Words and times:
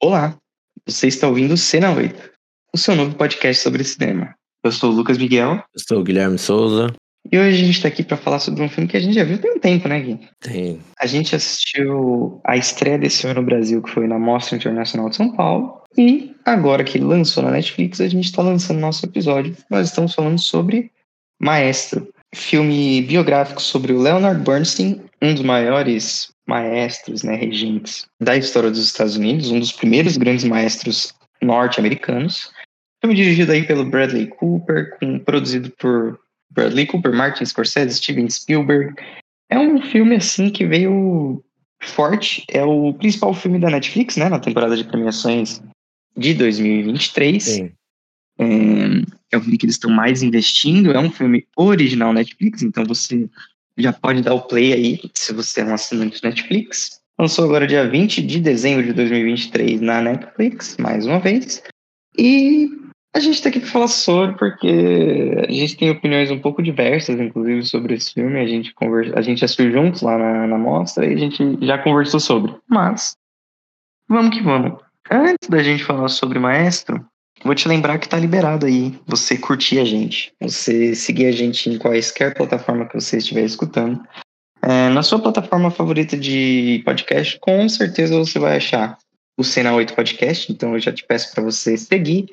Olá, 0.00 0.36
você 0.86 1.08
está 1.08 1.26
ouvindo 1.26 1.56
Cena 1.56 1.92
8, 1.92 2.30
o 2.72 2.78
seu 2.78 2.94
novo 2.94 3.16
podcast 3.16 3.60
sobre 3.60 3.82
cinema. 3.82 4.32
Eu 4.62 4.70
sou 4.70 4.92
o 4.92 4.94
Lucas 4.94 5.18
Miguel 5.18 5.54
Eu 5.74 5.80
sou 5.88 5.98
o 5.98 6.04
Guilherme 6.04 6.38
Souza. 6.38 6.94
e 7.32 7.36
hoje 7.36 7.62
a 7.62 7.64
gente 7.66 7.76
está 7.76 7.88
aqui 7.88 8.04
para 8.04 8.16
falar 8.16 8.38
sobre 8.38 8.62
um 8.62 8.68
filme 8.68 8.88
que 8.88 8.96
a 8.96 9.00
gente 9.00 9.14
já 9.14 9.24
viu 9.24 9.38
tem 9.38 9.50
um 9.50 9.58
tempo, 9.58 9.88
né, 9.88 10.00
Gui? 10.00 10.20
Tem. 10.38 10.78
A 11.00 11.06
gente 11.06 11.34
assistiu 11.34 12.40
a 12.44 12.56
estreia 12.56 12.96
desse 12.96 13.22
filme 13.22 13.34
no 13.34 13.42
Brasil, 13.42 13.82
que 13.82 13.90
foi 13.90 14.06
na 14.06 14.20
Mostra 14.20 14.54
Internacional 14.56 15.10
de 15.10 15.16
São 15.16 15.32
Paulo. 15.32 15.82
E 15.96 16.32
agora 16.44 16.84
que 16.84 17.00
lançou 17.00 17.42
na 17.42 17.50
Netflix, 17.50 18.00
a 18.00 18.06
gente 18.06 18.26
está 18.26 18.40
lançando 18.40 18.78
nosso 18.78 19.04
episódio. 19.04 19.56
Nós 19.68 19.88
estamos 19.88 20.14
falando 20.14 20.38
sobre 20.38 20.92
Maestro, 21.42 22.08
filme 22.32 23.02
biográfico 23.02 23.60
sobre 23.60 23.92
o 23.92 24.00
Leonard 24.00 24.44
Bernstein, 24.44 25.02
um 25.20 25.34
dos 25.34 25.42
maiores 25.42 26.28
maestros, 26.48 27.22
né, 27.22 27.36
regentes 27.36 28.08
da 28.18 28.36
história 28.36 28.70
dos 28.70 28.82
Estados 28.82 29.16
Unidos, 29.16 29.50
um 29.50 29.60
dos 29.60 29.70
primeiros 29.70 30.16
grandes 30.16 30.44
maestros 30.44 31.14
norte-americanos. 31.42 32.50
Filme 33.02 33.14
dirigido 33.14 33.52
aí 33.52 33.66
pelo 33.66 33.84
Bradley 33.84 34.26
Cooper, 34.26 34.98
com, 34.98 35.18
produzido 35.18 35.70
por 35.78 36.18
Bradley 36.50 36.86
Cooper, 36.86 37.12
Martin 37.12 37.44
Scorsese, 37.44 37.98
Steven 37.98 38.28
Spielberg. 38.30 38.94
É 39.50 39.58
um 39.58 39.82
filme 39.82 40.16
assim 40.16 40.50
que 40.50 40.66
veio 40.66 41.44
forte. 41.82 42.44
É 42.48 42.64
o 42.64 42.94
principal 42.94 43.34
filme 43.34 43.58
da 43.58 43.70
Netflix, 43.70 44.16
né, 44.16 44.30
na 44.30 44.40
temporada 44.40 44.74
de 44.74 44.84
premiações 44.84 45.62
de 46.16 46.32
2023. 46.32 47.44
Tem. 47.44 47.72
É, 48.40 49.34
é 49.34 49.36
o 49.36 49.40
filme 49.40 49.58
que 49.58 49.66
eles 49.66 49.74
estão 49.74 49.90
mais 49.90 50.22
investindo. 50.22 50.92
É 50.92 50.98
um 50.98 51.10
filme 51.10 51.46
original 51.56 52.12
Netflix, 52.12 52.62
então 52.62 52.84
você 52.86 53.28
já 53.78 53.92
pode 53.92 54.22
dar 54.22 54.34
o 54.34 54.42
play 54.42 54.72
aí, 54.72 55.00
se 55.14 55.32
você 55.32 55.60
é 55.60 55.64
um 55.64 55.74
assinante 55.74 56.22
Netflix. 56.22 57.00
Lançou 57.18 57.44
agora 57.44 57.66
dia 57.66 57.88
20 57.88 58.22
de 58.22 58.40
dezembro 58.40 58.84
de 58.84 58.92
2023 58.92 59.80
na 59.80 60.00
Netflix, 60.00 60.76
mais 60.78 61.06
uma 61.06 61.18
vez. 61.18 61.62
E 62.16 62.68
a 63.14 63.20
gente 63.20 63.42
tá 63.42 63.48
aqui 63.48 63.60
para 63.60 63.68
falar 63.68 63.88
sobre, 63.88 64.36
porque 64.36 65.34
a 65.48 65.50
gente 65.50 65.76
tem 65.76 65.90
opiniões 65.90 66.30
um 66.30 66.38
pouco 66.38 66.62
diversas, 66.62 67.18
inclusive, 67.18 67.64
sobre 67.64 67.94
esse 67.94 68.12
filme. 68.12 68.38
A 68.38 68.46
gente, 68.46 68.72
conversa, 68.74 69.18
a 69.18 69.22
gente 69.22 69.44
assistiu 69.44 69.72
juntos 69.72 70.02
lá 70.02 70.16
na, 70.16 70.46
na 70.46 70.58
mostra 70.58 71.06
e 71.06 71.14
a 71.14 71.16
gente 71.16 71.58
já 71.64 71.78
conversou 71.78 72.20
sobre. 72.20 72.54
Mas, 72.68 73.16
vamos 74.08 74.36
que 74.36 74.42
vamos. 74.42 74.80
Antes 75.10 75.48
da 75.48 75.62
gente 75.62 75.84
falar 75.84 76.08
sobre 76.08 76.38
Maestro, 76.38 77.04
Vou 77.44 77.54
te 77.54 77.68
lembrar 77.68 77.98
que 77.98 78.08
tá 78.08 78.18
liberado 78.18 78.66
aí 78.66 78.98
você 79.06 79.36
curtir 79.36 79.78
a 79.78 79.84
gente, 79.84 80.32
você 80.40 80.94
seguir 80.94 81.26
a 81.26 81.32
gente 81.32 81.70
em 81.70 81.78
quaisquer 81.78 82.34
plataforma 82.34 82.86
que 82.86 82.94
você 82.94 83.18
estiver 83.18 83.44
escutando. 83.44 84.02
É, 84.62 84.88
na 84.88 85.02
sua 85.02 85.20
plataforma 85.20 85.70
favorita 85.70 86.16
de 86.16 86.82
podcast, 86.84 87.38
com 87.40 87.68
certeza 87.68 88.18
você 88.18 88.38
vai 88.38 88.56
achar 88.56 88.98
o 89.38 89.44
Cena 89.44 89.72
8 89.72 89.94
Podcast, 89.94 90.52
então 90.52 90.74
eu 90.74 90.80
já 90.80 90.92
te 90.92 91.04
peço 91.06 91.32
para 91.32 91.44
você 91.44 91.78
seguir. 91.78 92.26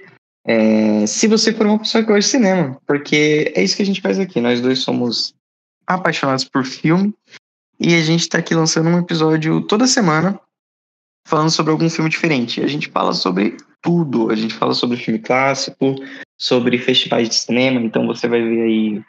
É, 0.47 1.05
se 1.05 1.27
você 1.27 1.53
for 1.53 1.65
uma 1.65 1.79
pessoa 1.79 2.03
que 2.03 2.07
gosta 2.07 2.21
de 2.21 2.27
cinema, 2.27 2.81
porque 2.85 3.53
é 3.55 3.63
isso 3.63 3.75
que 3.75 3.83
a 3.83 3.85
gente 3.85 4.01
faz 4.01 4.19
aqui. 4.19 4.41
Nós 4.41 4.59
dois 4.59 4.79
somos 4.79 5.33
apaixonados 5.87 6.45
por 6.45 6.65
filme 6.65 7.13
e 7.79 7.93
a 7.95 8.01
gente 8.01 8.27
tá 8.27 8.39
aqui 8.39 8.55
lançando 8.55 8.89
um 8.89 8.99
episódio 8.99 9.61
toda 9.61 9.87
semana 9.87 10.39
falando 11.27 11.49
sobre 11.49 11.71
algum 11.71 11.89
filme 11.89 12.09
diferente. 12.09 12.61
A 12.61 12.67
gente 12.67 12.89
fala 12.89 13.13
sobre 13.13 13.57
tudo. 13.85 14.31
A 14.31 14.35
gente 14.35 14.55
fala 14.55 14.73
sobre 14.73 14.97
filme 14.97 15.19
clássico, 15.19 15.95
sobre 16.37 16.77
festivais 16.79 17.29
de 17.29 17.35
cinema. 17.35 17.79
Então 17.79 18.07
você 18.07 18.27
vai 18.27 18.41
ver 18.41 18.63
aí 18.63 19.03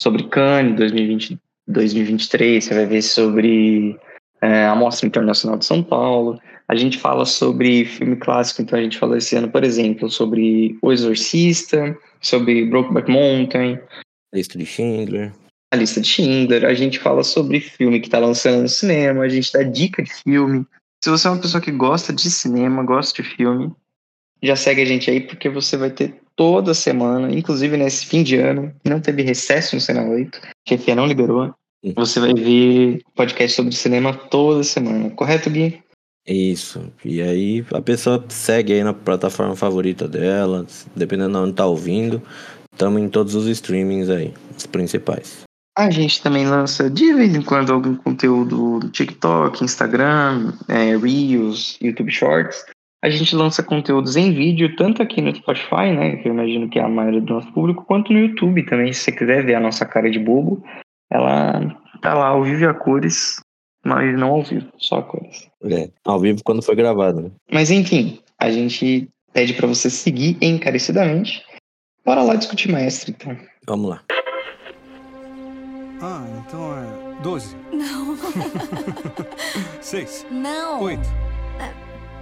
sobre 0.00 0.22
Cannes 0.28 0.76
2020, 0.76 1.38
2023, 1.68 2.64
você 2.64 2.74
vai 2.74 2.86
ver 2.86 3.02
sobre 3.02 3.98
é, 4.40 4.66
a 4.66 4.74
Mostra 4.74 5.06
Internacional 5.06 5.58
de 5.58 5.66
São 5.66 5.82
Paulo. 5.82 6.40
A 6.68 6.76
gente 6.76 6.96
fala 6.96 7.26
sobre 7.26 7.84
filme 7.84 8.14
clássico, 8.16 8.62
então 8.62 8.78
a 8.78 8.82
gente 8.82 8.96
falou 8.96 9.16
esse 9.16 9.34
ano, 9.34 9.50
por 9.50 9.64
exemplo, 9.64 10.08
sobre 10.08 10.78
O 10.80 10.92
Exorcista, 10.92 11.98
sobre 12.20 12.64
Brokeback 12.64 13.10
Mountain, 13.10 13.80
Lista 14.32 14.56
de 14.56 14.64
Schindler. 14.64 15.32
a 15.72 15.76
lista 15.76 16.00
de 16.00 16.06
Schindler. 16.06 16.64
A 16.64 16.74
gente 16.74 17.00
fala 17.00 17.24
sobre 17.24 17.60
filme 17.60 17.98
que 17.98 18.06
está 18.06 18.20
lançando 18.20 18.62
no 18.62 18.68
cinema, 18.68 19.24
a 19.24 19.28
gente 19.28 19.52
dá 19.52 19.64
dica 19.64 20.02
de 20.02 20.14
filme. 20.14 20.64
Se 21.02 21.10
você 21.10 21.26
é 21.26 21.30
uma 21.30 21.40
pessoa 21.40 21.60
que 21.60 21.72
gosta 21.72 22.12
de 22.12 22.30
cinema, 22.30 22.84
gosta 22.84 23.20
de 23.20 23.28
filme, 23.28 23.72
já 24.42 24.56
segue 24.56 24.82
a 24.82 24.84
gente 24.84 25.10
aí, 25.10 25.20
porque 25.20 25.48
você 25.48 25.76
vai 25.76 25.90
ter 25.90 26.14
toda 26.36 26.74
semana, 26.74 27.30
inclusive 27.32 27.76
nesse 27.76 28.06
fim 28.06 28.22
de 28.22 28.36
ano, 28.36 28.72
não 28.84 29.00
teve 29.00 29.22
recesso 29.22 29.74
no 29.74 29.80
Cena 29.80 30.02
8, 30.02 30.40
que 30.64 30.74
a 30.74 30.78
FIA 30.78 30.94
não 30.94 31.06
liberou. 31.06 31.54
Você 31.96 32.20
vai 32.20 32.34
ver 32.34 33.00
podcast 33.14 33.56
sobre 33.56 33.74
cinema 33.74 34.12
toda 34.12 34.62
semana, 34.62 35.10
correto, 35.10 35.50
Gui? 35.50 35.82
Isso. 36.26 36.92
E 37.04 37.22
aí 37.22 37.64
a 37.72 37.80
pessoa 37.80 38.24
segue 38.28 38.74
aí 38.74 38.84
na 38.84 38.92
plataforma 38.92 39.56
favorita 39.56 40.06
dela, 40.06 40.66
dependendo 40.94 41.32
de 41.32 41.44
onde 41.44 41.54
tá 41.54 41.66
ouvindo. 41.66 42.22
Estamos 42.72 43.00
em 43.00 43.08
todos 43.08 43.34
os 43.34 43.46
streamings 43.46 44.08
aí, 44.08 44.32
os 44.56 44.66
principais. 44.66 45.42
A 45.76 45.90
gente 45.90 46.22
também 46.22 46.46
lança 46.46 46.90
de 46.90 47.14
vez 47.14 47.34
em 47.34 47.42
quando 47.42 47.72
algum 47.72 47.94
conteúdo 47.94 48.80
no 48.82 48.90
TikTok, 48.90 49.64
Instagram, 49.64 50.52
é, 50.68 50.96
Reels, 50.96 51.78
YouTube 51.80 52.10
Shorts. 52.10 52.64
A 53.02 53.08
gente 53.08 53.34
lança 53.34 53.62
conteúdos 53.62 54.14
em 54.16 54.30
vídeo, 54.32 54.76
tanto 54.76 55.02
aqui 55.02 55.22
no 55.22 55.34
Spotify, 55.34 55.90
né? 55.96 56.16
Que 56.16 56.28
eu 56.28 56.32
imagino 56.34 56.68
que 56.68 56.78
é 56.78 56.82
a 56.82 56.88
maioria 56.88 57.20
do 57.20 57.32
nosso 57.32 57.50
público, 57.52 57.84
quanto 57.86 58.12
no 58.12 58.18
YouTube 58.18 58.62
também. 58.66 58.92
Se 58.92 59.00
você 59.04 59.12
quiser 59.12 59.44
ver 59.44 59.54
a 59.54 59.60
nossa 59.60 59.86
cara 59.86 60.10
de 60.10 60.18
bobo, 60.18 60.62
ela 61.10 61.74
tá 62.02 62.12
lá 62.12 62.28
ao 62.28 62.42
vivo 62.44 62.62
e 62.62 62.66
a 62.66 62.74
cores, 62.74 63.40
mas 63.84 64.18
não 64.18 64.30
ao 64.32 64.42
vivo, 64.42 64.66
só 64.76 64.98
a 64.98 65.02
cores. 65.02 65.48
É, 65.64 65.88
ao 66.04 66.20
vivo 66.20 66.42
quando 66.44 66.62
foi 66.62 66.74
gravado, 66.76 67.22
né? 67.22 67.30
Mas 67.50 67.70
enfim, 67.70 68.20
a 68.38 68.50
gente 68.50 69.08
pede 69.32 69.54
para 69.54 69.66
você 69.66 69.88
seguir 69.88 70.36
encarecidamente. 70.42 71.42
Bora 72.04 72.22
lá 72.22 72.34
discutir 72.34 72.70
maestro, 72.70 73.12
então. 73.12 73.34
Vamos 73.66 73.90
lá. 73.90 74.02
Ah, 76.02 76.24
então 76.46 76.72
é 76.78 77.22
12, 77.22 77.56
Não, 77.72 78.16
6, 79.80 80.26
não. 80.30 80.82
8. 80.82 81.00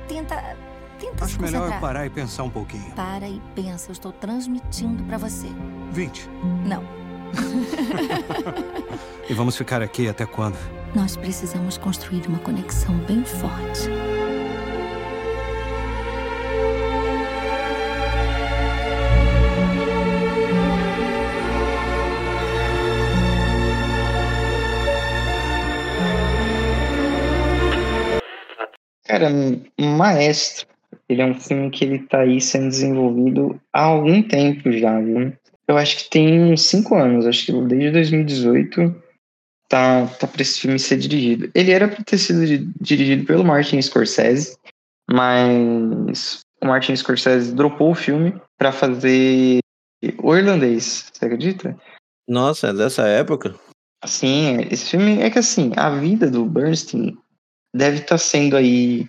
Tenta, 0.09 0.57
tenta 0.99 1.25
Acho 1.25 1.35
se 1.35 1.41
melhor 1.41 1.81
parar 1.81 2.07
e 2.07 2.11
pensar 2.11 2.45
um 2.45 2.51
pouquinho. 2.51 2.91
Para 2.93 3.29
e 3.29 3.41
pensa, 3.55 3.91
eu 3.91 3.93
estou 3.93 4.13
transmitindo 4.13 5.03
pra 5.05 5.19
você. 5.19 5.49
20. 5.93 6.29
Não, 6.67 6.83
E 9.29 9.35
vamos 9.35 9.57
ficar 9.57 9.83
aqui 9.83 10.09
até 10.09 10.25
quando? 10.27 10.57
nós 10.95 11.15
precisamos 11.17 11.77
construir 11.77 12.27
uma 12.27 12.39
conexão 12.39 12.97
bem 13.01 13.23
forte. 13.23 13.91
Cara, 29.05 29.29
Maestro, 29.79 30.67
ele 31.09 31.23
é 31.23 31.27
um 31.27 31.35
filme 31.39 31.71
que 31.71 31.85
ele 31.85 32.01
tá 32.01 32.21
aí 32.21 32.41
sendo 32.41 32.69
desenvolvido 32.69 33.61
há 33.73 33.83
algum 33.83 34.23
tempo 34.23 34.71
já, 34.73 35.01
viu? 35.01 35.33
Eu 35.67 35.77
acho 35.77 35.99
que 36.05 36.11
tem 36.11 36.53
uns 36.53 36.63
5 36.67 36.95
anos, 36.95 37.27
acho 37.27 37.47
que 37.47 37.53
desde 37.53 37.91
2018 37.91 38.95
tá, 39.69 40.07
tá 40.07 40.27
pra 40.27 40.43
esse 40.43 40.61
filme 40.61 40.79
ser 40.79 40.99
dirigido. 40.99 41.51
Ele 41.55 41.73
era 41.73 41.89
pra 41.89 42.03
ter 42.05 42.19
sido 42.19 42.47
di- 42.47 42.71
dirigido 42.81 43.25
pelo 43.27 43.45
Martin 43.45 43.81
Scorsese, 43.81 44.57
mas 45.11 46.41
o 46.63 46.67
Martin 46.67 46.97
Scorsese 46.97 47.55
dropou 47.55 47.93
o 47.93 47.95
filme 47.95 48.41
pra 48.59 48.73
fazer 48.73 49.59
o 50.23 50.37
irlandês, 50.37 51.11
você 51.13 51.25
acredita? 51.25 51.77
Nossa, 52.29 52.69
é 52.69 52.75
dessa 52.75 53.07
época? 53.07 53.55
Assim, 54.03 54.59
esse 54.71 54.91
filme 54.91 55.21
é 55.21 55.31
que 55.31 55.39
assim, 55.39 55.73
a 55.77 55.91
vida 55.91 56.31
do 56.31 56.45
Bernstein 56.45 57.17
deve 57.75 57.99
estar 57.99 58.19
sendo 58.19 58.57
aí 58.57 59.09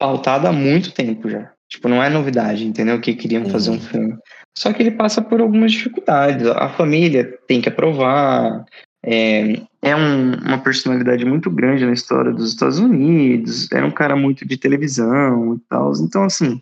pautada 0.00 0.48
há 0.48 0.52
muito 0.52 0.90
tempo 0.92 1.28
já. 1.28 1.52
Tipo, 1.68 1.88
não 1.88 2.02
é 2.02 2.08
novidade, 2.10 2.66
entendeu? 2.66 3.00
Que 3.00 3.14
queriam 3.14 3.44
fazer 3.44 3.70
um 3.70 3.74
Uhum. 3.74 3.80
filme. 3.80 4.18
Só 4.58 4.72
que 4.72 4.82
ele 4.82 4.90
passa 4.90 5.22
por 5.22 5.40
algumas 5.40 5.70
dificuldades. 5.70 6.44
A 6.48 6.68
família 6.70 7.38
tem 7.46 7.60
que 7.60 7.68
aprovar. 7.68 8.64
É, 9.04 9.60
é 9.80 9.94
um- 9.96 10.34
uma 10.34 10.58
personalidade 10.58 11.24
muito 11.24 11.48
grande 11.50 11.86
na 11.86 11.92
história 11.92 12.32
dos 12.32 12.50
Estados 12.50 12.78
Unidos. 12.80 13.70
Era 13.70 13.86
um 13.86 13.90
cara 13.90 14.16
muito 14.16 14.44
de 14.46 14.56
televisão 14.56 15.54
e 15.54 15.58
tal. 15.68 15.92
Então, 16.00 16.24
assim, 16.24 16.60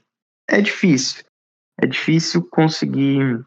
é 0.49 0.61
difícil. 0.61 1.25
É 1.81 1.87
difícil 1.87 2.47
conseguir 2.51 3.41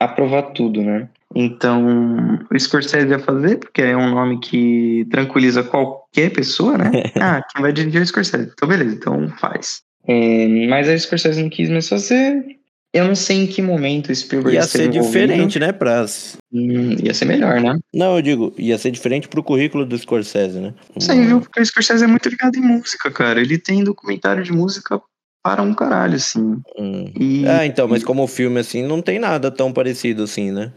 aprovar 0.00 0.42
tudo, 0.52 0.80
né? 0.82 1.08
Então, 1.34 2.38
o 2.50 2.58
Scorsese 2.58 3.08
ia 3.08 3.18
fazer, 3.18 3.58
porque 3.58 3.82
é 3.82 3.96
um 3.96 4.10
nome 4.10 4.38
que 4.40 5.06
tranquiliza 5.10 5.62
qualquer 5.62 6.05
pessoa, 6.30 6.78
né? 6.78 6.90
ah, 7.20 7.42
quem 7.52 7.62
vai 7.62 7.72
dirigir 7.72 8.00
é 8.00 8.04
o 8.04 8.06
Scorsese. 8.06 8.50
Então, 8.52 8.68
beleza, 8.68 8.94
então 8.94 9.28
faz. 9.38 9.82
É, 10.06 10.66
mas 10.68 10.88
aí 10.88 10.96
o 10.96 11.00
Scorsese 11.00 11.42
não 11.42 11.50
quis 11.50 11.68
mais 11.68 11.88
fazer. 11.88 12.56
Eu 12.94 13.06
não 13.06 13.14
sei 13.14 13.42
em 13.42 13.46
que 13.46 13.60
momento 13.60 14.10
o 14.10 14.14
Spielberg 14.14 14.56
Ia 14.56 14.62
ser 14.62 14.88
diferente, 14.88 15.58
né? 15.58 15.70
Pra... 15.70 16.06
Hum, 16.50 16.96
ia 17.02 17.12
ser 17.12 17.26
melhor, 17.26 17.60
né? 17.60 17.78
Não, 17.92 18.16
eu 18.16 18.22
digo, 18.22 18.54
ia 18.56 18.78
ser 18.78 18.90
diferente 18.90 19.28
pro 19.28 19.42
currículo 19.42 19.84
do 19.84 19.98
Scorsese, 19.98 20.58
né? 20.58 20.72
Isso 20.96 21.12
aí, 21.12 21.26
viu? 21.26 21.40
Porque 21.40 21.60
o 21.60 21.66
Scorsese 21.66 22.04
é 22.04 22.06
muito 22.06 22.26
ligado 22.28 22.56
em 22.56 22.62
música, 22.62 23.10
cara. 23.10 23.40
Ele 23.40 23.58
tem 23.58 23.84
documentário 23.84 24.42
de 24.42 24.50
música 24.50 24.98
para 25.42 25.60
um 25.60 25.74
caralho, 25.74 26.16
assim. 26.16 26.58
Hum. 26.78 27.12
E 27.20 27.46
É, 27.46 27.66
então, 27.66 27.86
mas 27.86 28.02
como 28.02 28.26
filme 28.26 28.58
assim, 28.60 28.82
não 28.82 29.02
tem 29.02 29.18
nada 29.18 29.50
tão 29.50 29.72
parecido 29.72 30.22
assim, 30.22 30.50
né? 30.50 30.72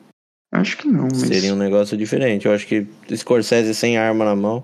acho 0.52 0.78
que 0.78 0.88
não, 0.88 1.08
mas. 1.12 1.20
Seria 1.20 1.54
um 1.54 1.58
negócio 1.58 1.96
diferente. 1.96 2.46
Eu 2.46 2.54
acho 2.54 2.68
que 2.68 2.86
Scorsese 3.16 3.74
sem 3.74 3.98
arma 3.98 4.26
na 4.26 4.36
mão. 4.36 4.64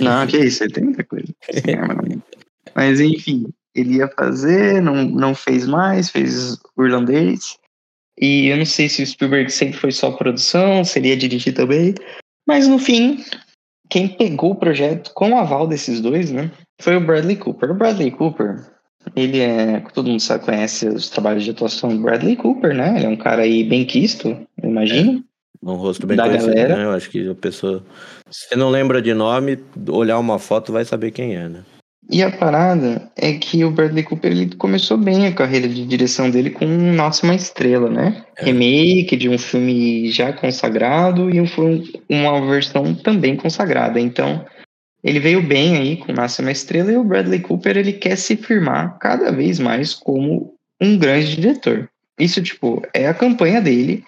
Não, 0.00 0.26
que 0.28 0.38
isso, 0.38 0.66
tem 0.68 0.84
muita 0.84 1.04
coisa. 1.04 1.32
Mas 2.74 3.00
enfim, 3.00 3.46
ele 3.74 3.96
ia 3.96 4.08
fazer, 4.08 4.82
não, 4.82 5.04
não 5.04 5.34
fez 5.34 5.66
mais, 5.66 6.10
fez 6.10 6.58
o 6.76 6.84
irlandês. 6.84 7.56
E 8.20 8.48
eu 8.48 8.56
não 8.56 8.66
sei 8.66 8.88
se 8.88 9.02
o 9.02 9.06
Spielberg 9.06 9.50
sempre 9.50 9.78
foi 9.78 9.92
só 9.92 10.10
produção, 10.10 10.84
se 10.84 10.98
ele 10.98 11.08
ia 11.08 11.16
dirigir 11.16 11.54
também. 11.54 11.94
Mas 12.46 12.66
no 12.66 12.78
fim, 12.78 13.22
quem 13.88 14.08
pegou 14.08 14.52
o 14.52 14.56
projeto 14.56 15.12
com 15.14 15.30
o 15.30 15.38
aval 15.38 15.66
desses 15.66 16.00
dois, 16.00 16.30
né? 16.30 16.50
Foi 16.80 16.96
o 16.96 17.00
Bradley 17.04 17.36
Cooper. 17.36 17.70
O 17.70 17.74
Bradley 17.74 18.10
Cooper, 18.10 18.64
ele 19.14 19.40
é. 19.40 19.80
Todo 19.94 20.08
mundo 20.08 20.20
sabe, 20.20 20.44
conhece 20.44 20.88
os 20.88 21.08
trabalhos 21.08 21.44
de 21.44 21.50
atuação 21.50 21.90
do 21.90 22.02
Bradley 22.02 22.36
Cooper, 22.36 22.74
né? 22.74 22.96
Ele 22.96 23.06
é 23.06 23.08
um 23.08 23.16
cara 23.16 23.42
aí 23.42 23.62
bem 23.62 23.84
quisto, 23.84 24.28
eu 24.62 24.68
imagino. 24.68 25.24
Um 25.62 25.74
rosto 25.74 26.06
bem 26.06 26.16
Da 26.16 26.24
conhecido, 26.24 26.54
galera. 26.54 26.76
né? 26.76 26.84
Eu 26.84 26.92
acho 26.92 27.10
que 27.10 27.28
a 27.28 27.34
pessoa. 27.34 27.82
Se 28.30 28.54
não 28.56 28.70
lembra 28.70 29.02
de 29.02 29.12
nome, 29.12 29.58
olhar 29.88 30.18
uma 30.18 30.38
foto 30.38 30.72
vai 30.72 30.84
saber 30.84 31.10
quem 31.10 31.36
é, 31.36 31.48
né? 31.48 31.64
E 32.10 32.22
a 32.22 32.30
parada 32.30 33.10
é 33.16 33.34
que 33.34 33.62
o 33.64 33.70
Bradley 33.70 34.02
Cooper 34.02 34.32
ele 34.32 34.54
começou 34.56 34.96
bem 34.96 35.26
a 35.26 35.32
carreira 35.34 35.68
de 35.68 35.84
direção 35.84 36.30
dele 36.30 36.48
com 36.48 36.64
Nasce 36.66 37.22
uma 37.22 37.34
Estrela, 37.34 37.90
né? 37.90 38.24
É. 38.38 38.46
Remake 38.46 39.14
de 39.14 39.28
um 39.28 39.36
filme 39.36 40.10
já 40.10 40.32
consagrado 40.32 41.28
e 41.28 41.38
um, 41.38 41.46
foi 41.46 41.84
uma 42.08 42.40
versão 42.46 42.94
também 42.94 43.36
consagrada. 43.36 44.00
Então, 44.00 44.42
ele 45.04 45.20
veio 45.20 45.42
bem 45.42 45.76
aí 45.76 45.96
com 45.98 46.12
Nasce 46.12 46.40
uma 46.40 46.50
Estrela 46.50 46.90
e 46.90 46.96
o 46.96 47.04
Bradley 47.04 47.40
Cooper 47.40 47.76
ele 47.76 47.92
quer 47.92 48.16
se 48.16 48.36
firmar 48.36 48.98
cada 48.98 49.30
vez 49.30 49.58
mais 49.58 49.92
como 49.92 50.54
um 50.80 50.96
grande 50.96 51.36
diretor. 51.36 51.90
Isso, 52.18 52.42
tipo, 52.42 52.82
é 52.94 53.06
a 53.06 53.14
campanha 53.14 53.60
dele, 53.60 54.02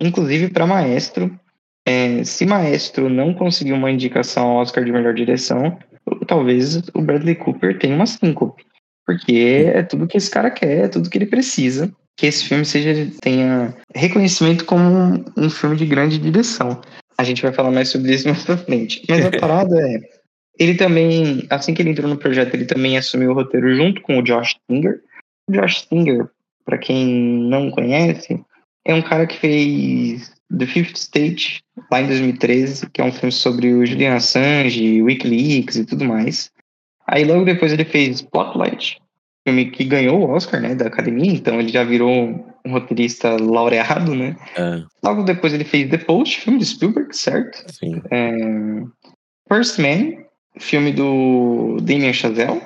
inclusive 0.00 0.48
para 0.48 0.66
Maestro. 0.66 1.38
É, 1.86 2.22
se 2.24 2.46
Maestro 2.46 3.08
não 3.08 3.34
conseguir 3.34 3.72
uma 3.72 3.90
indicação 3.90 4.48
ao 4.48 4.56
Oscar 4.62 4.84
de 4.84 4.92
melhor 4.92 5.14
direção, 5.14 5.78
talvez 6.26 6.76
o 6.94 7.00
Bradley 7.00 7.34
Cooper 7.34 7.78
tenha 7.78 7.94
uma 7.94 8.06
síncope. 8.06 8.64
Porque 9.06 9.66
é 9.74 9.82
tudo 9.82 10.06
que 10.06 10.16
esse 10.16 10.30
cara 10.30 10.50
quer, 10.50 10.84
é 10.84 10.88
tudo 10.88 11.10
que 11.10 11.18
ele 11.18 11.26
precisa. 11.26 11.92
Que 12.16 12.26
esse 12.26 12.44
filme 12.44 12.64
seja 12.64 13.10
tenha 13.20 13.74
reconhecimento 13.94 14.64
como 14.64 15.24
um, 15.36 15.50
filme 15.50 15.76
de 15.76 15.86
grande 15.86 16.18
direção. 16.18 16.80
A 17.18 17.24
gente 17.24 17.42
vai 17.42 17.52
falar 17.52 17.70
mais 17.70 17.88
sobre 17.88 18.14
isso 18.14 18.28
mais 18.28 18.44
pra 18.44 18.56
frente. 18.56 19.02
Mas 19.08 19.24
a 19.24 19.30
parada 19.30 19.76
é. 19.80 20.00
Ele 20.58 20.74
também, 20.74 21.46
assim 21.48 21.72
que 21.72 21.80
ele 21.80 21.90
entrou 21.90 22.08
no 22.08 22.18
projeto, 22.18 22.54
ele 22.54 22.66
também 22.66 22.98
assumiu 22.98 23.30
o 23.30 23.34
roteiro 23.34 23.74
junto 23.74 24.02
com 24.02 24.18
o 24.18 24.22
Josh 24.22 24.56
Singer. 24.70 25.00
O 25.48 25.52
Josh 25.52 25.86
Singer, 25.88 26.28
para 26.66 26.76
quem 26.76 27.06
não 27.48 27.70
conhece, 27.70 28.38
é 28.84 28.94
um 28.94 29.02
cara 29.02 29.26
que 29.26 29.36
fez 29.36 30.32
The 30.56 30.66
Fifth 30.66 30.96
State 30.96 31.62
lá 31.90 32.00
em 32.00 32.06
2013, 32.06 32.90
que 32.90 33.00
é 33.00 33.04
um 33.04 33.12
filme 33.12 33.32
sobre 33.32 33.72
o 33.72 33.84
Julian 33.86 34.14
Assange, 34.16 35.02
Wikileaks 35.02 35.76
e 35.76 35.84
tudo 35.84 36.04
mais. 36.04 36.50
Aí 37.06 37.24
logo 37.24 37.44
depois 37.44 37.72
ele 37.72 37.84
fez 37.84 38.16
Spotlight, 38.16 39.00
filme 39.46 39.70
que 39.70 39.84
ganhou 39.84 40.20
o 40.20 40.30
Oscar, 40.30 40.60
né, 40.60 40.74
da 40.74 40.86
Academia, 40.86 41.32
então 41.32 41.58
ele 41.58 41.68
já 41.68 41.84
virou 41.84 42.10
um 42.64 42.72
roteirista 42.72 43.36
laureado, 43.40 44.14
né? 44.14 44.36
É, 44.56 44.82
Logo 45.02 45.22
depois 45.22 45.52
ele 45.52 45.64
fez 45.64 45.88
The 45.90 45.98
Post, 45.98 46.40
filme 46.40 46.58
de 46.58 46.66
Spielberg, 46.66 47.16
certo? 47.16 47.64
sim. 47.72 48.00
É, 48.10 48.30
First 49.52 49.78
Man, 49.78 50.24
filme 50.58 50.92
do 50.92 51.78
Damien 51.80 52.12
Chazelle. 52.12 52.60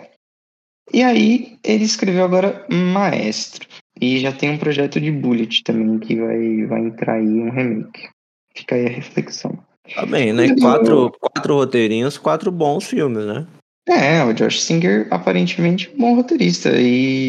E 0.92 1.02
aí 1.02 1.58
ele 1.64 1.84
escreveu 1.84 2.24
agora 2.24 2.66
Maestro. 2.70 3.66
E 4.04 4.20
já 4.20 4.30
tem 4.32 4.50
um 4.50 4.58
projeto 4.58 5.00
de 5.00 5.10
Bullet 5.10 5.62
também 5.64 5.98
que 5.98 6.14
vai, 6.14 6.66
vai 6.66 6.80
entrar 6.80 7.14
aí 7.14 7.26
um 7.26 7.50
remake. 7.50 8.08
Fica 8.54 8.74
aí 8.74 8.86
a 8.86 8.90
reflexão. 8.90 9.58
Tá 9.94 10.04
bem, 10.04 10.30
né? 10.30 10.54
Quatro, 10.60 11.10
quatro 11.18 11.54
roteirinhos, 11.54 12.18
quatro 12.18 12.52
bons 12.52 12.84
filmes, 12.84 13.24
né? 13.24 13.46
É, 13.88 14.22
o 14.22 14.34
Josh 14.34 14.62
Singer 14.62 15.08
aparentemente 15.10 15.90
um 15.94 15.98
bom 15.98 16.14
roteirista 16.16 16.70
e 16.78 17.28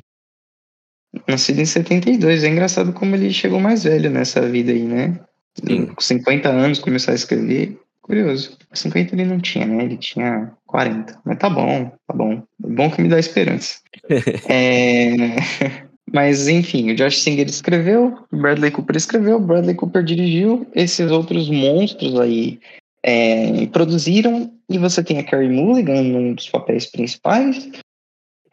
nascido 1.25 1.61
em 1.61 1.65
72. 1.65 2.43
É 2.43 2.49
engraçado 2.49 2.91
como 2.91 3.15
ele 3.15 3.31
chegou 3.31 3.59
mais 3.59 3.85
velho 3.85 4.09
nessa 4.09 4.41
vida 4.41 4.73
aí, 4.73 4.83
né? 4.83 5.17
Sim. 5.65 5.85
Com 5.87 6.01
50 6.01 6.49
anos 6.49 6.79
começar 6.79 7.13
a 7.13 7.15
escrever. 7.15 7.79
Curioso. 8.01 8.57
50 8.73 9.15
ele 9.15 9.25
não 9.25 9.39
tinha, 9.39 9.65
né? 9.65 9.83
Ele 9.83 9.97
tinha 9.97 10.51
40. 10.67 11.21
Mas 11.23 11.37
tá 11.37 11.49
bom, 11.49 11.89
tá 12.05 12.13
bom. 12.13 12.43
É 12.63 12.67
bom 12.67 12.91
que 12.91 13.01
me 13.01 13.07
dá 13.07 13.17
esperança. 13.17 13.79
é... 14.49 15.85
Mas 16.13 16.47
enfim, 16.47 16.91
o 16.91 16.95
Josh 16.95 17.21
Singer 17.21 17.47
escreveu, 17.47 18.17
Bradley 18.31 18.71
Cooper 18.71 18.95
escreveu, 18.95 19.39
Bradley 19.39 19.75
Cooper 19.75 20.03
dirigiu, 20.03 20.67
esses 20.75 21.11
outros 21.11 21.49
monstros 21.49 22.19
aí 22.19 22.59
é, 23.03 23.65
produziram, 23.67 24.53
e 24.69 24.77
você 24.77 25.03
tem 25.03 25.19
a 25.19 25.23
Carrie 25.23 25.49
Mulligan 25.49 26.03
num 26.03 26.33
dos 26.33 26.49
papéis 26.49 26.85
principais, 26.85 27.69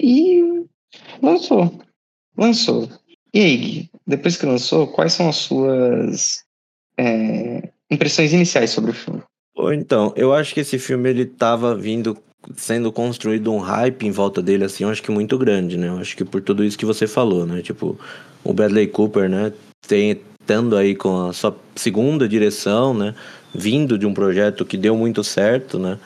e 0.01 0.65
lançou. 1.23 1.81
Lançou. 2.37 2.89
E 3.33 3.41
aí, 3.41 3.57
Gui, 3.57 3.91
depois 4.07 4.37
que 4.37 4.47
lançou, 4.47 4.87
quais 4.89 5.13
são 5.13 5.29
as 5.29 5.37
suas 5.37 6.45
é, 6.99 7.71
impressões 7.91 8.33
iniciais 8.33 8.71
sobre 8.71 8.91
o 8.91 8.95
filme? 8.95 9.23
Então, 9.75 10.13
eu 10.17 10.35
acho 10.35 10.55
que 10.55 10.61
esse 10.61 10.79
filme 10.79 11.11
ele 11.11 11.27
tava 11.27 11.75
vindo 11.75 12.17
sendo 12.57 12.91
construído 12.91 13.53
um 13.53 13.59
hype 13.59 14.07
em 14.07 14.11
volta 14.11 14.43
dele 14.43 14.65
assim, 14.65 14.85
eu 14.85 14.91
acho 14.91 15.03
que 15.03 15.11
muito 15.11 15.39
grande, 15.39 15.77
né? 15.77 15.89
Eu 15.89 15.99
acho 15.99 16.17
que 16.17 16.25
por 16.25 16.41
tudo 16.41 16.65
isso 16.65 16.79
que 16.79 16.87
você 16.87 17.07
falou, 17.07 17.47
né? 17.47 17.63
Tipo, 17.63 17.99
o 18.45 18.53
Bradley 18.53 18.87
Cooper, 18.89 19.29
né, 19.29 19.53
tem 19.87 20.21
aí 20.77 20.95
com 20.95 21.29
a 21.29 21.33
sua 21.33 21.57
segunda 21.75 22.29
direção, 22.29 22.93
né, 22.93 23.15
vindo 23.55 23.97
de 23.97 24.07
um 24.07 24.13
projeto 24.13 24.67
que 24.67 24.77
deu 24.77 24.97
muito 24.97 25.23
certo, 25.25 25.79
né? 25.79 25.99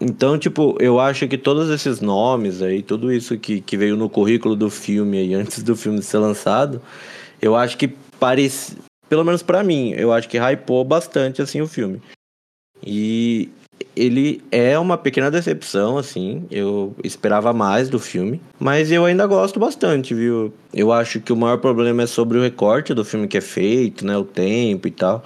Então, 0.00 0.38
tipo, 0.38 0.76
eu 0.78 1.00
acho 1.00 1.26
que 1.26 1.38
todos 1.38 1.70
esses 1.70 2.00
nomes 2.00 2.62
aí, 2.62 2.82
tudo 2.82 3.12
isso 3.12 3.36
que, 3.38 3.60
que 3.60 3.76
veio 3.76 3.96
no 3.96 4.08
currículo 4.08 4.54
do 4.54 4.70
filme 4.70 5.18
aí 5.18 5.34
antes 5.34 5.62
do 5.62 5.74
filme 5.74 6.02
ser 6.02 6.18
lançado, 6.18 6.80
eu 7.40 7.56
acho 7.56 7.76
que 7.76 7.88
parece, 8.18 8.76
pelo 9.08 9.24
menos 9.24 9.42
pra 9.42 9.64
mim, 9.64 9.92
eu 9.92 10.12
acho 10.12 10.28
que 10.28 10.38
hypou 10.38 10.84
bastante 10.84 11.42
assim 11.42 11.60
o 11.60 11.68
filme. 11.68 12.00
E 12.84 13.48
ele 13.94 14.42
é 14.50 14.78
uma 14.78 14.96
pequena 14.96 15.30
decepção, 15.30 15.98
assim. 15.98 16.46
Eu 16.50 16.94
esperava 17.02 17.52
mais 17.52 17.88
do 17.88 17.98
filme, 17.98 18.40
mas 18.58 18.92
eu 18.92 19.04
ainda 19.04 19.26
gosto 19.26 19.58
bastante, 19.58 20.14
viu? 20.14 20.52
Eu 20.72 20.92
acho 20.92 21.20
que 21.20 21.32
o 21.32 21.36
maior 21.36 21.58
problema 21.58 22.02
é 22.02 22.06
sobre 22.06 22.38
o 22.38 22.42
recorte 22.42 22.94
do 22.94 23.04
filme 23.04 23.28
que 23.28 23.38
é 23.38 23.40
feito, 23.40 24.06
né? 24.06 24.16
O 24.16 24.24
tempo 24.24 24.86
e 24.86 24.90
tal. 24.90 25.24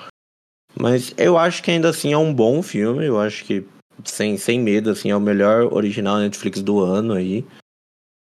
Mas 0.79 1.12
eu 1.19 1.37
acho 1.37 1.62
que 1.62 1.71
ainda 1.71 1.88
assim 1.88 2.12
é 2.12 2.19
um 2.19 2.33
bom 2.33 2.62
filme. 2.62 3.05
Eu 3.05 3.21
acho 3.21 3.45
que, 3.45 3.65
sem, 4.05 4.37
sem 4.37 4.61
medo, 4.61 4.91
assim, 4.91 5.11
é 5.11 5.17
o 5.17 5.21
melhor 5.21 5.73
original 5.73 6.19
Netflix 6.19 6.62
do 6.62 6.81
ano 6.81 7.15
aí. 7.15 7.45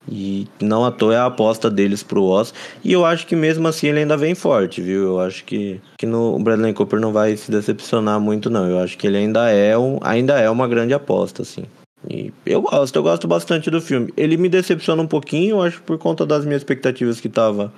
E 0.08 0.48
não 0.60 0.84
à 0.84 0.90
toa 0.90 1.14
é 1.14 1.16
a 1.16 1.26
aposta 1.26 1.70
deles 1.70 2.02
pro 2.02 2.24
Oscar. 2.24 2.60
E 2.82 2.92
eu 2.92 3.04
acho 3.04 3.26
que 3.26 3.36
mesmo 3.36 3.68
assim 3.68 3.88
ele 3.88 4.00
ainda 4.00 4.16
vem 4.16 4.34
forte, 4.34 4.80
viu? 4.80 5.02
Eu 5.02 5.20
acho 5.20 5.44
que, 5.44 5.80
que 5.96 6.06
no, 6.06 6.34
o 6.34 6.38
Bradley 6.38 6.72
Cooper 6.72 7.00
não 7.00 7.12
vai 7.12 7.36
se 7.36 7.50
decepcionar 7.50 8.20
muito, 8.20 8.50
não. 8.50 8.68
Eu 8.68 8.80
acho 8.80 8.98
que 8.98 9.06
ele 9.06 9.18
ainda 9.18 9.48
é, 9.50 9.78
um, 9.78 9.98
ainda 10.02 10.38
é 10.38 10.50
uma 10.50 10.66
grande 10.66 10.92
aposta, 10.92 11.42
assim. 11.42 11.64
E 12.10 12.32
eu 12.44 12.62
gosto, 12.62 12.96
eu 12.96 13.02
gosto 13.02 13.28
bastante 13.28 13.70
do 13.70 13.80
filme. 13.80 14.12
Ele 14.16 14.36
me 14.36 14.48
decepciona 14.48 15.02
um 15.02 15.06
pouquinho, 15.06 15.56
eu 15.56 15.62
acho, 15.62 15.80
por 15.82 15.98
conta 15.98 16.26
das 16.26 16.44
minhas 16.44 16.62
expectativas 16.62 17.20
que 17.20 17.28
tava 17.28 17.72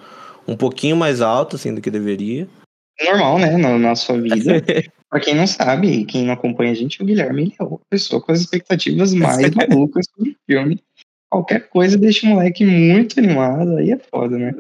um 0.48 0.56
pouquinho 0.56 0.96
mais 0.96 1.20
alto, 1.20 1.56
assim, 1.56 1.74
do 1.74 1.80
que 1.80 1.90
deveria. 1.90 2.48
Normal, 3.02 3.38
né? 3.38 3.56
Na, 3.56 3.78
na 3.78 3.94
sua 3.94 4.20
vida. 4.20 4.62
pra 5.10 5.20
quem 5.20 5.34
não 5.34 5.46
sabe, 5.46 6.04
quem 6.04 6.24
não 6.24 6.34
acompanha 6.34 6.72
a 6.72 6.74
gente, 6.74 7.02
o 7.02 7.06
Guilherme 7.06 7.42
ele 7.42 7.54
é 7.60 7.62
uma 7.62 7.78
pessoa 7.90 8.20
com 8.20 8.32
as 8.32 8.40
expectativas 8.40 9.12
mais 9.14 9.50
malucas 9.54 10.06
sobre 10.14 10.30
o 10.30 10.36
filme. 10.46 10.82
Qualquer 11.34 11.68
coisa 11.68 11.98
deixa 11.98 12.24
o 12.24 12.30
moleque 12.30 12.64
muito 12.64 13.18
animado, 13.18 13.76
aí 13.76 13.90
é 13.90 13.98
foda, 13.98 14.38
né? 14.38 14.54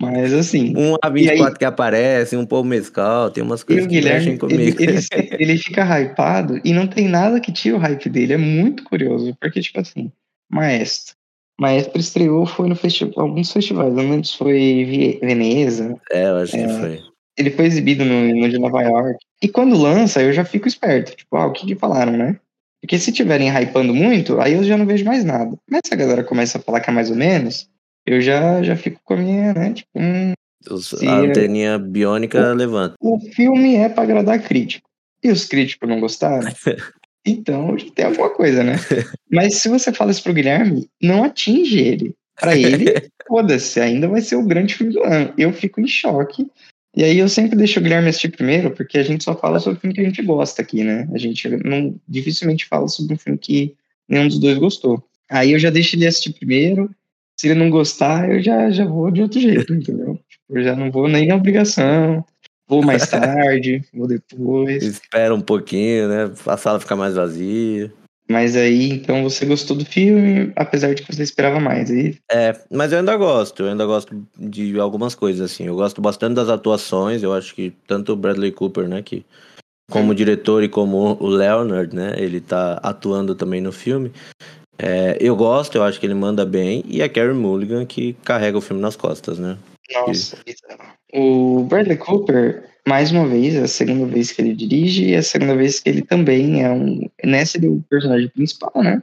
Mas 0.00 0.32
assim. 0.34 0.74
Um 0.76 0.96
E 1.16 1.30
aí- 1.30 1.38
A24 1.38 1.56
que 1.58 1.64
aparece, 1.64 2.36
um 2.36 2.44
Paul 2.44 2.64
Mescal, 2.64 3.30
tem 3.30 3.44
umas 3.44 3.62
coisas 3.62 3.86
que 3.86 4.00
mexem 4.02 4.36
comigo. 4.36 4.60
ele, 4.60 4.74
ele, 4.80 4.98
ele 5.38 5.56
fica 5.58 5.84
hypado 6.00 6.60
e 6.64 6.72
não 6.72 6.88
tem 6.88 7.06
nada 7.06 7.38
que 7.40 7.52
tire 7.52 7.74
o 7.74 7.78
hype 7.78 8.08
dele. 8.08 8.32
É 8.32 8.36
muito 8.36 8.82
curioso, 8.82 9.36
porque, 9.40 9.60
tipo 9.60 9.78
assim, 9.78 10.10
Maestro. 10.50 11.14
Maestro 11.60 12.00
estreou, 12.00 12.46
foi 12.46 12.68
no 12.68 12.74
festival, 12.74 13.26
alguns 13.26 13.52
festivais, 13.52 13.94
não 13.94 14.10
lembro 14.10 14.24
se 14.26 14.36
foi 14.36 15.18
Veneza. 15.22 15.96
É, 16.10 16.24
eu 16.30 16.36
acho 16.38 16.56
É. 16.56 16.66
que 16.66 16.80
foi. 16.80 17.00
Ele 17.36 17.50
foi 17.52 17.66
exibido 17.66 18.04
no, 18.04 18.34
no 18.34 18.48
de 18.48 18.58
Nova 18.58 18.82
York. 18.82 19.18
E 19.40 19.46
quando 19.46 19.76
lança, 19.80 20.20
eu 20.20 20.32
já 20.32 20.44
fico 20.44 20.66
esperto. 20.66 21.14
Tipo, 21.16 21.36
ah, 21.36 21.46
o 21.46 21.52
que 21.52 21.64
que 21.64 21.76
falaram, 21.76 22.16
né? 22.16 22.40
Porque 22.80 22.98
se 22.98 23.12
tiverem 23.12 23.48
hypando 23.50 23.94
muito, 23.94 24.40
aí 24.40 24.54
eu 24.54 24.62
já 24.64 24.76
não 24.76 24.86
vejo 24.86 25.04
mais 25.04 25.24
nada. 25.24 25.56
Mas 25.70 25.82
se 25.86 25.94
a 25.94 25.96
galera 25.96 26.22
começa 26.24 26.58
a 26.58 26.60
falar 26.60 26.80
que 26.80 26.90
é 26.90 26.92
mais 26.92 27.10
ou 27.10 27.16
menos, 27.16 27.68
eu 28.06 28.20
já, 28.20 28.62
já 28.62 28.76
fico 28.76 29.00
com 29.04 29.14
a 29.14 29.16
minha, 29.16 29.52
né? 29.52 29.72
Tipo, 29.72 29.88
hum, 29.96 30.32
Os- 30.70 30.94
a 30.94 31.04
é- 31.04 31.08
anteninha 31.26 31.78
biônica 31.78 32.52
levanta. 32.54 32.94
o 33.00 33.18
filme 33.32 33.74
é 33.76 33.88
pra 33.88 34.04
agradar 34.04 34.40
crítico. 34.42 34.88
E 35.22 35.30
os 35.30 35.44
críticos 35.44 35.88
não 35.88 36.00
gostaram? 36.00 36.48
Então, 37.26 37.76
tem 37.94 38.06
alguma 38.06 38.30
coisa, 38.30 38.62
né? 38.64 38.72
Mas 39.30 39.56
se 39.56 39.68
você 39.68 39.92
fala 39.92 40.10
isso 40.10 40.22
pro 40.22 40.32
Guilherme, 40.32 40.88
não 41.02 41.24
atinge 41.24 41.78
ele. 41.78 42.14
Pra 42.40 42.56
ele, 42.56 42.86
foda-se, 43.28 43.78
ainda 43.80 44.08
vai 44.08 44.22
ser 44.22 44.36
o 44.36 44.46
grande 44.46 44.74
filme 44.74 44.94
do 44.94 45.02
ano. 45.02 45.34
Eu 45.36 45.52
fico 45.52 45.78
em 45.78 45.86
choque. 45.86 46.46
E 46.96 47.04
aí 47.04 47.18
eu 47.18 47.28
sempre 47.28 47.56
deixo 47.56 47.78
o 47.78 47.82
Guilherme 47.82 48.08
assistir 48.08 48.30
primeiro, 48.30 48.70
porque 48.70 48.98
a 48.98 49.02
gente 49.02 49.22
só 49.22 49.36
fala 49.36 49.60
sobre 49.60 49.78
o 49.78 49.80
filme 49.80 49.94
que 49.94 50.00
a 50.00 50.04
gente 50.04 50.22
gosta 50.22 50.62
aqui, 50.62 50.82
né? 50.82 51.08
A 51.12 51.18
gente 51.18 51.48
não 51.64 51.94
dificilmente 52.08 52.66
fala 52.66 52.88
sobre 52.88 53.14
um 53.14 53.18
filme 53.18 53.38
que 53.38 53.74
nenhum 54.08 54.28
dos 54.28 54.38
dois 54.38 54.58
gostou. 54.58 55.04
Aí 55.30 55.52
eu 55.52 55.58
já 55.58 55.70
deixo 55.70 55.96
ele 55.96 56.06
assistir 56.06 56.32
primeiro. 56.32 56.90
Se 57.36 57.48
ele 57.48 57.58
não 57.58 57.70
gostar, 57.70 58.28
eu 58.30 58.42
já, 58.42 58.70
já 58.70 58.84
vou 58.84 59.10
de 59.10 59.22
outro 59.22 59.38
jeito, 59.38 59.72
entendeu? 59.72 60.18
Eu 60.50 60.64
já 60.64 60.74
não 60.74 60.90
vou 60.90 61.08
nem 61.08 61.28
na 61.28 61.36
obrigação. 61.36 62.24
Vou 62.66 62.82
mais 62.82 63.06
tarde, 63.08 63.84
vou 63.92 64.08
depois. 64.08 64.82
Espera 64.82 65.34
um 65.34 65.40
pouquinho, 65.40 66.08
né? 66.08 66.32
A 66.46 66.56
sala 66.56 66.80
fica 66.80 66.96
mais 66.96 67.14
vazia. 67.14 67.92
Mas 68.30 68.54
aí, 68.54 68.90
então 68.90 69.22
você 69.22 69.46
gostou 69.46 69.76
do 69.76 69.86
filme, 69.86 70.52
apesar 70.54 70.94
de 70.94 71.02
que 71.02 71.14
você 71.14 71.22
esperava 71.22 71.58
mais. 71.58 71.88
E 71.90 72.18
É, 72.30 72.54
mas 72.70 72.92
eu 72.92 72.98
ainda 72.98 73.16
gosto, 73.16 73.62
eu 73.62 73.70
ainda 73.70 73.86
gosto 73.86 74.14
de 74.38 74.78
algumas 74.78 75.14
coisas, 75.14 75.50
assim. 75.50 75.64
Eu 75.64 75.74
gosto 75.74 76.00
bastante 76.00 76.34
das 76.34 76.50
atuações, 76.50 77.22
eu 77.22 77.32
acho 77.32 77.54
que 77.54 77.72
tanto 77.86 78.12
o 78.12 78.16
Bradley 78.16 78.52
Cooper, 78.52 78.86
né, 78.86 79.00
que 79.00 79.24
como 79.90 80.14
diretor 80.14 80.62
e 80.62 80.68
como 80.68 81.16
o 81.18 81.26
Leonard, 81.26 81.96
né, 81.96 82.14
ele 82.18 82.40
tá 82.40 82.74
atuando 82.82 83.34
também 83.34 83.62
no 83.62 83.72
filme. 83.72 84.12
É, 84.78 85.16
eu 85.20 85.34
gosto, 85.34 85.76
eu 85.76 85.82
acho 85.82 85.98
que 85.98 86.06
ele 86.06 86.14
manda 86.14 86.44
bem, 86.44 86.84
e 86.86 87.02
a 87.02 87.08
Carey 87.08 87.34
Mulligan 87.34 87.86
que 87.86 88.12
carrega 88.22 88.58
o 88.58 88.60
filme 88.60 88.80
nas 88.80 88.94
costas, 88.94 89.38
né? 89.38 89.56
Nossa, 89.92 90.36
bizarro. 90.44 90.92
O 91.14 91.64
Bradley 91.64 91.96
Cooper, 91.96 92.68
mais 92.88 93.12
uma 93.12 93.26
vez, 93.28 93.54
é 93.54 93.62
a 93.62 93.68
segunda 93.68 94.06
vez 94.06 94.32
que 94.32 94.40
ele 94.40 94.54
dirige 94.54 95.04
e 95.04 95.12
é 95.12 95.18
a 95.18 95.22
segunda 95.22 95.54
vez 95.54 95.78
que 95.78 95.88
ele 95.88 96.02
também 96.02 96.64
é 96.64 96.70
um. 96.70 97.08
Nessa 97.22 97.58
ele 97.58 97.66
é 97.66 97.70
o 97.70 97.84
personagem 97.88 98.28
principal, 98.28 98.72
né? 98.82 99.02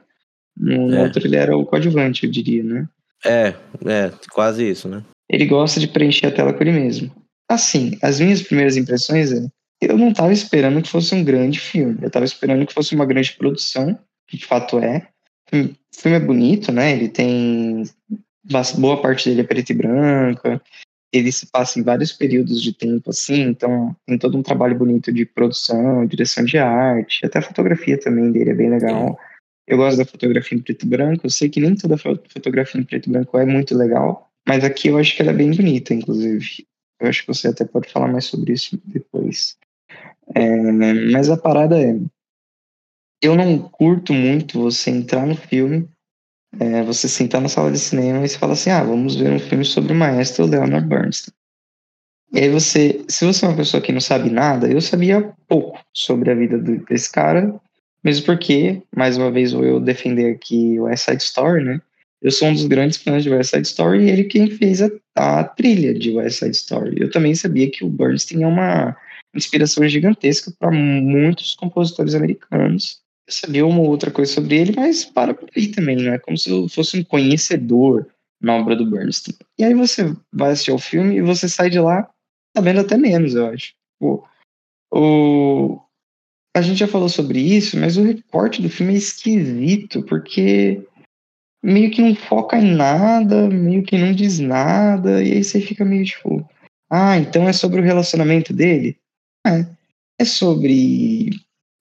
No 0.57 0.93
É. 0.93 1.03
outro 1.03 1.25
ele 1.25 1.35
era 1.35 1.55
o 1.55 1.65
coadjuvante, 1.65 2.25
eu 2.25 2.31
diria, 2.31 2.63
né? 2.63 2.87
É, 3.23 3.53
é, 3.85 4.11
quase 4.31 4.67
isso, 4.67 4.89
né? 4.89 5.03
Ele 5.29 5.45
gosta 5.45 5.79
de 5.79 5.87
preencher 5.87 6.27
a 6.27 6.31
tela 6.31 6.53
com 6.53 6.63
ele 6.63 6.71
mesmo. 6.71 7.11
Assim, 7.49 7.97
as 8.01 8.19
minhas 8.19 8.41
primeiras 8.41 8.75
impressões 8.75 9.31
é. 9.31 9.47
Eu 9.81 9.97
não 9.97 10.13
tava 10.13 10.33
esperando 10.33 10.81
que 10.81 10.89
fosse 10.89 11.13
um 11.13 11.23
grande 11.23 11.59
filme. 11.59 11.97
Eu 12.01 12.09
tava 12.09 12.25
esperando 12.25 12.65
que 12.65 12.73
fosse 12.73 12.95
uma 12.95 13.05
grande 13.05 13.33
produção, 13.33 13.97
que 14.27 14.37
de 14.37 14.45
fato 14.45 14.79
é. 14.79 15.07
O 15.53 15.69
filme 15.95 16.17
é 16.17 16.19
bonito, 16.19 16.71
né? 16.71 16.91
Ele 16.91 17.09
tem. 17.09 17.83
Boa 18.77 19.01
parte 19.01 19.29
dele 19.29 19.41
é 19.41 19.43
preto 19.43 19.69
e 19.71 19.73
branca. 19.73 20.61
Ele 21.15 21.31
se 21.31 21.47
passa 21.47 21.79
em 21.79 21.83
vários 21.83 22.11
períodos 22.11 22.61
de 22.61 22.73
tempo, 22.73 23.09
assim. 23.09 23.41
Então, 23.41 23.95
tem 24.05 24.17
todo 24.17 24.37
um 24.37 24.43
trabalho 24.43 24.77
bonito 24.77 25.13
de 25.13 25.25
produção, 25.25 26.05
direção 26.05 26.43
de 26.43 26.57
arte. 26.57 27.25
Até 27.25 27.39
a 27.39 27.41
fotografia 27.41 27.97
também 27.99 28.31
dele 28.31 28.51
é 28.51 28.53
bem 28.55 28.69
legal. 28.69 29.17
Eu 29.67 29.77
gosto 29.77 29.97
da 29.97 30.05
fotografia 30.05 30.57
em 30.57 30.61
preto 30.61 30.85
e 30.85 30.89
branco. 30.89 31.25
Eu 31.25 31.29
sei 31.29 31.49
que 31.49 31.61
nem 31.61 31.75
toda 31.75 31.97
fo- 31.97 32.19
fotografia 32.29 32.79
em 32.79 32.83
preto 32.83 33.07
e 33.09 33.11
branco 33.13 33.37
é 33.37 33.45
muito 33.45 33.75
legal. 33.75 34.29
Mas 34.47 34.63
aqui 34.63 34.89
eu 34.89 34.97
acho 34.97 35.15
que 35.15 35.21
ela 35.21 35.31
é 35.31 35.35
bem 35.35 35.51
bonita, 35.51 35.93
inclusive. 35.93 36.65
Eu 36.99 37.07
acho 37.07 37.21
que 37.21 37.27
você 37.27 37.47
até 37.47 37.65
pode 37.65 37.91
falar 37.91 38.07
mais 38.07 38.25
sobre 38.25 38.53
isso 38.53 38.79
depois. 38.85 39.57
É, 40.33 40.71
mas 41.11 41.29
a 41.29 41.37
parada 41.37 41.79
é. 41.81 41.97
Eu 43.21 43.35
não 43.35 43.57
curto 43.57 44.13
muito 44.13 44.59
você 44.59 44.91
entrar 44.91 45.25
no 45.25 45.35
filme, 45.35 45.87
é, 46.59 46.83
você 46.83 47.07
sentar 47.07 47.41
na 47.41 47.49
sala 47.49 47.71
de 47.71 47.79
cinema 47.79 48.23
e 48.23 48.29
você 48.29 48.37
fala 48.37 48.53
assim: 48.53 48.69
ah, 48.69 48.83
vamos 48.83 49.15
ver 49.15 49.31
um 49.31 49.39
filme 49.39 49.65
sobre 49.65 49.93
o 49.93 49.95
maestro 49.95 50.45
Leonard 50.45 50.87
Bernstein. 50.87 51.33
E 52.33 52.39
aí 52.39 52.49
você, 52.49 53.03
se 53.07 53.25
você 53.25 53.45
é 53.45 53.47
uma 53.47 53.57
pessoa 53.57 53.81
que 53.81 53.91
não 53.91 54.01
sabe 54.01 54.29
nada, 54.29 54.67
eu 54.67 54.81
sabia 54.81 55.33
pouco 55.47 55.79
sobre 55.93 56.31
a 56.31 56.35
vida 56.35 56.57
desse 56.57 57.11
cara, 57.11 57.53
mesmo 58.03 58.25
porque, 58.25 58.81
mais 58.95 59.17
uma 59.17 59.31
vez, 59.31 59.53
vou 59.53 59.63
eu 59.63 59.79
defender 59.79 60.33
aqui 60.33 60.79
o 60.79 60.83
West 60.83 61.05
Side 61.05 61.23
Story, 61.23 61.63
né? 61.63 61.81
Eu 62.21 62.31
sou 62.31 62.47
um 62.47 62.53
dos 62.53 62.65
grandes 62.65 62.97
fãs 62.97 63.23
de 63.23 63.29
West 63.29 63.51
Side 63.51 63.67
Story 63.67 64.05
e 64.05 64.09
ele 64.09 64.23
quem 64.25 64.49
fez 64.49 64.81
a, 64.81 64.89
a 65.15 65.43
trilha 65.43 65.93
de 65.93 66.11
West 66.11 66.39
Side 66.39 66.55
Story. 66.55 66.97
Eu 66.99 67.09
também 67.09 67.35
sabia 67.35 67.69
que 67.69 67.85
o 67.85 67.89
Bernstein 67.89 68.43
é 68.43 68.47
uma 68.47 68.97
inspiração 69.33 69.87
gigantesca 69.87 70.51
para 70.57 70.71
muitos 70.71 71.55
compositores 71.55 72.15
americanos. 72.15 73.01
Eu 73.27 73.33
sabia 73.33 73.65
uma 73.65 73.79
ou 73.79 73.87
outra 73.87 74.11
coisa 74.11 74.31
sobre 74.31 74.59
ele, 74.59 74.73
mas 74.75 75.03
para 75.03 75.33
por 75.33 75.49
aí 75.55 75.67
também, 75.67 75.95
não 75.95 76.13
é 76.13 76.19
como 76.19 76.37
se 76.37 76.49
eu 76.49 76.69
fosse 76.69 76.99
um 76.99 77.03
conhecedor 77.03 78.07
na 78.41 78.55
obra 78.55 78.75
do 78.75 78.89
Bernstein. 78.89 79.35
E 79.57 79.63
aí 79.63 79.73
você 79.73 80.15
vai 80.31 80.51
assistir 80.51 80.71
ao 80.71 80.77
filme 80.77 81.15
e 81.15 81.21
você 81.21 81.49
sai 81.49 81.69
de 81.69 81.79
lá 81.79 82.07
sabendo 82.55 82.81
até 82.81 82.95
menos, 82.95 83.35
eu 83.35 83.47
acho. 83.47 83.73
O, 83.99 84.23
o, 84.93 85.79
a 86.55 86.61
gente 86.61 86.77
já 86.77 86.87
falou 86.87 87.09
sobre 87.09 87.39
isso, 87.39 87.77
mas 87.77 87.97
o 87.97 88.03
recorte 88.03 88.61
do 88.61 88.69
filme 88.69 88.93
é 88.93 88.97
esquisito, 88.97 90.03
porque 90.03 90.81
meio 91.63 91.91
que 91.91 92.01
não 92.01 92.15
foca 92.15 92.57
em 92.57 92.75
nada, 92.75 93.49
meio 93.49 93.83
que 93.83 93.97
não 93.97 94.13
diz 94.13 94.39
nada, 94.39 95.21
e 95.23 95.33
aí 95.33 95.43
você 95.43 95.59
fica 95.59 95.83
meio 95.83 96.05
tipo, 96.05 96.47
ah, 96.89 97.17
então 97.17 97.47
é 97.49 97.51
sobre 97.51 97.81
o 97.81 97.83
relacionamento 97.83 98.53
dele? 98.53 98.97
É. 99.45 99.65
É 100.17 100.23
sobre 100.23 101.31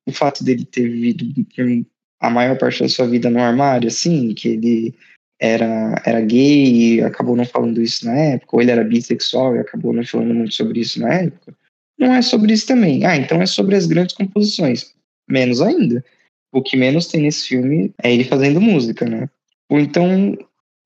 o 0.07 0.13
fato 0.13 0.45
dele 0.45 0.65
ter 0.65 0.89
vivido 0.89 1.87
a 2.21 2.31
maior 2.31 2.57
parte 2.59 2.83
da 2.83 2.89
sua 2.89 3.07
vida 3.07 3.29
no 3.31 3.41
armário, 3.41 3.89
assim, 3.89 4.35
que 4.35 4.49
ele 4.49 4.95
era, 5.41 6.01
era 6.07 6.21
gay 6.21 6.97
e 6.97 7.03
acabou 7.03 7.37
não 7.37 7.45
falando 7.45 7.83
isso 7.83 8.07
na 8.07 8.15
época, 8.15 8.57
ou 8.57 8.63
ele 8.63 8.71
era 8.71 8.85
bissexual 8.85 9.57
e 9.57 9.59
acabou 9.59 9.93
não 9.93 10.05
falando 10.05 10.35
muito 10.35 10.55
sobre 10.55 10.81
isso 10.81 11.01
na 11.01 11.13
época. 11.13 11.55
Não 11.99 12.15
é 12.15 12.23
sobre 12.23 12.53
isso 12.53 12.67
também. 12.67 13.05
Ah, 13.05 13.17
então 13.17 13.41
é 13.41 13.47
sobre 13.47 13.77
as 13.77 13.87
grandes 13.87 14.15
composições. 14.15 14.95
Menos 15.29 15.61
ainda. 15.61 16.05
O 16.53 16.63
que 16.63 16.77
menos 16.77 17.07
tem 17.07 17.23
nesse 17.23 17.49
filme 17.49 17.93
é 18.03 18.13
ele 18.13 18.25
fazendo 18.25 18.61
música, 18.61 19.05
né? 19.05 19.29
Ou 19.71 19.81
então 19.81 20.37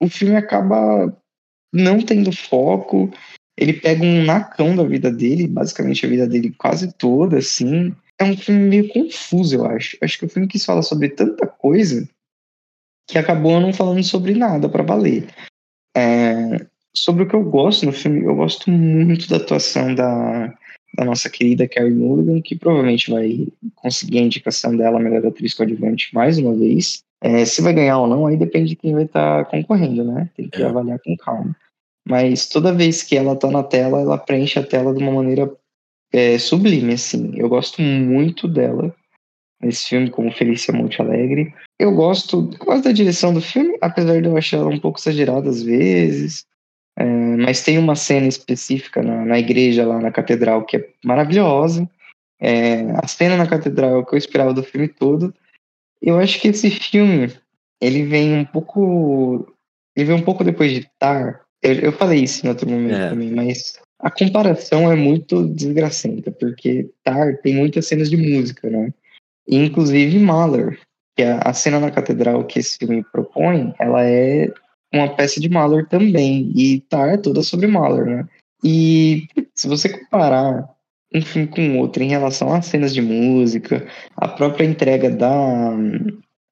o 0.00 0.08
filme 0.08 0.36
acaba 0.36 1.14
não 1.72 2.00
tendo 2.00 2.32
foco, 2.32 3.10
ele 3.56 3.72
pega 3.72 4.02
um 4.02 4.24
nacão 4.24 4.74
da 4.74 4.84
vida 4.84 5.10
dele, 5.10 5.46
basicamente 5.46 6.06
a 6.06 6.08
vida 6.08 6.26
dele 6.26 6.54
quase 6.56 6.92
toda, 6.94 7.38
assim. 7.38 7.94
É 8.20 8.24
um 8.24 8.36
filme 8.36 8.60
meio 8.68 8.88
confuso, 8.88 9.54
eu 9.56 9.66
acho. 9.66 9.96
Acho 10.02 10.18
que 10.18 10.24
o 10.24 10.28
filme 10.28 10.48
quis 10.48 10.64
falar 10.64 10.82
sobre 10.82 11.08
tanta 11.08 11.46
coisa 11.46 12.08
que 13.08 13.16
acabou 13.16 13.60
não 13.60 13.72
falando 13.72 14.02
sobre 14.02 14.34
nada 14.34 14.68
para 14.68 14.82
valer. 14.82 15.28
É, 15.96 16.66
sobre 16.94 17.22
o 17.22 17.28
que 17.28 17.34
eu 17.34 17.42
gosto 17.44 17.86
no 17.86 17.92
filme, 17.92 18.24
eu 18.24 18.34
gosto 18.34 18.70
muito 18.70 19.28
da 19.28 19.36
atuação 19.36 19.94
da, 19.94 20.48
da 20.94 21.04
nossa 21.04 21.30
querida 21.30 21.68
Carrie 21.68 21.94
Mulligan, 21.94 22.42
que 22.42 22.56
provavelmente 22.56 23.10
vai 23.10 23.46
conseguir 23.76 24.18
a 24.18 24.22
indicação 24.22 24.76
dela, 24.76 24.98
melhor 24.98 25.24
atriz 25.26 25.54
coadjuvante, 25.54 26.12
mais 26.14 26.38
uma 26.38 26.54
vez. 26.54 27.02
É, 27.20 27.44
se 27.44 27.62
vai 27.62 27.72
ganhar 27.72 27.98
ou 27.98 28.06
não, 28.06 28.26
aí 28.26 28.36
depende 28.36 28.70
de 28.70 28.76
quem 28.76 28.92
vai 28.92 29.04
estar 29.04 29.44
concorrendo, 29.46 30.04
né? 30.04 30.28
Tem 30.36 30.48
que 30.48 30.62
É. 30.62 30.66
avaliar 30.66 30.98
com 31.00 31.16
calma. 31.16 31.56
Mas 32.06 32.48
toda 32.48 32.72
vez 32.72 33.02
que 33.02 33.16
ela 33.16 33.36
tá 33.36 33.50
na 33.50 33.62
tela, 33.62 34.00
ela 34.00 34.18
preenche 34.18 34.58
a 34.58 34.64
tela 34.64 34.94
de 34.94 35.02
uma 35.02 35.12
maneira 35.12 35.50
é, 36.12 36.38
sublime, 36.38 36.94
assim. 36.94 37.32
Eu 37.36 37.48
gosto 37.48 37.80
muito 37.82 38.48
dela 38.48 38.94
nesse 39.60 39.88
filme, 39.88 40.10
como 40.10 40.32
Felícia 40.32 40.72
Monte 40.72 41.00
Alegre. 41.02 41.52
Eu 41.78 41.92
gosto, 41.94 42.50
eu 42.58 42.64
gosto 42.64 42.84
da 42.84 42.92
direção 42.92 43.34
do 43.34 43.40
filme, 43.40 43.76
apesar 43.80 44.20
de 44.20 44.28
eu 44.28 44.36
achar 44.36 44.58
ela 44.58 44.70
um 44.70 44.80
pouco 44.80 44.98
exagerada 44.98 45.48
às 45.48 45.62
vezes. 45.62 46.46
É, 46.96 47.04
mas 47.04 47.62
tem 47.62 47.78
uma 47.78 47.94
cena 47.94 48.26
específica 48.26 49.02
na, 49.02 49.24
na 49.24 49.38
igreja, 49.38 49.86
lá 49.86 50.00
na 50.00 50.10
catedral, 50.10 50.64
que 50.64 50.76
é 50.76 50.88
maravilhosa. 51.04 51.88
É, 52.40 52.82
a 53.02 53.06
cena 53.06 53.36
na 53.36 53.46
catedral 53.46 53.90
é 53.90 53.96
o 53.98 54.04
que 54.04 54.14
eu 54.14 54.18
esperava 54.18 54.52
do 54.54 54.62
filme 54.62 54.88
todo. 54.88 55.34
Eu 56.00 56.18
acho 56.18 56.40
que 56.40 56.48
esse 56.48 56.70
filme, 56.70 57.32
ele 57.80 58.04
vem 58.04 58.34
um 58.34 58.44
pouco. 58.44 59.52
Ele 59.96 60.06
vem 60.06 60.16
um 60.16 60.22
pouco 60.22 60.44
depois 60.44 60.72
de 60.72 60.88
Tar. 60.98 61.40
Eu, 61.62 61.74
eu 61.74 61.92
falei 61.92 62.22
isso 62.22 62.46
em 62.46 62.48
outro 62.48 62.68
momento 62.68 62.94
É. 62.94 63.10
também, 63.10 63.30
mas 63.32 63.80
a 64.00 64.10
comparação 64.10 64.90
é 64.90 64.94
muito 64.94 65.46
desgracenta, 65.48 66.30
porque 66.30 66.90
Tar 67.02 67.36
tem 67.38 67.54
muitas 67.54 67.86
cenas 67.86 68.08
de 68.08 68.16
música, 68.16 68.70
né? 68.70 68.92
Inclusive 69.48 70.18
Mahler, 70.18 70.78
que 71.16 71.22
é 71.22 71.40
a 71.42 71.52
cena 71.52 71.80
na 71.80 71.90
catedral 71.90 72.44
que 72.44 72.60
esse 72.60 72.78
filme 72.78 73.04
propõe, 73.10 73.74
ela 73.78 74.04
é 74.04 74.52
uma 74.92 75.14
peça 75.14 75.40
de 75.40 75.48
Mahler 75.48 75.86
também. 75.88 76.52
E 76.54 76.80
Tar 76.82 77.14
é 77.14 77.16
toda 77.16 77.42
sobre 77.42 77.66
Mahler, 77.66 78.06
né? 78.06 78.28
E 78.62 79.26
se 79.54 79.66
você 79.66 79.88
comparar 79.88 80.68
um 81.12 81.22
filme 81.22 81.48
com 81.48 81.78
outro 81.78 82.02
em 82.02 82.08
relação 82.08 82.52
às 82.52 82.66
cenas 82.66 82.94
de 82.94 83.00
música, 83.00 83.86
a 84.16 84.28
própria 84.28 84.64
entrega 84.64 85.10
da, 85.10 85.72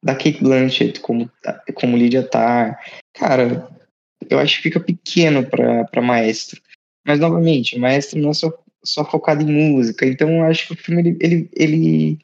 da 0.03 0.15
Kate 0.15 0.43
Blanchett 0.43 1.01
como, 1.01 1.31
como 1.75 1.97
Lydia 1.97 2.23
Tarr, 2.23 2.79
cara, 3.15 3.69
eu 4.29 4.39
acho 4.39 4.57
que 4.57 4.63
fica 4.65 4.81
pequeno 4.81 5.45
para 5.45 6.03
Maestro. 6.03 6.61
Mas, 7.07 7.21
novamente, 7.21 7.77
o 7.77 7.81
Maestro 7.81 8.21
não 8.21 8.31
é 8.31 8.35
só, 8.35 8.53
só 8.85 9.05
focado 9.05 9.43
em 9.43 9.73
música, 9.73 10.05
então 10.05 10.29
eu 10.29 10.45
acho 10.45 10.67
que 10.67 10.73
o 10.73 10.77
filme, 10.77 11.03
ele, 11.03 11.17
ele, 11.21 11.51
ele, 11.55 12.19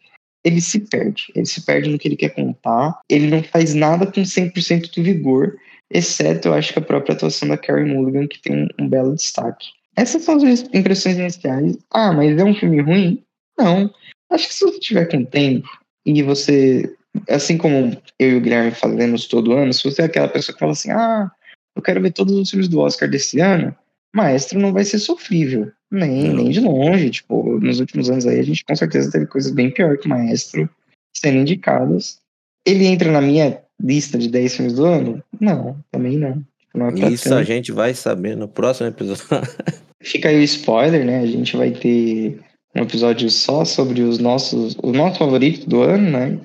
ele 0.45 0.61
se 0.61 0.81
perde. 0.81 1.27
Ele 1.35 1.47
se 1.47 1.65
perde 1.65 1.89
no 1.89 1.99
que 1.99 2.09
ele 2.09 2.17
quer 2.17 2.31
contar, 2.31 3.01
ele 3.09 3.29
não 3.29 3.43
faz 3.43 3.75
nada 3.75 4.07
com 4.07 4.23
100% 4.23 4.91
de 4.91 5.03
vigor, 5.03 5.57
exceto, 5.91 6.49
eu 6.49 6.55
acho 6.55 6.73
que 6.73 6.79
a 6.79 6.83
própria 6.83 7.15
atuação 7.15 7.49
da 7.49 7.57
Carrie 7.57 7.93
Mulligan, 7.93 8.27
que 8.27 8.41
tem 8.41 8.65
um, 8.65 8.85
um 8.85 8.89
belo 8.89 9.15
destaque. 9.15 9.69
Essas 9.97 10.23
são 10.23 10.37
as 10.37 10.63
impressões 10.73 11.19
iniciais. 11.19 11.77
Ah, 11.91 12.13
mas 12.13 12.39
é 12.39 12.45
um 12.45 12.55
filme 12.55 12.81
ruim? 12.81 13.23
Não. 13.59 13.93
Acho 14.31 14.49
que 14.49 14.55
se 14.55 14.65
você 14.65 14.79
tiver 14.81 15.07
com 15.07 15.25
tempo 15.25 15.69
e 16.07 16.23
você, 16.23 16.97
assim 17.29 17.59
como 17.59 17.97
eu 18.19 18.31
e 18.31 18.37
o 18.37 18.41
Guilherme 18.41 18.71
fazemos 18.71 19.27
todo 19.27 19.53
ano, 19.53 19.73
se 19.73 19.85
você 19.85 20.03
é 20.03 20.05
aquela 20.07 20.29
pessoa 20.29 20.55
que 20.55 20.61
fala 20.61 20.73
assim, 20.73 20.91
ah, 20.91 21.31
eu 21.77 21.83
quero 21.83 22.01
ver 22.01 22.13
todos 22.13 22.35
os 22.35 22.49
filmes 22.49 22.69
do 22.69 22.81
Oscar 22.81 23.09
desse 23.09 23.41
ano, 23.41 23.77
Maestro 24.15 24.59
não 24.59 24.73
vai 24.73 24.85
ser 24.85 24.99
sofrível. 24.99 25.71
Nem, 25.91 26.33
nem 26.35 26.51
de 26.51 26.61
longe. 26.61 27.11
Tipo, 27.11 27.59
nos 27.61 27.81
últimos 27.81 28.11
anos 28.11 28.27
aí, 28.27 28.41
a 28.41 28.43
gente 28.43 28.65
com 28.65 28.75
certeza 28.75 29.11
teve 29.11 29.27
coisas 29.27 29.53
bem 29.53 29.71
pior 29.71 29.97
que 29.99 30.09
Maestro 30.09 30.69
sendo 31.15 31.39
indicadas. 31.39 32.19
Ele 32.67 32.87
entra 32.87 33.11
na 33.11 33.21
minha 33.21 33.61
lista 33.81 34.19
de 34.19 34.29
10 34.29 34.57
filmes 34.57 34.75
do 34.75 34.85
ano? 34.85 35.23
Não, 35.41 35.77
também 35.91 36.17
não. 36.17 36.35
Tipo, 36.35 36.79
não 36.79 36.89
é 36.89 37.11
Isso 37.11 37.25
tanto. 37.25 37.39
a 37.39 37.45
gente 37.45 37.73
vai 37.73 37.95
saber 37.95 38.37
no 38.37 38.49
próximo 38.49 38.89
episódio. 38.89 39.27
Fica 40.03 40.29
aí 40.29 40.39
o 40.39 40.43
spoiler, 40.43 41.05
né? 41.05 41.21
A 41.21 41.27
gente 41.27 41.57
vai 41.57 41.71
ter 41.71 42.41
um 42.75 42.83
episódio 42.83 43.31
só 43.31 43.65
sobre 43.65 44.03
os 44.03 44.19
nossos, 44.19 44.77
os 44.83 44.93
nossos 44.93 45.19
favoritos 45.19 45.65
do 45.65 45.83
ano, 45.83 46.11
né? 46.11 46.39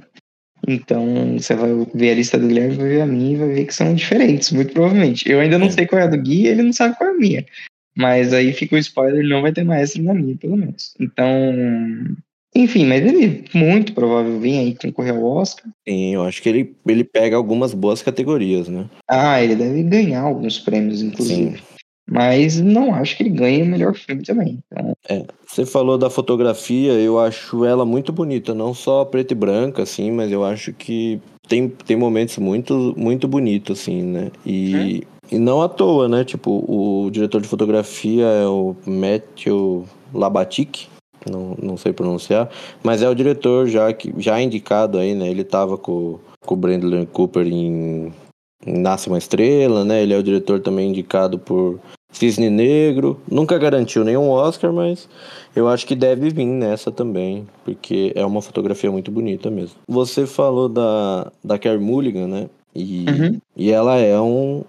Então 0.68 1.38
você 1.40 1.56
vai 1.56 1.70
ver 1.94 2.12
a 2.12 2.16
lista 2.16 2.38
do 2.38 2.48
Guilherme, 2.48 2.76
vai 2.76 2.90
ver 2.90 3.02
a 3.02 3.06
minha 3.06 3.34
e 3.34 3.38
vai 3.38 3.48
ver 3.48 3.66
que 3.66 3.74
são 3.74 3.96
diferentes, 3.96 4.52
muito 4.52 4.74
provavelmente. 4.74 5.30
Eu 5.30 5.40
ainda 5.40 5.58
não 5.58 5.72
sei 5.72 5.88
qual 5.88 6.02
é 6.02 6.04
a 6.04 6.08
do 6.08 6.18
Gui, 6.18 6.48
ele 6.48 6.62
não 6.62 6.74
sabe 6.74 6.98
qual 6.98 7.10
é 7.10 7.14
a 7.14 7.18
minha. 7.18 7.46
Mas 7.96 8.34
aí 8.34 8.54
fica 8.54 8.76
o 8.76 8.80
spoiler, 8.80 9.28
não 9.28 9.42
vai 9.42 9.52
ter 9.52 9.64
maestro 9.64 10.04
na 10.04 10.14
minha, 10.14 10.36
pelo 10.36 10.58
menos. 10.58 10.94
Então, 11.00 11.28
enfim, 12.56 12.86
mas 12.86 13.04
ele 13.04 13.46
muito 13.54 13.94
provável 13.94 14.40
vir 14.40 14.60
aí 14.60 14.76
concorrer 14.76 15.16
ao 15.16 15.24
Oscar. 15.24 15.72
Sim, 15.88 16.14
eu 16.14 16.24
acho 16.24 16.42
que 16.42 16.50
ele, 16.50 16.76
ele 16.88 17.04
pega 17.04 17.36
algumas 17.36 17.74
boas 17.74 18.02
categorias, 18.02 18.68
né? 18.68 18.90
Ah, 19.08 19.42
ele 19.42 19.56
deve 19.56 19.84
ganhar 19.84 20.22
alguns 20.22 20.60
prêmios, 20.60 21.02
inclusive. 21.02 21.62
Mas 22.10 22.60
não 22.60 22.94
acho 22.94 23.18
que 23.18 23.24
ele 23.24 23.32
ganhe 23.32 23.64
o 23.64 23.66
melhor 23.66 23.94
filme 23.94 24.24
também. 24.24 24.60
Então, 24.72 25.28
Você 25.46 25.66
falou 25.66 25.98
da 25.98 26.10
fotografia, 26.10 26.94
eu 26.94 27.20
acho 27.20 27.66
ela 27.66 27.86
muito 27.86 28.14
bonita, 28.14 28.54
não 28.54 28.74
só 28.74 29.04
preta 29.04 29.34
e 29.34 29.36
branca, 29.36 29.84
assim, 29.84 30.12
mas 30.12 30.32
eu 30.32 30.46
acho 30.46 30.72
que 30.72 31.20
tem, 31.48 31.68
tem 31.68 31.98
momentos 31.98 32.38
muito, 32.38 32.94
muito 32.98 33.28
bonitos, 33.28 33.82
assim, 33.82 34.04
né? 34.04 34.32
E, 34.46 35.04
e 35.30 35.38
não 35.38 35.62
à 35.62 35.68
toa, 35.68 36.08
né? 36.08 36.24
Tipo, 36.24 36.64
o 36.68 37.10
diretor 37.12 37.42
de 37.42 37.48
fotografia 37.48 38.26
é 38.26 38.48
o 38.48 38.74
Matthew 38.86 39.86
Labatic, 40.14 40.88
não, 41.30 41.56
não 41.62 41.76
sei 41.76 41.92
pronunciar, 41.92 42.50
mas 42.82 43.02
é 43.02 43.10
o 43.10 43.16
diretor 43.16 43.68
já, 43.68 43.92
que, 43.92 44.14
já 44.18 44.42
indicado 44.42 44.98
aí, 44.98 45.14
né? 45.14 45.30
Ele 45.30 45.44
tava 45.44 45.78
com, 45.78 46.20
com 46.46 46.54
o 46.54 46.58
Brandon 46.58 47.06
Cooper 47.06 47.46
em, 47.46 48.14
em 48.66 48.80
Nasce 48.80 49.10
uma 49.10 49.18
Estrela, 49.18 49.84
né? 49.84 50.02
Ele 50.04 50.14
é 50.14 50.18
o 50.18 50.24
diretor 50.24 50.62
também 50.62 50.90
indicado 50.90 51.38
por 51.38 51.80
Cisne 52.12 52.50
Negro. 52.50 53.20
Nunca 53.30 53.58
garantiu 53.58 54.04
nenhum 54.04 54.30
Oscar, 54.30 54.72
mas 54.72 55.08
eu 55.56 55.68
acho 55.68 55.86
que 55.86 55.96
deve 55.96 56.30
vir 56.30 56.46
nessa 56.46 56.92
também, 56.92 57.48
porque 57.64 58.12
é 58.16 58.26
uma 58.26 58.42
fotografia 58.42 58.92
muito 58.92 59.12
bonita 59.12 59.50
mesmo. 59.52 59.76
Você 59.88 60.26
falou 60.26 60.70
da, 60.70 61.32
da 61.44 61.60
Carey 61.60 61.80
Mulligan, 61.80 62.28
né? 62.28 62.50
E, 62.76 63.06
Uhum. 63.10 63.40
e 63.56 63.72
ela 63.72 63.98
é 63.98 64.20
um 64.20 64.64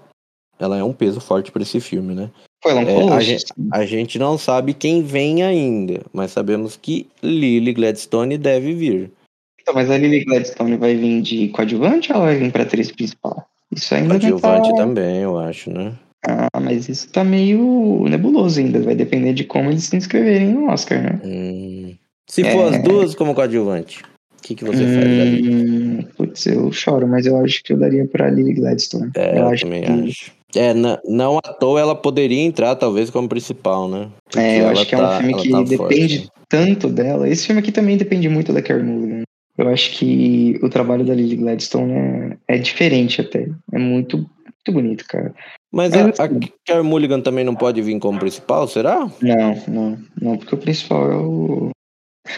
ela 0.59 0.77
é 0.77 0.83
um 0.83 0.93
peso 0.93 1.21
forte 1.21 1.53
para 1.53 1.63
esse 1.63 1.79
filme, 1.79 2.15
né? 2.15 2.31
foi 2.63 2.75
lá 2.75 2.81
um 2.81 3.11
É, 3.11 3.13
a, 3.15 3.21
gente, 3.21 3.47
a 3.71 3.87
gente 3.87 4.19
não 4.19 4.37
sabe 4.37 4.75
quem 4.75 5.03
vem 5.03 5.43
ainda, 5.43 6.03
mas 6.13 6.33
sabemos 6.33 6.77
que 6.77 7.07
Lily 7.23 7.73
Gladstone 7.73 8.37
deve 8.37 8.75
vir. 8.75 9.13
Então, 9.61 9.75
mas 9.75 9.91
a 9.91 9.97
Lily 9.99 10.25
Gladstone 10.25 10.77
vai 10.77 10.97
vir 10.97 11.23
de 11.23 11.49
coadjuvante 11.49 12.13
ou 12.13 12.21
vai 12.21 12.37
vir 12.37 12.51
pra 12.51 12.63
atriz 12.65 12.91
principal? 12.91 13.47
Isso 13.71 13.95
ainda 13.95 14.19
Coadjuvante 14.19 14.71
tá... 14.71 14.77
também, 14.77 15.19
eu 15.19 15.39
acho, 15.39 15.71
né? 15.71 15.93
Ah, 16.27 16.61
mas 16.61 16.89
isso 16.89 17.09
tá 17.11 17.23
meio 17.23 18.05
nebuloso 18.09 18.59
ainda. 18.61 18.81
Vai 18.81 18.95
depender 18.95 19.33
de 19.33 19.45
como 19.45 19.71
eles 19.71 19.85
se 19.85 19.97
inscreverem 19.97 20.49
no 20.53 20.69
Oscar, 20.71 21.03
né? 21.03 21.21
Hum. 21.25 21.95
Se 22.29 22.43
for 22.45 22.67
É. 22.73 22.77
as 22.77 22.83
duas 22.83 23.15
como 23.15 23.35
coadjuvante, 23.35 24.03
o 24.03 24.43
que, 24.43 24.55
que 24.55 24.65
você 24.65 24.85
faz 24.85 25.21
ali? 25.21 25.49
Hum, 25.49 26.03
putz, 26.17 26.47
eu 26.47 26.71
choro, 26.73 27.07
mas 27.09 27.25
eu 27.25 27.37
acho 27.43 27.63
que 27.63 27.73
eu 27.73 27.79
daria 27.79 28.07
pra 28.07 28.29
Lily 28.31 28.53
Gladstone. 28.55 29.11
É, 29.17 29.33
eu 29.39 29.43
eu, 29.43 29.49
acho 29.49 29.65
também 29.65 29.83
que, 29.83 29.91
acho. 30.11 30.33
É, 30.55 30.75
na- 30.75 30.99
não 31.07 31.39
à 31.39 31.53
toa 31.53 31.81
ela 31.81 31.95
poderia 31.95 32.43
entrar, 32.43 32.75
talvez, 32.75 33.11
como 33.11 33.29
principal, 33.29 33.89
né? 33.89 34.09
Porque 34.25 34.39
É, 34.41 34.61
eu 34.61 34.69
acho 34.69 34.87
que 34.87 34.95
é 34.95 34.99
um 34.99 35.01
tá- 35.03 35.19
filme 35.19 35.35
que 35.43 35.51
tá 35.51 35.63
depende 35.63 36.19
forte. 36.19 36.31
tanto 36.49 36.89
dela. 36.89 37.29
Esse 37.29 37.47
filme 37.47 37.61
aqui 37.61 37.71
também 37.73 37.97
depende 37.97 38.29
muito 38.29 38.53
da 38.53 38.61
Carey 38.63 38.83
Mulligan. 38.83 39.23
Eu 39.57 39.69
acho 39.69 39.91
que 39.93 40.59
o 40.63 40.69
trabalho 40.69 41.05
da 41.05 41.15
Lily 41.15 41.37
Gladstone 41.37 41.93
é, 41.93 42.37
é 42.49 42.59
diferente 42.59 43.21
até. 43.21 43.49
É 43.73 43.79
muito, 43.79 44.19
muito 44.19 44.73
bonito, 44.73 45.05
cara. 45.07 45.35
Mas 45.73 45.93
Mas 45.95 46.19
a, 46.19 46.25
a 46.25 46.29
Carey 46.67 46.83
Mulligan 46.83 47.21
também 47.21 47.45
não 47.45 47.55
pode 47.55 47.83
vir 47.83 47.99
como 47.99 48.19
principal, 48.19 48.67
será? 48.67 49.11
Não, 49.21 49.55
não, 49.69 49.99
não, 50.21 50.37
porque 50.39 50.55
o 50.55 50.59
principal 50.59 51.11
é 51.11 51.17
o, 51.17 51.71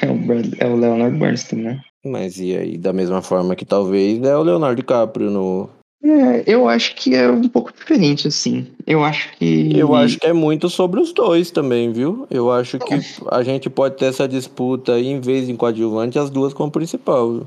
é 0.02 0.10
o, 0.10 0.14
Brad- 0.16 0.54
é 0.58 0.66
o 0.66 0.76
Leonard 0.76 1.16
Bernstein, 1.16 1.62
né? 1.62 1.80
Mas 2.04 2.38
e 2.40 2.56
aí, 2.56 2.78
da 2.78 2.92
mesma 2.92 3.22
forma 3.22 3.54
que 3.54 3.64
talvez 3.64 4.20
é 4.22 4.36
o 4.36 4.42
Leonardo 4.42 4.76
DiCaprio 4.76 5.30
no. 5.30 5.68
É, 6.02 6.44
eu 6.46 6.66
acho 6.68 6.94
que 6.96 7.14
é 7.14 7.30
um 7.30 7.46
pouco 7.48 7.72
diferente, 7.72 8.26
assim. 8.26 8.66
Eu 8.86 9.04
acho 9.04 9.30
que. 9.36 9.76
Eu 9.78 9.94
acho 9.94 10.18
que 10.18 10.26
é 10.26 10.32
muito 10.32 10.70
sobre 10.70 10.98
os 10.98 11.12
dois 11.12 11.50
também, 11.50 11.92
viu? 11.92 12.26
Eu 12.30 12.50
acho 12.50 12.78
que 12.78 12.94
É. 12.94 13.00
a 13.30 13.42
gente 13.42 13.68
pode 13.68 13.96
ter 13.98 14.06
essa 14.06 14.26
disputa 14.26 14.94
aí, 14.94 15.06
em 15.08 15.20
vez 15.20 15.46
de 15.46 15.54
coadjuvante, 15.54 16.18
as 16.18 16.30
duas 16.30 16.54
como 16.54 16.70
principal. 16.72 17.30
viu? 17.32 17.46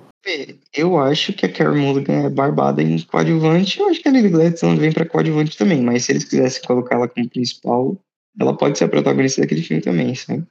Eu 0.74 0.98
acho 1.00 1.34
que 1.34 1.46
a 1.46 1.52
Carey 1.52 1.82
Mulligan 1.82 2.26
é 2.26 2.30
barbada 2.30 2.82
em 2.82 2.98
coadjuvante. 3.02 3.80
Eu 3.80 3.90
acho 3.90 4.02
que 4.02 4.08
a 4.08 4.12
Lily 4.12 4.30
Gladstone 4.30 4.80
vem 4.80 4.92
pra 4.92 5.06
coadjuvante 5.06 5.58
também. 5.58 5.82
Mas 5.82 6.06
se 6.06 6.12
eles 6.12 6.24
quisessem 6.24 6.62
colocar 6.64 6.96
ela 6.96 7.08
como 7.10 7.28
principal, 7.30 7.98
ela 8.40 8.56
pode 8.56 8.78
ser 8.78 8.86
a 8.86 8.88
protagonista 8.90 9.42
daquele 9.42 9.62
filme 9.64 9.82
também, 9.82 10.14
sabe? 10.16 10.44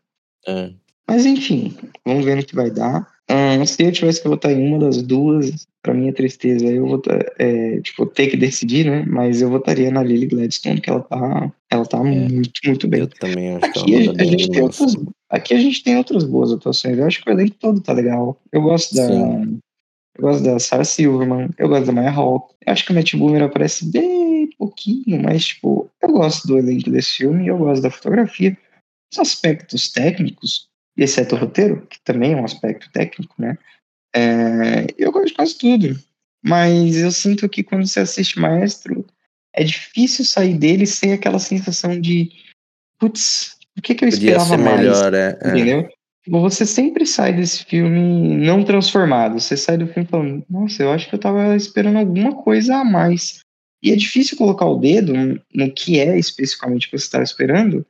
É. 0.46 0.70
Mas 1.08 1.24
enfim, 1.24 1.74
vamos 2.04 2.24
ver 2.24 2.36
no 2.36 2.44
que 2.44 2.54
vai 2.54 2.70
dar. 2.70 3.06
Se 3.66 3.82
eu 3.84 3.92
tivesse 3.92 4.20
que 4.20 4.28
votar 4.28 4.52
em 4.52 4.68
uma 4.68 4.78
das 4.78 5.00
duas, 5.02 5.66
pra 5.82 5.92
minha 5.92 6.12
tristeza, 6.12 6.64
eu 6.66 6.86
votar, 6.86 7.20
é, 7.38 7.80
tipo, 7.80 8.06
ter 8.06 8.28
que 8.28 8.36
decidir, 8.36 8.86
né? 8.86 9.04
Mas 9.06 9.42
eu 9.42 9.50
votaria 9.50 9.90
na 9.90 10.02
Lily 10.02 10.26
Gladstone, 10.26 10.80
que 10.80 10.88
ela 10.88 11.00
tá, 11.00 11.52
ela 11.68 11.84
tá 11.84 12.02
muito, 12.02 12.52
muito 12.64 12.86
bem. 12.86 13.00
Eu 13.00 13.08
também 13.08 13.56
acho 13.56 13.72
que 13.72 13.80
Aqui 13.80 13.94
ela 13.94 14.02
a, 14.02 14.06
manda 14.06 14.22
a 14.22 14.26
gente 14.26 14.50
tem 14.50 14.62
outras, 14.62 14.96
aqui 15.28 15.54
a 15.54 15.58
gente 15.58 15.82
tem 15.82 15.96
outras 15.96 16.24
boas 16.24 16.52
atuações. 16.52 16.96
Eu 16.96 17.06
acho 17.06 17.22
que 17.22 17.28
o 17.28 17.32
elenco 17.32 17.56
todo 17.58 17.80
tá 17.80 17.92
legal. 17.92 18.40
Eu 18.52 18.62
gosto 18.62 18.94
da. 18.94 19.08
Sim. 19.08 19.58
Eu 20.16 20.24
gosto 20.24 20.44
da 20.44 20.58
Sarah 20.58 20.84
Silverman, 20.84 21.48
eu 21.58 21.68
gosto 21.68 21.86
da 21.86 21.92
Maya 21.92 22.10
Hawke. 22.10 22.54
Eu 22.66 22.72
acho 22.72 22.84
que 22.84 22.92
o 22.92 22.94
Matt 22.94 23.14
Boomer 23.14 23.42
aparece 23.42 23.90
bem 23.90 24.50
pouquinho, 24.58 25.22
mas, 25.22 25.46
tipo, 25.46 25.90
eu 26.02 26.12
gosto 26.12 26.46
do 26.46 26.58
elenco 26.58 26.90
desse 26.90 27.16
filme, 27.16 27.46
eu 27.46 27.56
gosto 27.56 27.82
da 27.82 27.90
fotografia. 27.90 28.56
Os 29.10 29.18
aspectos 29.18 29.90
técnicos, 29.90 30.68
exceto 30.96 31.34
o 31.34 31.38
roteiro, 31.38 31.86
que 31.88 31.98
também 32.04 32.34
é 32.34 32.36
um 32.36 32.44
aspecto 32.44 32.90
técnico, 32.92 33.34
né? 33.38 33.56
É, 34.14 34.86
eu 34.98 35.10
gosto 35.10 35.28
de 35.28 35.34
quase 35.34 35.58
tudo. 35.58 35.98
Mas 36.44 36.96
eu 36.96 37.10
sinto 37.12 37.48
que 37.48 37.62
quando 37.62 37.86
você 37.86 38.00
assiste 38.00 38.40
Maestro, 38.40 39.06
é 39.54 39.62
difícil 39.62 40.24
sair 40.24 40.58
dele 40.58 40.86
sem 40.86 41.12
aquela 41.12 41.38
sensação 41.38 42.00
de 42.00 42.30
putz, 42.98 43.56
o 43.76 43.82
que, 43.82 43.94
que 43.94 44.04
eu 44.04 44.08
esperava 44.08 44.56
mais? 44.56 44.80
melhor, 44.80 45.14
é. 45.14 45.38
é. 45.40 45.48
Entendeu? 45.50 45.88
Tipo, 46.24 46.40
Você 46.40 46.64
sempre 46.64 47.06
sai 47.06 47.32
desse 47.32 47.64
filme 47.64 48.36
não 48.36 48.64
transformado. 48.64 49.40
Você 49.40 49.56
sai 49.56 49.76
do 49.76 49.86
filme 49.86 50.08
falando, 50.08 50.44
nossa, 50.48 50.82
eu 50.82 50.90
acho 50.92 51.08
que 51.08 51.14
eu 51.14 51.18
tava 51.18 51.56
esperando 51.56 51.98
alguma 51.98 52.34
coisa 52.42 52.76
a 52.76 52.84
mais. 52.84 53.40
E 53.82 53.90
é 53.90 53.96
difícil 53.96 54.36
colocar 54.36 54.66
o 54.66 54.78
dedo 54.78 55.12
no 55.52 55.72
que 55.72 55.98
é 55.98 56.16
especificamente 56.16 56.88
que 56.88 56.96
você 56.96 57.04
estava 57.04 57.24
esperando, 57.24 57.84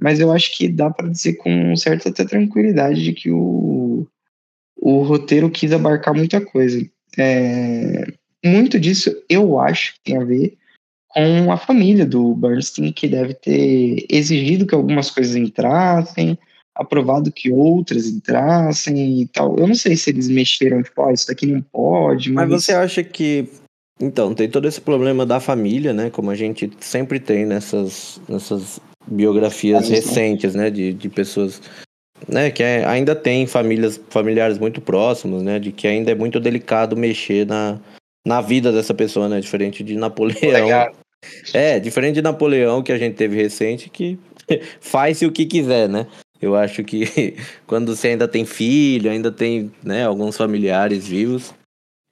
mas 0.00 0.20
eu 0.20 0.30
acho 0.30 0.56
que 0.56 0.68
dá 0.68 0.88
para 0.88 1.08
dizer 1.08 1.34
com 1.34 1.74
certa 1.74 2.10
até 2.10 2.24
tranquilidade 2.24 3.02
de 3.02 3.12
que 3.12 3.30
o, 3.30 4.06
o 4.82 5.02
roteiro 5.02 5.48
quis 5.48 5.72
abarcar 5.72 6.12
muita 6.12 6.40
coisa. 6.40 6.84
É, 7.16 8.04
muito 8.44 8.80
disso 8.80 9.14
eu 9.28 9.60
acho 9.60 9.94
que 9.94 10.00
tem 10.04 10.16
a 10.16 10.24
ver 10.24 10.58
com 11.14 11.52
a 11.52 11.56
família 11.56 12.04
do 12.04 12.34
Bernstein, 12.34 12.90
que 12.90 13.06
deve 13.06 13.34
ter 13.34 14.04
exigido 14.10 14.66
que 14.66 14.74
algumas 14.74 15.10
coisas 15.10 15.36
entrassem, 15.36 16.36
aprovado 16.74 17.30
que 17.30 17.50
outras 17.50 18.06
entrassem 18.06 19.20
e 19.20 19.26
tal. 19.28 19.56
Eu 19.56 19.68
não 19.68 19.74
sei 19.74 19.94
se 19.94 20.10
eles 20.10 20.28
mexeram, 20.28 20.82
tipo, 20.82 21.02
ah, 21.02 21.12
isso 21.12 21.28
daqui 21.28 21.46
não 21.46 21.60
pode, 21.60 22.32
mas, 22.32 22.48
Mas 22.48 22.64
você 22.64 22.72
acha 22.72 23.04
que. 23.04 23.46
Então, 24.00 24.34
tem 24.34 24.48
todo 24.48 24.66
esse 24.66 24.80
problema 24.80 25.24
da 25.24 25.38
família, 25.38 25.92
né? 25.92 26.10
Como 26.10 26.30
a 26.30 26.34
gente 26.34 26.68
sempre 26.80 27.20
tem 27.20 27.46
nessas, 27.46 28.20
nessas 28.28 28.80
biografias 29.06 29.82
Ah, 29.82 29.82
isso. 29.82 30.08
recentes, 30.08 30.54
né? 30.54 30.70
De, 30.70 30.92
de 30.92 31.08
pessoas. 31.08 31.60
Né, 32.28 32.50
que 32.50 32.62
é- 32.62 32.84
ainda 32.84 33.14
tem 33.16 33.46
famílias, 33.46 34.00
familiares 34.08 34.58
muito 34.58 34.80
próximos, 34.80 35.42
né? 35.42 35.58
De 35.58 35.72
que 35.72 35.88
ainda 35.88 36.12
é 36.12 36.14
muito 36.14 36.38
delicado 36.38 36.96
mexer 36.96 37.46
na, 37.46 37.80
na 38.26 38.40
vida 38.40 38.70
dessa 38.70 38.94
pessoa, 38.94 39.28
né? 39.28 39.40
Diferente 39.40 39.82
de 39.82 39.96
Napoleão. 39.96 40.52
Legal. 40.52 40.92
É, 41.52 41.78
diferente 41.78 42.16
de 42.16 42.22
Napoleão 42.22 42.82
que 42.82 42.92
a 42.92 42.98
gente 42.98 43.14
teve 43.14 43.36
recente, 43.36 43.90
que 43.90 44.18
faz-se 44.80 45.26
o 45.26 45.32
que 45.32 45.46
quiser, 45.46 45.88
né? 45.88 46.06
Eu 46.40 46.56
acho 46.56 46.82
que 46.82 47.36
quando 47.66 47.94
você 47.94 48.08
ainda 48.08 48.26
tem 48.26 48.44
filho, 48.44 49.10
ainda 49.10 49.30
tem 49.30 49.70
né, 49.82 50.04
alguns 50.04 50.36
familiares 50.36 51.06
vivos, 51.06 51.54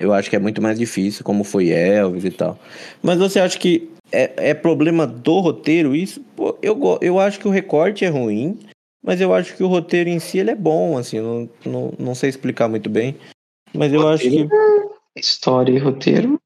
eu 0.01 0.13
acho 0.13 0.31
que 0.31 0.37
é 0.37 0.39
muito 0.39 0.63
mais 0.63 0.79
difícil, 0.79 1.25
como 1.25 1.45
foi 1.45 1.69
Elvis 1.69 2.25
e 2.25 2.31
tal. 2.31 2.59
Mas 3.03 3.19
você 3.19 3.39
acha 3.41 3.59
que 3.59 3.91
é, 4.11 4.51
é 4.51 4.55
problema 4.55 5.07
do 5.07 5.41
roteiro 5.41 5.95
isso? 5.95 6.21
Pô, 6.35 6.57
eu, 6.63 6.99
eu 7.03 7.19
acho 7.19 7.39
que 7.39 7.47
o 7.47 7.51
recorte 7.51 8.05
é 8.05 8.09
ruim, 8.09 8.59
mas 9.03 9.21
eu 9.21 9.33
acho 9.35 9.57
que 9.57 9.63
o 9.63 9.69
roteiro 9.69 10.09
em 10.11 10.19
si 10.19 10.39
ele 10.39 10.51
é 10.51 10.55
bom, 10.55 10.97
assim, 10.99 11.21
não, 11.21 11.49
não, 11.65 11.95
não 11.99 12.15
sei 12.15 12.29
explicar 12.31 12.69
muito 12.69 12.89
bem. 12.91 13.17
Mas 13.75 13.93
eu 13.93 14.07
acho 14.09 14.25
que. 14.29 14.47
História 15.17 15.73
e 15.73 15.79
roteiro 15.79 16.41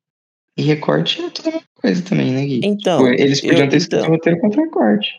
e 0.56 0.62
recorte 0.62 1.20
é 1.22 1.30
tudo 1.30 1.48
a 1.48 1.52
mesma 1.52 1.66
coisa 1.74 2.02
também, 2.02 2.30
né, 2.32 2.46
Gui? 2.46 2.60
Então, 2.64 2.98
Tipo, 3.04 3.22
eles 3.22 3.40
podiam 3.40 3.64
eu- 3.64 3.68
ter 3.68 3.76
escrito 3.76 4.00
então. 4.02 4.10
roteiro 4.14 4.40
contra 4.40 4.70
corte. 4.70 5.14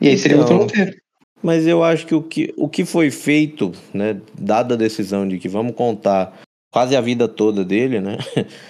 E 0.00 0.08
aí 0.08 0.18
seria 0.18 0.36
Então. 0.36 0.58
outro 0.58 0.66
roteiro. 0.78 0.96
Mas 1.42 1.66
eu 1.66 1.82
acho 1.82 2.06
que 2.06 2.14
o 2.14 2.22
que, 2.22 2.54
o 2.56 2.68
que 2.68 2.84
foi 2.84 3.10
feito, 3.10 3.72
né, 3.92 4.20
dada 4.38 4.74
a 4.74 4.76
decisão 4.76 5.26
de 5.26 5.38
que 5.38 5.48
vamos 5.48 5.74
contar 5.74 6.38
quase 6.72 6.96
a 6.96 7.00
vida 7.00 7.26
toda 7.28 7.64
dele, 7.64 8.00
né? 8.00 8.16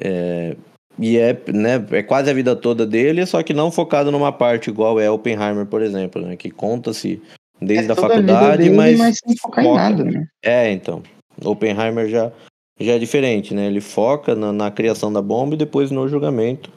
é, 0.00 0.56
e 0.98 1.16
é, 1.18 1.32
né, 1.52 1.84
é 1.92 2.02
quase 2.02 2.30
a 2.30 2.34
vida 2.34 2.54
toda 2.56 2.86
dele, 2.86 3.24
só 3.26 3.42
que 3.42 3.52
não 3.54 3.70
focado 3.70 4.10
numa 4.10 4.32
parte 4.32 4.70
igual 4.70 5.00
é 5.00 5.10
Oppenheimer, 5.10 5.66
por 5.66 5.82
exemplo, 5.82 6.22
né? 6.22 6.36
Que 6.36 6.50
conta-se 6.50 7.20
desde 7.64 7.90
é 7.90 7.92
a 7.92 7.96
faculdade, 7.96 8.64
dele, 8.64 8.96
mas, 8.96 9.18
sem 9.18 9.36
focar 9.36 9.64
em 9.64 9.68
foca- 9.68 9.80
nada, 9.80 10.04
né? 10.04 10.26
É, 10.42 10.70
então. 10.70 11.02
Oppenheimer 11.44 12.08
já, 12.08 12.32
já 12.78 12.92
é 12.92 12.98
diferente, 12.98 13.54
né? 13.54 13.66
Ele 13.66 13.80
foca 13.80 14.34
na, 14.34 14.52
na 14.52 14.70
criação 14.70 15.12
da 15.12 15.22
bomba 15.22 15.54
e 15.54 15.58
depois 15.58 15.90
no 15.90 16.08
julgamento. 16.08 16.70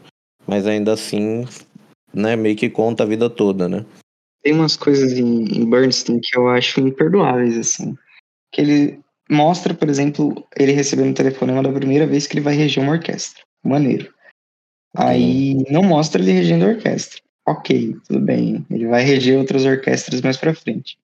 Mas 0.47 0.67
ainda 0.67 0.93
assim, 0.93 1.45
né, 2.13 2.35
meio 2.35 2.55
que 2.55 2.69
conta 2.69 3.03
a 3.03 3.05
vida 3.05 3.29
toda, 3.29 3.67
né? 3.67 3.85
Tem 4.43 4.53
umas 4.53 4.77
coisas 4.77 5.13
em, 5.13 5.43
em 5.45 5.69
Bernstein 5.69 6.19
que 6.21 6.37
eu 6.37 6.47
acho 6.47 6.79
imperdoáveis, 6.79 7.57
assim. 7.57 7.95
Que 8.51 8.61
ele 8.61 8.99
mostra, 9.29 9.73
por 9.73 9.89
exemplo, 9.89 10.45
ele 10.55 10.71
recebendo 10.71 11.09
um 11.09 11.13
telefonema 11.13 11.63
da 11.63 11.71
primeira 11.71 12.05
vez 12.05 12.27
que 12.27 12.35
ele 12.35 12.43
vai 12.43 12.55
reger 12.55 12.83
uma 12.83 12.93
orquestra. 12.93 13.43
Maneiro. 13.63 14.13
Aí 14.95 15.55
não 15.69 15.83
mostra 15.83 16.21
ele 16.21 16.31
regendo 16.31 16.65
a 16.65 16.69
orquestra. 16.69 17.19
Ok, 17.47 17.95
tudo 18.07 18.19
bem. 18.19 18.65
Ele 18.71 18.87
vai 18.87 19.03
reger 19.03 19.37
outras 19.37 19.65
orquestras 19.65 20.21
mais 20.21 20.37
pra 20.37 20.53
frente. 20.55 20.97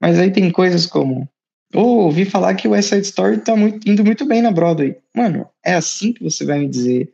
Mas 0.00 0.18
aí 0.18 0.30
tem 0.30 0.50
coisas 0.50 0.86
como. 0.86 1.28
Oh, 1.74 2.04
ouvi 2.04 2.24
falar 2.24 2.54
que 2.54 2.68
o 2.68 2.72
West 2.72 2.90
Side 2.90 3.06
Story 3.06 3.38
tá 3.38 3.56
muito- 3.56 3.88
indo 3.88 4.04
muito 4.04 4.26
bem 4.26 4.42
na 4.42 4.50
Broadway. 4.52 4.96
Mano, 5.16 5.46
é 5.64 5.74
assim 5.74 6.12
que 6.12 6.22
você 6.22 6.44
vai 6.44 6.58
me 6.60 6.68
dizer 6.68 7.10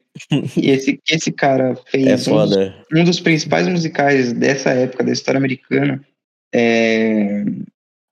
que 0.52 0.66
esse, 0.68 1.00
esse 1.08 1.30
cara 1.30 1.76
fez 1.86 2.26
É 2.26 2.30
um 2.32 2.46
dos 2.46 2.56
um 2.92 3.04
dos 3.04 3.20
principais 3.20 3.68
musicais 3.68 4.32
dessa 4.32 4.70
época 4.70 5.04
da 5.04 5.12
história 5.12 5.38
americana. 5.38 6.04
É... 6.52 7.44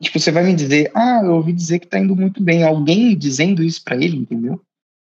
Tipo, 0.01 0.21
você 0.21 0.31
vai 0.31 0.45
me 0.45 0.55
dizer, 0.55 0.91
ah, 0.95 1.21
eu 1.25 1.33
ouvi 1.35 1.53
dizer 1.53 1.79
que 1.81 1.87
tá 1.87 1.99
indo 1.99 2.15
muito 2.15 2.43
bem. 2.43 2.63
Alguém 2.63 3.17
dizendo 3.17 3.63
isso 3.65 3.83
pra 3.83 3.97
ele, 3.97 4.17
entendeu? 4.17 4.61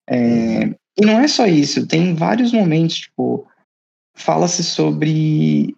É, 0.09 0.71
E 0.99 1.05
não 1.05 1.19
é 1.21 1.27
só 1.29 1.47
isso, 1.47 1.87
tem 1.87 2.15
vários 2.15 2.53
momentos, 2.53 2.97
tipo, 2.97 3.47
fala-se 4.17 4.65
sobre 4.65 5.77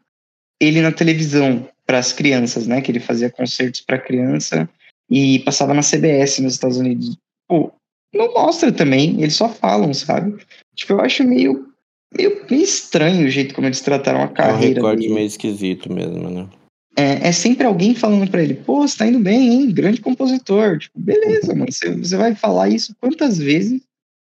ele 0.61 0.81
na 0.81 0.93
televisão 0.93 1.69
para 1.87 1.99
as 1.99 2.13
crianças, 2.13 2.67
né? 2.67 2.81
Que 2.81 2.91
ele 2.91 3.01
fazia 3.01 3.31
concertos 3.31 3.81
para 3.81 3.99
criança 3.99 4.69
e 5.11 5.41
passava 5.41 5.75
na 5.75 5.83
CBS 5.83 6.39
nos 6.41 6.55
Estados 6.55 6.79
Unidos. 6.79 7.17
Pô, 7.47 7.73
não 8.15 8.33
mostra 8.33 8.73
também, 8.73 9.21
eles 9.21 9.35
só 9.35 9.49
falam, 9.49 9.93
sabe? 9.93 10.37
Tipo, 10.75 10.95
eu 10.95 11.01
acho 11.01 11.25
meio, 11.25 11.69
meio, 12.17 12.45
meio 12.49 12.63
estranho 12.63 13.27
o 13.27 13.31
jeito 13.31 13.55
como 13.55 13.67
eles 13.67 13.81
trataram 13.81 14.21
a 14.21 14.25
É 14.25 14.27
um 14.27 14.33
carreira 14.35 14.75
recorte 14.77 15.03
dele. 15.03 15.15
meio 15.15 15.27
esquisito 15.27 15.93
mesmo, 15.93 16.31
né? 16.31 16.49
É, 16.97 17.29
é 17.29 17.33
sempre 17.33 17.65
alguém 17.67 17.95
falando 17.95 18.29
pra 18.29 18.43
ele, 18.43 18.55
pô, 18.55 18.81
você 18.87 18.99
tá 18.99 19.07
indo 19.07 19.21
bem, 19.21 19.49
hein? 19.53 19.71
Grande 19.71 20.01
compositor. 20.01 20.79
Tipo, 20.79 20.99
beleza, 20.99 21.55
mano. 21.55 21.71
Você, 21.71 21.95
você 21.95 22.17
vai 22.17 22.35
falar 22.35 22.69
isso 22.71 22.95
quantas 23.01 23.39
vezes 23.39 23.81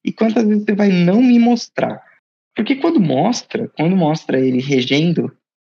e 0.03 0.11
quantas 0.13 0.47
vezes 0.47 0.63
você 0.63 0.73
vai 0.73 0.89
não 0.89 1.21
me 1.21 1.37
mostrar? 1.37 2.01
Porque 2.55 2.75
quando 2.75 2.99
mostra, 2.99 3.69
quando 3.77 3.95
mostra 3.95 4.39
ele 4.39 4.61
regendo 4.61 5.31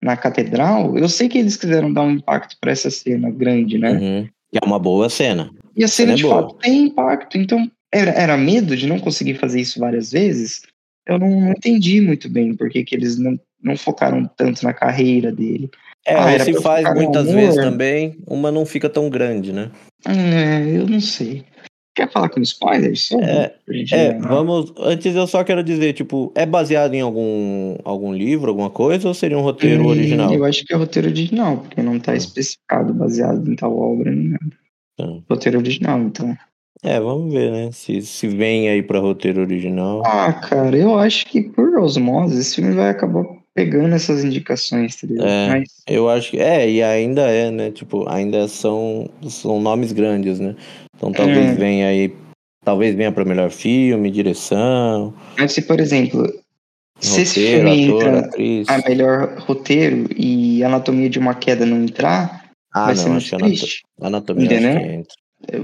na 0.04 0.18
catedral, 0.18 0.98
eu 0.98 1.08
sei 1.08 1.30
que 1.30 1.38
eles 1.38 1.56
quiseram 1.56 1.92
dar 1.92 2.04
um 2.04 2.12
impacto 2.12 2.58
pra 2.60 2.72
essa 2.72 2.90
cena 2.90 3.30
grande, 3.32 3.78
né? 3.78 3.92
Uhum. 3.92 4.30
Que 4.52 4.60
é 4.62 4.66
uma 4.66 4.78
boa 4.78 5.10
cena. 5.10 5.50
E 5.76 5.84
a 5.84 5.88
cena 5.88 6.14
é 6.14 6.16
de 6.16 6.24
boa. 6.24 6.36
fato 6.36 6.56
tem 6.56 6.84
impacto. 6.84 7.38
Então, 7.38 7.70
era, 7.92 8.12
era 8.12 8.38
medo 8.38 8.76
de 8.76 8.88
não 8.88 9.00
conseguir 9.00 9.36
fazer 9.36 9.62
isso 9.62 9.80
várias 9.80 10.12
vezes? 10.12 10.62
Eu 11.08 11.18
não, 11.20 11.30
não 11.42 11.52
entendi 11.52 12.02
muito 12.02 12.30
bem 12.30 12.56
por 12.56 12.70
que 12.70 12.84
que 12.84 12.96
eles 12.96 13.18
não, 13.18 13.40
não 13.62 13.78
focaram 13.78 14.30
tanto 14.36 14.64
na 14.64 14.74
carreira 14.74 15.32
dele. 15.32 15.70
É, 16.06 16.14
Ah, 16.14 16.40
se 16.40 16.62
faz 16.62 16.92
muitas 16.94 17.32
vezes 17.32 17.56
também, 17.56 18.18
uma 18.28 18.52
não 18.52 18.66
fica 18.66 18.90
tão 18.90 19.10
grande, 19.10 19.52
né? 19.52 19.72
É, 20.08 20.78
eu 20.78 20.88
não 20.88 21.02
sei. 21.02 21.44
Quer 21.96 22.12
falar 22.12 22.28
com 22.30 22.42
spoilers? 22.42 23.10
É, 23.14 23.54
É, 23.70 23.86
já- 23.86 24.18
vamos. 24.20 24.74
Antes 24.78 25.16
eu 25.16 25.26
só 25.28 25.44
quero 25.46 25.64
dizer, 25.64 25.94
tipo, 25.94 26.32
é 26.36 26.46
baseado 26.46 26.94
em 26.94 27.00
algum, 27.02 27.78
algum 27.86 28.14
livro, 28.14 28.50
alguma 28.50 28.70
coisa, 28.70 29.08
ou 29.08 29.14
seria 29.14 29.38
um 29.38 29.42
roteiro 29.42 29.88
original? 29.88 30.34
Eu 30.34 30.44
acho 30.44 30.66
que 30.66 30.74
é 30.74 30.76
roteiro 30.78 31.08
original, 31.08 31.58
porque 31.60 31.82
não 31.82 31.98
tá 32.00 32.12
Hum. 32.12 32.16
especificado 32.16 32.94
baseado 32.94 33.50
em 33.50 33.56
tal 33.56 33.78
obra 33.78 34.12
nem 34.12 34.30
nada. 34.30 34.46
Então, 34.94 35.24
Roteiro 35.30 35.58
original, 35.60 36.00
então. 36.00 36.36
É, 36.84 37.00
vamos 37.00 37.34
ver, 37.34 37.52
né? 37.52 37.70
Se, 37.72 38.02
se 38.02 38.28
vem 38.28 38.70
aí 38.70 38.84
pra 38.84 39.00
roteiro 39.00 39.42
original. 39.42 40.04
Ah, 40.06 40.32
cara, 40.34 40.76
eu 40.78 41.00
acho 41.00 41.26
que 41.28 41.42
por 41.42 41.78
osmose 41.80 42.40
esse 42.40 42.56
filme 42.56 42.74
vai 42.74 42.90
acabar 42.90 43.24
pegando 43.56 43.96
essas 43.96 44.24
indicações, 44.24 44.96
tá 44.98 45.08
ligado? 45.08 45.28
É. 45.28 45.48
Mas 45.48 45.70
Eu 45.88 46.10
acho 46.10 46.32
que. 46.32 46.40
É, 46.40 46.70
e 46.70 46.84
ainda 46.84 47.22
é, 47.22 47.50
né? 47.50 47.72
Tipo, 47.72 48.08
ainda 48.10 48.48
são, 48.48 49.10
são 49.30 49.60
nomes 49.62 49.92
grandes, 49.94 50.40
né? 50.40 50.56
Então 50.96 51.12
talvez 51.12 51.52
É. 51.52 51.54
venha 51.56 51.88
aí. 51.88 52.14
Talvez 52.64 52.96
venha 52.96 53.12
pra 53.12 53.24
melhor 53.24 53.52
filme, 53.52 54.10
direção, 54.10 55.14
Mas 55.38 55.52
se, 55.54 55.62
por 55.62 55.80
exemplo, 55.80 56.26
se 57.00 57.22
esse 57.22 57.40
roteiro, 57.40 57.70
filme 57.70 57.86
ator, 57.86 58.08
entra 58.08 58.20
atriz. 58.28 58.68
a 58.70 58.90
melhor 58.90 59.36
roteiro 59.38 60.08
e 60.18 60.64
Anatomia 60.64 61.08
de 61.08 61.20
uma 61.20 61.36
Queda 61.36 61.64
não 61.64 61.84
entrar, 61.84 62.50
Ah, 62.74 62.86
vai 62.86 62.96
não, 62.96 63.04
ser 63.04 63.10
muito 63.10 63.38
triste. 63.38 63.84
anatomia 64.02 64.48
acho 64.48 64.66
Entendeu? 64.68 64.82
que 64.82 64.88
entra. 64.96 65.16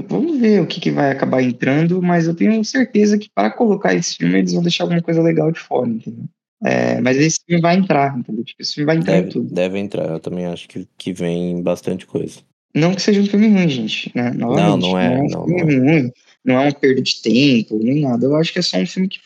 Vamos 0.07 0.37
ver 0.37 0.61
o 0.61 0.67
que, 0.67 0.79
que 0.79 0.91
vai 0.91 1.09
acabar 1.09 1.41
entrando, 1.41 1.99
mas 2.03 2.27
eu 2.27 2.35
tenho 2.35 2.63
certeza 2.63 3.17
que 3.17 3.29
para 3.33 3.49
colocar 3.49 3.95
esse 3.95 4.17
filme 4.17 4.37
eles 4.37 4.53
vão 4.53 4.61
deixar 4.61 4.83
alguma 4.83 5.01
coisa 5.01 5.23
legal 5.23 5.51
de 5.51 5.59
fora, 5.59 5.89
entendeu? 5.89 6.25
É, 6.63 7.01
mas 7.01 7.17
esse 7.17 7.39
filme 7.45 7.61
vai 7.61 7.75
entrar, 7.75 8.17
entendeu? 8.17 8.43
Tipo, 8.43 8.61
esse 8.61 8.75
filme 8.75 8.85
vai 8.85 8.97
entrar 8.97 9.13
em 9.17 9.21
Deve, 9.21 9.31
tudo. 9.31 9.53
deve 9.53 9.79
entrar, 9.79 10.09
eu 10.09 10.19
também 10.19 10.45
acho 10.45 10.67
que, 10.67 10.87
que 10.97 11.11
vem 11.11 11.61
bastante 11.61 12.05
coisa. 12.05 12.39
Não 12.73 12.93
que 12.93 13.01
seja 13.01 13.19
um 13.21 13.25
filme 13.25 13.47
ruim, 13.49 13.67
gente, 13.67 14.11
né? 14.15 14.31
Novamente, 14.31 14.81
não 14.81 14.97
é, 14.99 15.19
um 15.19 15.27
não, 15.27 15.45
filme 15.45 15.75
ruim, 15.79 16.11
não 16.45 16.55
é 16.59 16.65
uma 16.67 16.73
perda 16.73 17.01
de 17.01 17.21
tempo, 17.21 17.77
nem 17.81 18.01
nada. 18.01 18.25
Eu 18.25 18.35
acho 18.35 18.53
que 18.53 18.59
é 18.59 18.61
só 18.61 18.77
um 18.77 18.85
filme 18.85 19.09
que 19.09 19.19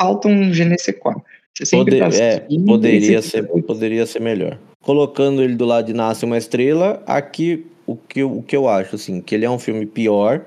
falta 0.00 0.28
um 0.28 0.52
je 0.52 0.64
ne 0.64 0.78
sais 0.78 0.96
quoi. 0.98 1.14
Você 1.56 1.66
sempre 1.66 1.98
Pode- 1.98 2.16
tá 2.18 2.22
é, 2.24 2.40
poderia 2.66 3.20
ser, 3.22 3.46
poderia 3.66 4.06
ser 4.06 4.20
melhor. 4.20 4.58
Colocando 4.82 5.42
ele 5.42 5.54
do 5.54 5.64
lado 5.64 5.86
de 5.86 5.92
Nasce 5.92 6.24
uma 6.24 6.38
Estrela, 6.38 7.02
aqui 7.06 7.66
o 7.86 7.96
que, 7.96 8.20
eu- 8.20 8.38
o 8.38 8.42
que 8.42 8.54
eu 8.56 8.68
acho, 8.68 8.96
assim, 8.96 9.20
que 9.20 9.34
ele 9.34 9.44
é 9.44 9.50
um 9.50 9.58
filme 9.58 9.84
pior, 9.86 10.44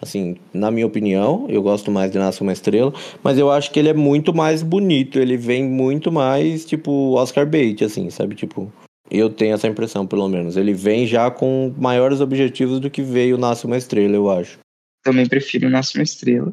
assim, 0.00 0.36
na 0.52 0.70
minha 0.70 0.86
opinião, 0.86 1.46
eu 1.48 1.62
gosto 1.62 1.90
mais 1.90 2.10
de 2.10 2.18
Nasce 2.18 2.42
uma 2.42 2.52
Estrela, 2.52 2.92
mas 3.22 3.38
eu 3.38 3.50
acho 3.50 3.70
que 3.70 3.78
ele 3.78 3.88
é 3.88 3.94
muito 3.94 4.34
mais 4.34 4.62
bonito, 4.62 5.18
ele 5.18 5.36
vem 5.36 5.64
muito 5.64 6.12
mais, 6.12 6.64
tipo, 6.64 7.14
Oscar 7.14 7.46
bait, 7.46 7.82
assim, 7.84 8.10
sabe, 8.10 8.34
tipo, 8.34 8.72
eu 9.10 9.30
tenho 9.30 9.54
essa 9.54 9.68
impressão, 9.68 10.06
pelo 10.06 10.28
menos. 10.28 10.56
Ele 10.56 10.72
vem 10.72 11.06
já 11.06 11.30
com 11.30 11.72
maiores 11.78 12.20
objetivos 12.20 12.80
do 12.80 12.90
que 12.90 13.02
veio 13.02 13.38
Nasce 13.38 13.64
uma 13.64 13.76
Estrela, 13.76 14.14
eu 14.14 14.30
acho. 14.30 14.58
também 15.02 15.26
prefiro 15.26 15.70
Nasce 15.70 15.96
uma 15.96 16.02
Estrela. 16.02 16.52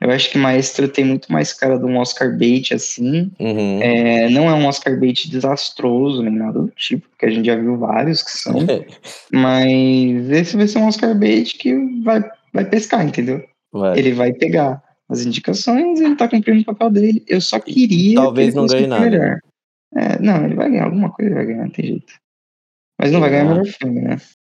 Eu 0.00 0.10
acho 0.10 0.30
que 0.30 0.36
Maestro 0.36 0.86
tem 0.86 1.04
muito 1.04 1.32
mais 1.32 1.52
cara 1.54 1.78
de 1.78 1.84
um 1.86 1.96
Oscar 1.96 2.36
bait, 2.36 2.74
assim. 2.74 3.30
Uhum. 3.40 3.80
É, 3.80 4.28
não 4.28 4.50
é 4.50 4.52
um 4.52 4.66
Oscar 4.66 4.98
bait 4.98 5.30
desastroso, 5.30 6.22
nem 6.22 6.34
nada 6.34 6.60
do 6.60 6.70
tipo, 6.76 7.08
porque 7.08 7.24
a 7.24 7.30
gente 7.30 7.46
já 7.46 7.56
viu 7.56 7.78
vários 7.78 8.22
que 8.22 8.32
são. 8.32 8.54
Mas 9.32 10.30
esse 10.30 10.56
vai 10.56 10.68
ser 10.68 10.78
um 10.78 10.88
Oscar 10.88 11.18
bait 11.18 11.56
que 11.56 11.74
vai, 12.02 12.22
vai 12.54 12.64
pescar, 12.64 13.06
entendeu? 13.06 13.44
Vai. 13.72 13.98
Ele 13.98 14.12
vai 14.12 14.32
pegar 14.32 14.82
as 15.08 15.26
indicações 15.26 16.00
ele 16.00 16.16
tá 16.16 16.28
cumprindo 16.28 16.62
o 16.62 16.64
papel 16.64 16.90
dele. 16.90 17.24
Eu 17.28 17.40
só 17.40 17.60
queria. 17.60 18.14
talvez 18.14 18.50
que 18.50 18.56
não 18.56 18.66
ganhe 18.66 18.86
nada. 18.86 19.04
melhor. 19.04 19.38
É, 19.94 20.18
não, 20.20 20.44
ele 20.44 20.54
vai 20.54 20.70
ganhar 20.70 20.84
alguma 20.84 21.10
coisa, 21.10 21.28
ele 21.30 21.34
vai 21.34 21.46
ganhar, 21.46 21.62
não 21.64 21.70
tem 21.70 21.86
jeito. 21.86 22.14
Mas 22.98 23.12
não 23.12 23.20
vai 23.20 23.30
ganhar 23.30 23.44
Ah. 23.44 23.48
melhor 23.50 23.66
filme, 23.66 24.00
né? 24.00 24.16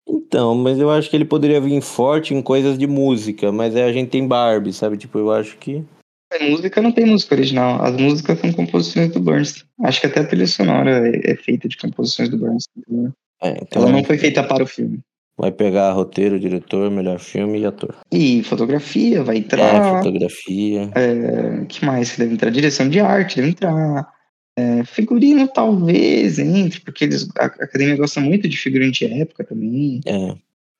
Então, 0.08 0.54
mas 0.54 0.78
eu 0.78 0.92
acho 0.92 1.10
que 1.10 1.16
ele 1.16 1.26
poderia 1.26 1.60
vir 1.60 1.82
forte 1.82 2.34
em 2.34 2.42
coisas 2.42 2.78
de 2.78 2.86
música, 2.86 3.52
mas 3.52 3.76
a 3.76 3.92
gente 3.92 4.10
tem 4.10 4.28
Barbie, 4.28 4.72
sabe? 4.72 4.98
Tipo, 4.98 5.18
eu 5.18 5.32
acho 5.32 5.58
que. 5.58 5.84
A 6.32 6.44
música 6.44 6.82
não 6.82 6.92
tem 6.92 7.06
música 7.06 7.34
original, 7.34 7.82
as 7.84 7.96
músicas 7.98 8.40
são 8.40 8.52
composições 8.54 9.12
do 9.12 9.20
Bernstein. 9.20 9.66
Acho 9.84 10.02
que 10.02 10.08
até 10.08 10.20
a 10.20 10.28
trilha 10.28 10.48
sonora 10.48 11.08
é, 11.08 11.32
é 11.32 11.36
feita 11.36 11.68
de 11.68 11.78
composições 11.78 12.30
do 12.30 12.38
Bernstein. 12.38 12.84
entendeu? 12.88 13.12
É, 13.42 13.50
então 13.62 13.82
Ela 13.82 13.92
não 13.92 14.04
foi 14.04 14.18
feita 14.18 14.44
para 14.44 14.64
o 14.64 14.68
filme. 14.68 15.00
Vai 15.38 15.52
pegar 15.52 15.92
roteiro, 15.92 16.40
diretor, 16.40 16.90
melhor 16.90 17.20
filme 17.20 17.60
e 17.60 17.66
ator. 17.66 17.96
E 18.12 18.44
fotografia 18.44 19.24
vai 19.24 19.38
É, 19.38 19.40
entrar. 19.40 19.98
fotografia. 19.98 20.90
É, 20.96 21.66
que 21.66 21.86
mais 21.86 22.12
que 22.12 22.20
deve 22.20 22.34
entrar? 22.34 22.50
Direção 22.50 22.90
de 22.90 23.00
arte 23.00 23.38
deve 23.38 23.50
entrar. 23.50 24.14
É, 24.58 24.86
figurino 24.86 25.48
talvez 25.50 26.40
entre, 26.40 26.80
porque 26.80 27.04
eles, 27.04 27.28
a, 27.38 27.44
a 27.44 27.48
academia 27.48 27.98
gosta 27.98 28.22
muito 28.22 28.48
de 28.48 28.56
figurino 28.58 28.92
de 28.92 29.06
época 29.06 29.44
também. 29.44 30.00
É. 30.06 30.36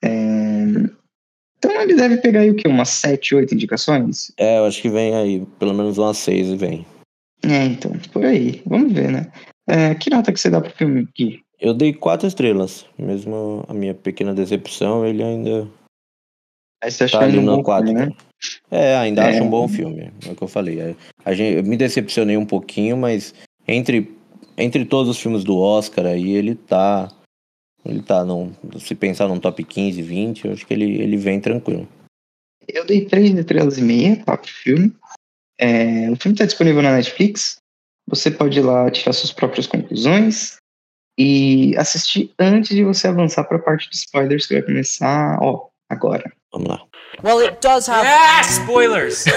É, 0.08 0.66
então 1.58 1.82
ele 1.82 1.96
deve 1.96 2.18
pegar 2.18 2.42
aí 2.42 2.52
o 2.52 2.56
quê? 2.56 2.68
Umas 2.68 2.90
7, 2.90 3.36
8 3.36 3.54
indicações? 3.54 4.32
É, 4.38 4.60
eu 4.60 4.66
acho 4.66 4.82
que 4.82 4.90
vem 4.90 5.14
aí, 5.16 5.46
pelo 5.60 5.74
menos 5.74 5.98
umas 5.98 6.18
seis 6.18 6.48
e 6.48 6.56
vem. 6.56 6.86
É, 7.44 7.66
então, 7.66 7.92
por 8.14 8.24
aí. 8.26 8.62
Vamos 8.66 8.94
ver, 8.94 9.12
né? 9.12 9.32
É, 9.68 9.94
que 9.96 10.10
nota 10.10 10.32
que 10.32 10.40
você 10.40 10.50
dá 10.50 10.62
pro 10.62 10.72
filme 10.72 11.08
aqui? 11.12 11.42
Eu 11.66 11.74
dei 11.74 11.92
quatro 11.92 12.28
estrelas. 12.28 12.86
Mesmo 12.96 13.66
a 13.68 13.74
minha 13.74 13.96
pequena 13.96 14.36
decepção, 14.36 15.04
ele 15.04 15.24
ainda 15.24 15.68
Aí 16.84 16.92
você 16.92 17.10
Tá 17.10 17.22
ali 17.22 17.40
ele 17.40 17.50
um 17.50 17.64
quadro. 17.64 17.88
filme, 17.88 18.06
né? 18.06 18.16
É, 18.70 18.96
ainda 18.98 19.24
É. 19.24 19.30
acho 19.30 19.44
um 19.44 19.50
bom 19.50 19.68
filme. 19.68 20.12
É 20.28 20.32
o 20.32 20.36
que 20.36 20.44
eu 20.44 20.48
falei. 20.48 20.80
É, 20.80 20.96
A 21.26 21.34
gente, 21.34 21.58
eu 21.58 21.64
me 21.64 21.76
decepcionei 21.76 22.38
um 22.38 22.46
pouquinho, 22.46 22.96
mas 22.96 23.34
entre, 23.68 24.16
entre 24.56 24.86
todos 24.86 25.10
os 25.10 25.20
filmes 25.20 25.44
do 25.44 25.58
Oscar 25.58 26.06
aí, 26.06 26.34
ele 26.36 26.54
tá. 26.54 27.12
Ele 27.84 28.04
tá 28.04 28.24
num. 28.24 28.54
Se 28.80 28.94
pensar 28.94 29.28
num 29.28 29.40
top 29.40 29.64
15, 29.64 30.00
20, 30.04 30.46
eu 30.46 30.54
acho 30.54 30.68
que 30.68 30.74
ele, 30.74 31.02
ele 31.02 31.18
vem 31.18 31.42
tranquilo. 31.42 31.88
Eu 32.68 32.86
dei 32.86 33.06
três 33.06 33.34
estrelas 33.36 33.80
e 33.80 33.82
meia 33.82 34.24
tá, 34.24 34.38
pro 34.38 34.52
filme. 34.52 34.94
É, 35.60 36.12
o 36.12 36.16
filme 36.16 36.36
está 36.36 36.46
disponível 36.46 36.84
na 36.84 36.96
Netflix. 36.96 37.58
Você 38.08 38.30
pode 38.30 38.60
ir 38.60 38.62
lá 38.62 38.92
tirar 38.92 39.14
suas 39.14 39.34
próprias 39.34 39.66
conclusões 39.66 40.58
e 41.18 41.76
assistir 41.78 42.32
antes 42.38 42.76
de 42.76 42.84
você 42.84 43.08
avançar 43.08 43.44
para 43.46 43.58
a 43.58 43.62
parte 43.62 43.90
de 43.90 43.96
spoilers 43.96 44.46
que 44.46 44.54
vai 44.56 44.64
começar, 44.64 45.38
ó, 45.42 45.68
agora. 45.90 46.32
Vamos 46.52 46.68
lá. 46.70 46.82
Well, 47.24 47.40
it 47.40 47.58
does 47.62 47.88
have. 47.88 48.06
Ah, 48.06 48.42
spoilers! 48.42 49.26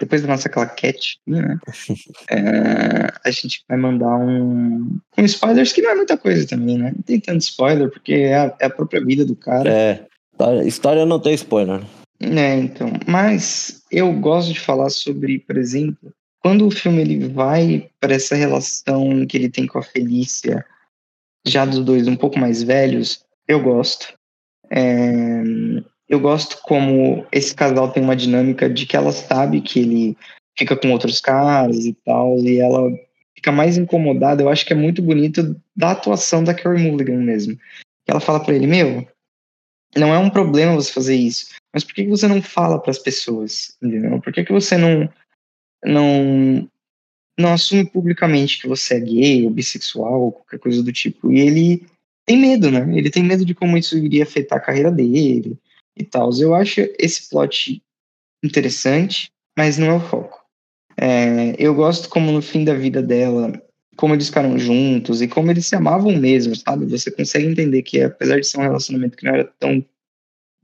Depois 0.00 0.22
da 0.22 0.28
nossa 0.28 0.48
claquete, 0.50 1.18
né? 1.26 1.56
é, 2.30 3.10
a 3.24 3.30
gente 3.30 3.64
vai 3.66 3.78
mandar 3.78 4.16
um, 4.18 4.98
um 5.16 5.24
spoilers 5.24 5.72
que 5.72 5.80
não 5.80 5.90
é 5.90 5.94
muita 5.94 6.18
coisa 6.18 6.46
também, 6.46 6.76
né? 6.76 6.92
Não 6.94 7.02
tem 7.02 7.18
tanto 7.18 7.40
spoiler, 7.40 7.90
porque 7.90 8.12
é 8.12 8.36
a, 8.36 8.54
é 8.60 8.66
a 8.66 8.70
própria 8.70 9.02
vida 9.02 9.24
do 9.24 9.34
cara. 9.34 9.70
É. 9.70 10.06
História, 10.32 10.64
história 10.64 11.06
não 11.06 11.20
tem 11.20 11.32
spoiler. 11.34 11.80
É, 12.20 12.54
então. 12.56 12.92
Mas 13.06 13.82
eu 13.90 14.12
gosto 14.12 14.52
de 14.52 14.60
falar 14.60 14.90
sobre, 14.90 15.38
por 15.38 15.56
exemplo, 15.56 16.12
quando 16.44 16.66
o 16.66 16.70
filme 16.70 17.00
ele 17.00 17.26
vai 17.26 17.88
para 17.98 18.14
essa 18.14 18.34
relação 18.34 19.26
que 19.26 19.34
ele 19.34 19.48
tem 19.48 19.66
com 19.66 19.78
a 19.78 19.82
Felícia, 19.82 20.62
já 21.42 21.64
dos 21.64 21.82
dois 21.82 22.06
um 22.06 22.16
pouco 22.16 22.38
mais 22.38 22.62
velhos, 22.62 23.24
eu 23.48 23.62
gosto. 23.62 24.12
É, 24.70 25.42
eu 26.06 26.20
gosto 26.20 26.58
como 26.60 27.26
esse 27.32 27.54
casal 27.54 27.90
tem 27.90 28.02
uma 28.02 28.14
dinâmica 28.14 28.68
de 28.68 28.84
que 28.84 28.94
ela 28.94 29.10
sabe 29.10 29.62
que 29.62 29.80
ele 29.80 30.18
fica 30.54 30.76
com 30.76 30.92
outros 30.92 31.18
caras 31.18 31.86
e 31.86 31.94
tal, 32.04 32.38
e 32.40 32.58
ela 32.58 32.90
fica 33.34 33.50
mais 33.50 33.78
incomodada. 33.78 34.42
Eu 34.42 34.50
acho 34.50 34.66
que 34.66 34.74
é 34.74 34.76
muito 34.76 35.00
bonito 35.00 35.58
da 35.74 35.92
atuação 35.92 36.44
da 36.44 36.52
Carey 36.52 36.90
Mulligan 36.90 37.22
mesmo. 37.22 37.58
Ela 38.06 38.20
fala 38.20 38.38
para 38.38 38.54
ele, 38.54 38.66
meu, 38.66 39.08
não 39.96 40.12
é 40.12 40.18
um 40.18 40.28
problema 40.28 40.74
você 40.74 40.92
fazer 40.92 41.16
isso, 41.16 41.46
mas 41.72 41.82
por 41.82 41.94
que, 41.94 42.04
que 42.04 42.10
você 42.10 42.28
não 42.28 42.42
fala 42.42 42.78
para 42.78 42.90
as 42.90 42.98
pessoas, 42.98 43.78
entendeu? 43.82 44.20
Por 44.20 44.30
que, 44.30 44.44
que 44.44 44.52
você 44.52 44.76
não 44.76 45.08
não 45.84 46.68
não 47.38 47.52
assume 47.52 47.84
publicamente 47.84 48.60
que 48.60 48.68
você 48.68 48.94
é 48.94 49.00
gay 49.00 49.44
ou 49.44 49.50
bissexual 49.50 50.22
ou 50.22 50.32
qualquer 50.32 50.58
coisa 50.58 50.82
do 50.82 50.92
tipo? 50.92 51.32
E 51.32 51.40
ele 51.40 51.86
tem 52.24 52.38
medo, 52.38 52.70
né? 52.70 52.86
Ele 52.96 53.10
tem 53.10 53.22
medo 53.22 53.44
de 53.44 53.54
como 53.54 53.76
isso 53.76 53.98
iria 53.98 54.22
afetar 54.22 54.58
a 54.58 54.60
carreira 54.60 54.90
dele 54.90 55.58
e 55.96 56.04
tal. 56.04 56.30
Eu 56.38 56.54
acho 56.54 56.80
esse 56.98 57.28
plot 57.28 57.82
interessante, 58.42 59.30
mas 59.56 59.78
não 59.78 59.88
é 59.88 59.94
o 59.94 60.00
foco. 60.00 60.44
É, 60.96 61.54
eu 61.58 61.74
gosto 61.74 62.08
como 62.08 62.30
no 62.30 62.40
fim 62.40 62.64
da 62.64 62.74
vida 62.74 63.02
dela, 63.02 63.52
como 63.96 64.14
eles 64.14 64.28
ficaram 64.28 64.58
juntos 64.58 65.20
e 65.20 65.28
como 65.28 65.50
eles 65.50 65.66
se 65.66 65.74
amavam 65.74 66.16
mesmo, 66.16 66.54
sabe? 66.54 66.86
Você 66.86 67.10
consegue 67.10 67.46
entender 67.46 67.82
que 67.82 68.00
apesar 68.00 68.38
de 68.38 68.46
ser 68.46 68.58
um 68.58 68.62
relacionamento 68.62 69.16
que 69.16 69.24
não 69.24 69.34
era 69.34 69.44
tão, 69.58 69.84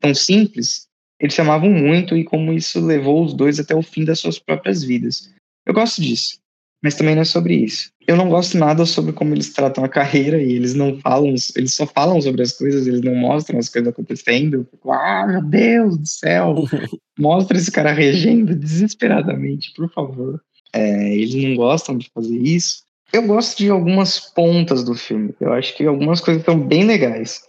tão 0.01 0.15
simples, 0.15 0.89
eles 1.21 1.35
se 1.35 1.41
amavam 1.41 1.71
muito 1.71 2.17
e 2.17 2.25
como 2.25 2.53
isso 2.53 2.85
levou 2.85 3.23
os 3.23 3.35
dois 3.35 3.61
até 3.61 3.75
o 3.75 3.83
fim 3.83 4.05
das 4.05 4.19
suas 4.19 4.39
próprias 4.39 4.83
vidas. 4.83 5.31
Eu 5.67 5.75
gosto 5.75 6.01
disso, 6.01 6.39
mas 6.83 6.95
também 6.95 7.15
não 7.15 7.23
é 7.23 7.27
sobre 7.27 7.55
isso. 7.55 7.91
Eu 8.07 8.17
não 8.17 8.29
gosto 8.29 8.57
nada 8.57 8.87
sobre 8.87 9.13
como 9.13 9.35
eles 9.35 9.53
tratam 9.53 9.85
a 9.85 9.89
carreira 9.89 10.43
e 10.43 10.53
eles 10.53 10.75
não 10.75 10.99
falam, 10.99 11.35
eles 11.55 11.75
só 11.75 11.87
falam 11.87 12.21
sobre 12.21 12.43
as 12.43 12.53
coisas, 12.53 12.87
eles 12.87 13.03
não 13.03 13.15
mostram 13.15 13.59
as 13.59 13.69
coisas 13.69 13.93
acontecendo. 13.93 14.67
Fico, 14.71 14.91
ah, 14.91 15.27
meu 15.29 15.43
Deus 15.45 15.99
do 15.99 16.07
céu! 16.07 16.65
Mostra 17.19 17.59
esse 17.59 17.71
cara 17.71 17.93
regendo 17.93 18.57
desesperadamente, 18.57 19.73
por 19.77 19.93
favor. 19.93 20.43
É, 20.73 21.15
eles 21.15 21.35
não 21.35 21.55
gostam 21.55 21.99
de 21.99 22.11
fazer 22.15 22.39
isso. 22.39 22.83
Eu 23.13 23.27
gosto 23.27 23.59
de 23.59 23.69
algumas 23.69 24.19
pontas 24.19 24.83
do 24.83 24.95
filme. 24.95 25.35
Eu 25.41 25.53
acho 25.53 25.77
que 25.77 25.85
algumas 25.85 26.21
coisas 26.21 26.41
estão 26.41 26.59
bem 26.59 26.85
legais. 26.85 27.43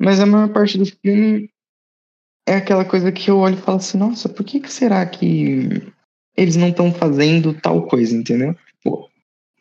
Mas 0.00 0.18
a 0.18 0.26
maior 0.26 0.48
parte 0.48 0.76
do 0.76 0.86
filme 0.86 1.48
é 2.46 2.56
aquela 2.56 2.84
coisa 2.84 3.12
que 3.12 3.30
eu 3.30 3.38
olho 3.38 3.56
e 3.56 3.60
falo 3.60 3.78
assim, 3.78 3.98
nossa, 3.98 4.28
por 4.28 4.44
que, 4.44 4.60
que 4.60 4.72
será 4.72 5.04
que 5.06 5.92
eles 6.36 6.56
não 6.56 6.68
estão 6.68 6.92
fazendo 6.92 7.54
tal 7.54 7.86
coisa, 7.86 8.16
entendeu? 8.16 8.56
Pô, 8.82 9.08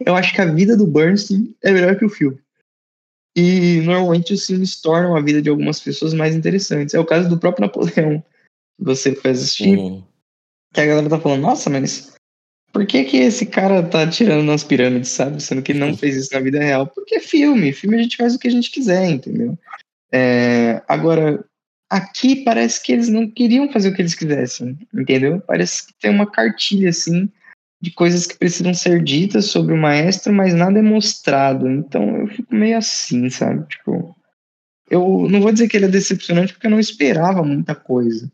eu 0.05 0.15
acho 0.15 0.33
que 0.33 0.41
a 0.41 0.51
vida 0.51 0.75
do 0.75 0.87
Bernstein 0.87 1.55
é 1.61 1.71
melhor 1.71 1.97
que 1.97 2.05
o 2.05 2.09
filme. 2.09 2.39
E 3.35 3.81
normalmente 3.81 4.33
os 4.33 4.45
filmes 4.45 4.81
tornam 4.81 5.15
a 5.15 5.21
vida 5.21 5.41
de 5.41 5.49
algumas 5.49 5.79
pessoas 5.79 6.13
mais 6.13 6.35
interessantes. 6.35 6.93
É 6.93 6.99
o 6.99 7.05
caso 7.05 7.29
do 7.29 7.37
próprio 7.39 7.65
Napoleão. 7.65 8.23
Você 8.79 9.15
foi 9.15 9.31
assistir, 9.31 9.77
Hum. 9.77 10.03
que 10.73 10.81
a 10.81 10.85
galera 10.85 11.09
tá 11.09 11.19
falando, 11.19 11.41
nossa, 11.41 11.69
mas 11.69 12.13
por 12.73 12.85
que 12.85 13.03
que 13.03 13.17
esse 13.17 13.45
cara 13.45 13.83
tá 13.83 14.09
tirando 14.09 14.43
nas 14.45 14.63
pirâmides, 14.63 15.11
sabe? 15.11 15.41
Sendo 15.41 15.61
que 15.61 15.71
ele 15.71 15.79
não 15.79 15.95
fez 15.95 16.15
isso 16.15 16.33
na 16.33 16.39
vida 16.39 16.59
real. 16.59 16.87
Porque 16.87 17.15
é 17.15 17.19
filme. 17.19 17.73
Filme 17.73 17.97
a 17.97 18.01
gente 18.01 18.17
faz 18.17 18.35
o 18.35 18.39
que 18.39 18.47
a 18.47 18.51
gente 18.51 18.71
quiser, 18.71 19.05
entendeu? 19.09 19.57
É, 20.11 20.81
agora, 20.87 21.43
aqui 21.91 22.37
parece 22.37 22.81
que 22.81 22.93
eles 22.93 23.09
não 23.09 23.29
queriam 23.29 23.69
fazer 23.69 23.89
o 23.89 23.93
que 23.93 24.01
eles 24.01 24.15
quisessem, 24.15 24.79
entendeu? 24.93 25.41
Parece 25.41 25.85
que 25.85 25.93
tem 25.99 26.09
uma 26.09 26.25
cartilha, 26.25 26.89
assim, 26.89 27.29
de 27.81 27.91
coisas 27.91 28.25
que 28.25 28.37
precisam 28.37 28.73
ser 28.73 29.03
ditas 29.03 29.47
sobre 29.47 29.73
o 29.73 29.77
maestro, 29.77 30.31
mas 30.31 30.53
nada 30.53 30.79
é 30.79 30.81
mostrado. 30.81 31.67
Então 31.67 32.15
eu 32.15 32.27
fico 32.27 32.55
meio 32.55 32.77
assim, 32.77 33.29
sabe? 33.29 33.67
Tipo, 33.67 34.15
eu 34.89 35.27
não 35.29 35.41
vou 35.41 35.51
dizer 35.51 35.67
que 35.67 35.75
ele 35.75 35.85
é 35.85 35.89
decepcionante 35.89 36.53
porque 36.53 36.67
eu 36.67 36.71
não 36.71 36.79
esperava 36.79 37.43
muita 37.43 37.75
coisa. 37.75 38.31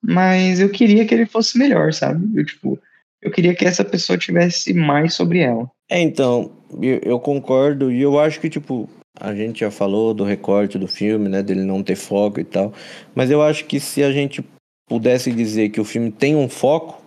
Mas 0.00 0.60
eu 0.60 0.70
queria 0.70 1.04
que 1.04 1.14
ele 1.14 1.26
fosse 1.26 1.58
melhor, 1.58 1.92
sabe? 1.92 2.38
Eu, 2.38 2.44
tipo, 2.44 2.78
eu 3.20 3.30
queria 3.30 3.54
que 3.54 3.64
essa 3.64 3.84
pessoa 3.84 4.18
tivesse 4.18 4.72
mais 4.72 5.14
sobre 5.14 5.40
ela. 5.40 5.68
É, 5.88 6.00
então, 6.00 6.64
eu, 6.80 7.00
eu 7.02 7.20
concordo 7.20 7.90
e 7.90 8.00
eu 8.00 8.18
acho 8.18 8.40
que, 8.40 8.50
tipo, 8.50 8.88
a 9.18 9.34
gente 9.34 9.60
já 9.60 9.70
falou 9.70 10.14
do 10.14 10.24
recorte 10.24 10.78
do 10.78 10.88
filme, 10.88 11.28
né, 11.28 11.42
dele 11.42 11.64
não 11.64 11.82
ter 11.82 11.96
foco 11.96 12.40
e 12.40 12.44
tal, 12.44 12.72
mas 13.14 13.30
eu 13.30 13.42
acho 13.42 13.64
que 13.66 13.78
se 13.78 14.02
a 14.02 14.12
gente 14.12 14.44
pudesse 14.88 15.32
dizer 15.32 15.70
que 15.70 15.80
o 15.80 15.84
filme 15.84 16.10
tem 16.10 16.36
um 16.36 16.48
foco, 16.48 17.02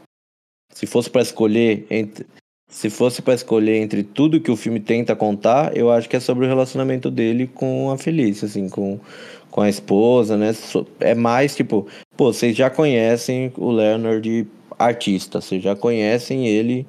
se 0.74 0.86
fosse 0.86 1.10
para 1.10 1.22
escolher 1.22 1.86
entre 1.90 2.26
se 2.68 2.90
fosse 2.90 3.22
para 3.22 3.34
escolher 3.34 3.78
entre 3.78 4.04
tudo 4.04 4.42
que 4.42 4.52
o 4.52 4.56
filme 4.56 4.80
tenta 4.80 5.16
contar, 5.16 5.76
eu 5.78 5.92
acho 5.92 6.10
que 6.10 6.16
é 6.16 6.20
sobre 6.20 6.46
o 6.46 6.48
relacionamento 6.48 7.10
dele 7.12 7.48
com 7.48 7.92
a 7.92 7.98
Felícia, 7.98 8.48
assim, 8.48 8.68
com, 8.68 9.00
com 9.52 9.62
a 9.62 9.70
esposa, 9.70 10.36
né? 10.36 10.52
É 11.00 11.14
mais 11.16 11.56
tipo, 11.56 11.88
pô, 12.18 12.34
vocês 12.34 12.56
já 12.56 12.70
conhecem 12.70 13.54
o 13.56 13.72
Leonard 13.72 14.48
artista, 14.78 15.40
vocês 15.40 15.64
já 15.64 15.76
conhecem 15.76 16.48
ele, 16.48 16.86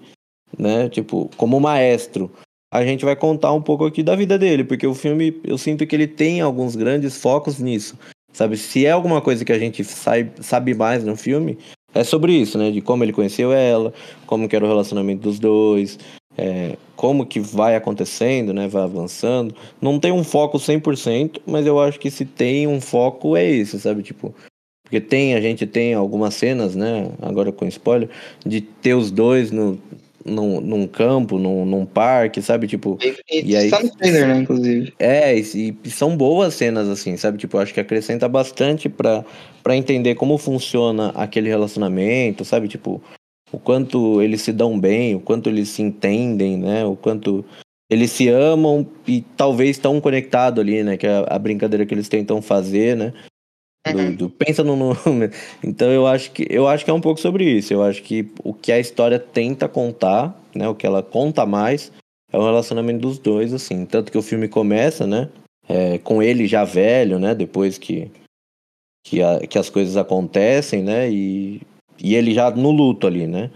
né? 0.58 0.88
Tipo, 0.88 1.30
como 1.36 1.60
maestro. 1.60 2.32
A 2.76 2.84
gente 2.84 3.06
vai 3.06 3.16
contar 3.16 3.54
um 3.54 3.62
pouco 3.62 3.86
aqui 3.86 4.02
da 4.02 4.14
vida 4.14 4.38
dele, 4.38 4.62
porque 4.62 4.86
o 4.86 4.94
filme, 4.94 5.40
eu 5.42 5.56
sinto 5.56 5.86
que 5.86 5.96
ele 5.96 6.06
tem 6.06 6.42
alguns 6.42 6.76
grandes 6.76 7.16
focos 7.16 7.58
nisso. 7.58 7.98
Sabe, 8.34 8.58
se 8.58 8.84
é 8.84 8.90
alguma 8.90 9.22
coisa 9.22 9.46
que 9.46 9.52
a 9.52 9.58
gente 9.58 9.82
sai- 9.82 10.30
sabe 10.42 10.74
mais 10.74 11.02
no 11.02 11.16
filme, 11.16 11.56
é 11.94 12.04
sobre 12.04 12.34
isso, 12.34 12.58
né? 12.58 12.70
De 12.70 12.82
como 12.82 13.02
ele 13.02 13.14
conheceu 13.14 13.50
ela, 13.50 13.94
como 14.26 14.46
que 14.46 14.54
era 14.54 14.62
o 14.62 14.68
relacionamento 14.68 15.22
dos 15.22 15.38
dois, 15.38 15.98
é, 16.36 16.76
como 16.94 17.24
que 17.24 17.40
vai 17.40 17.76
acontecendo, 17.76 18.52
né? 18.52 18.68
Vai 18.68 18.82
avançando. 18.82 19.54
Não 19.80 19.98
tem 19.98 20.12
um 20.12 20.22
foco 20.22 20.58
100%, 20.58 21.40
mas 21.46 21.66
eu 21.66 21.80
acho 21.80 21.98
que 21.98 22.10
se 22.10 22.26
tem 22.26 22.66
um 22.66 22.78
foco 22.78 23.38
é 23.38 23.50
esse, 23.50 23.80
sabe? 23.80 24.02
Tipo, 24.02 24.34
porque 24.84 25.00
tem, 25.00 25.34
a 25.34 25.40
gente 25.40 25.66
tem 25.66 25.94
algumas 25.94 26.34
cenas, 26.34 26.76
né? 26.76 27.10
Agora 27.22 27.50
com 27.50 27.66
spoiler, 27.66 28.10
de 28.44 28.60
ter 28.60 28.92
os 28.92 29.10
dois 29.10 29.50
no, 29.50 29.78
num, 30.26 30.60
num 30.60 30.86
campo, 30.86 31.38
num, 31.38 31.64
num 31.64 31.86
parque, 31.86 32.42
sabe? 32.42 32.66
Tipo, 32.66 32.98
E, 33.30 33.42
E 33.42 33.56
aí- 33.56 33.66
está 33.66 33.82
no 33.82 33.90
trailer, 33.96 34.28
né, 34.28 34.38
inclusive. 34.40 34.92
é, 34.98 35.36
e, 35.38 35.76
e 35.84 35.90
são 35.90 36.16
boas 36.16 36.54
cenas, 36.54 36.88
assim, 36.88 37.16
sabe? 37.16 37.38
Tipo, 37.38 37.58
acho 37.58 37.72
que 37.72 37.80
acrescenta 37.80 38.28
bastante 38.28 38.88
pra, 38.88 39.24
pra 39.62 39.76
entender 39.76 40.14
como 40.14 40.36
funciona 40.38 41.10
aquele 41.14 41.48
relacionamento, 41.48 42.44
sabe? 42.44 42.68
Tipo, 42.68 43.02
o 43.52 43.58
quanto 43.58 44.20
eles 44.20 44.42
se 44.42 44.52
dão 44.52 44.78
bem, 44.78 45.14
o 45.14 45.20
quanto 45.20 45.48
eles 45.48 45.68
se 45.68 45.82
entendem, 45.82 46.56
né? 46.56 46.84
O 46.84 46.96
quanto 46.96 47.44
eles 47.88 48.10
se 48.10 48.28
amam 48.28 48.84
e 49.06 49.22
talvez 49.36 49.70
estão 49.76 50.00
conectados 50.00 50.60
ali, 50.60 50.82
né? 50.82 50.96
Que 50.96 51.06
é 51.06 51.10
a, 51.18 51.36
a 51.36 51.38
brincadeira 51.38 51.86
que 51.86 51.94
eles 51.94 52.08
tentam 52.08 52.42
fazer, 52.42 52.96
né? 52.96 53.12
Do, 53.92 54.16
do- 54.16 54.30
pensa 54.30 54.62
no 54.64 54.76
nome. 54.76 55.30
Então 55.62 55.88
eu 55.90 56.06
acho 56.06 56.30
que 56.32 56.46
eu 56.50 56.66
acho 56.66 56.84
que 56.84 56.90
é 56.90 56.94
um 56.94 57.00
pouco 57.00 57.20
sobre 57.20 57.44
isso. 57.44 57.72
Eu 57.72 57.82
acho 57.82 58.02
que 58.02 58.28
o 58.44 58.52
que 58.54 58.72
a 58.72 58.78
história 58.80 59.18
tenta 59.18 59.68
contar, 59.68 60.38
né? 60.54 60.68
O 60.68 60.74
que 60.74 60.86
ela 60.86 61.02
conta 61.02 61.44
mais 61.46 61.92
é 62.32 62.38
o 62.38 62.44
relacionamento 62.44 63.00
dos 63.00 63.18
dois, 63.18 63.52
assim. 63.54 63.84
Tanto 63.86 64.10
que 64.12 64.18
o 64.18 64.22
filme 64.22 64.48
começa, 64.48 65.06
né? 65.06 65.28
é, 65.68 65.98
com 65.98 66.22
ele 66.22 66.46
já 66.46 66.62
velho, 66.62 67.18
né? 67.18 67.34
Depois 67.34 67.76
que, 67.76 68.08
que, 69.04 69.20
a- 69.20 69.40
que 69.40 69.58
as 69.58 69.68
coisas 69.68 69.96
acontecem, 69.96 70.80
né? 70.82 71.10
E, 71.10 71.60
e 71.98 72.14
ele 72.14 72.32
já 72.32 72.50
no 72.52 72.70
luto 72.70 73.06
ali, 73.06 73.26
né? 73.26 73.50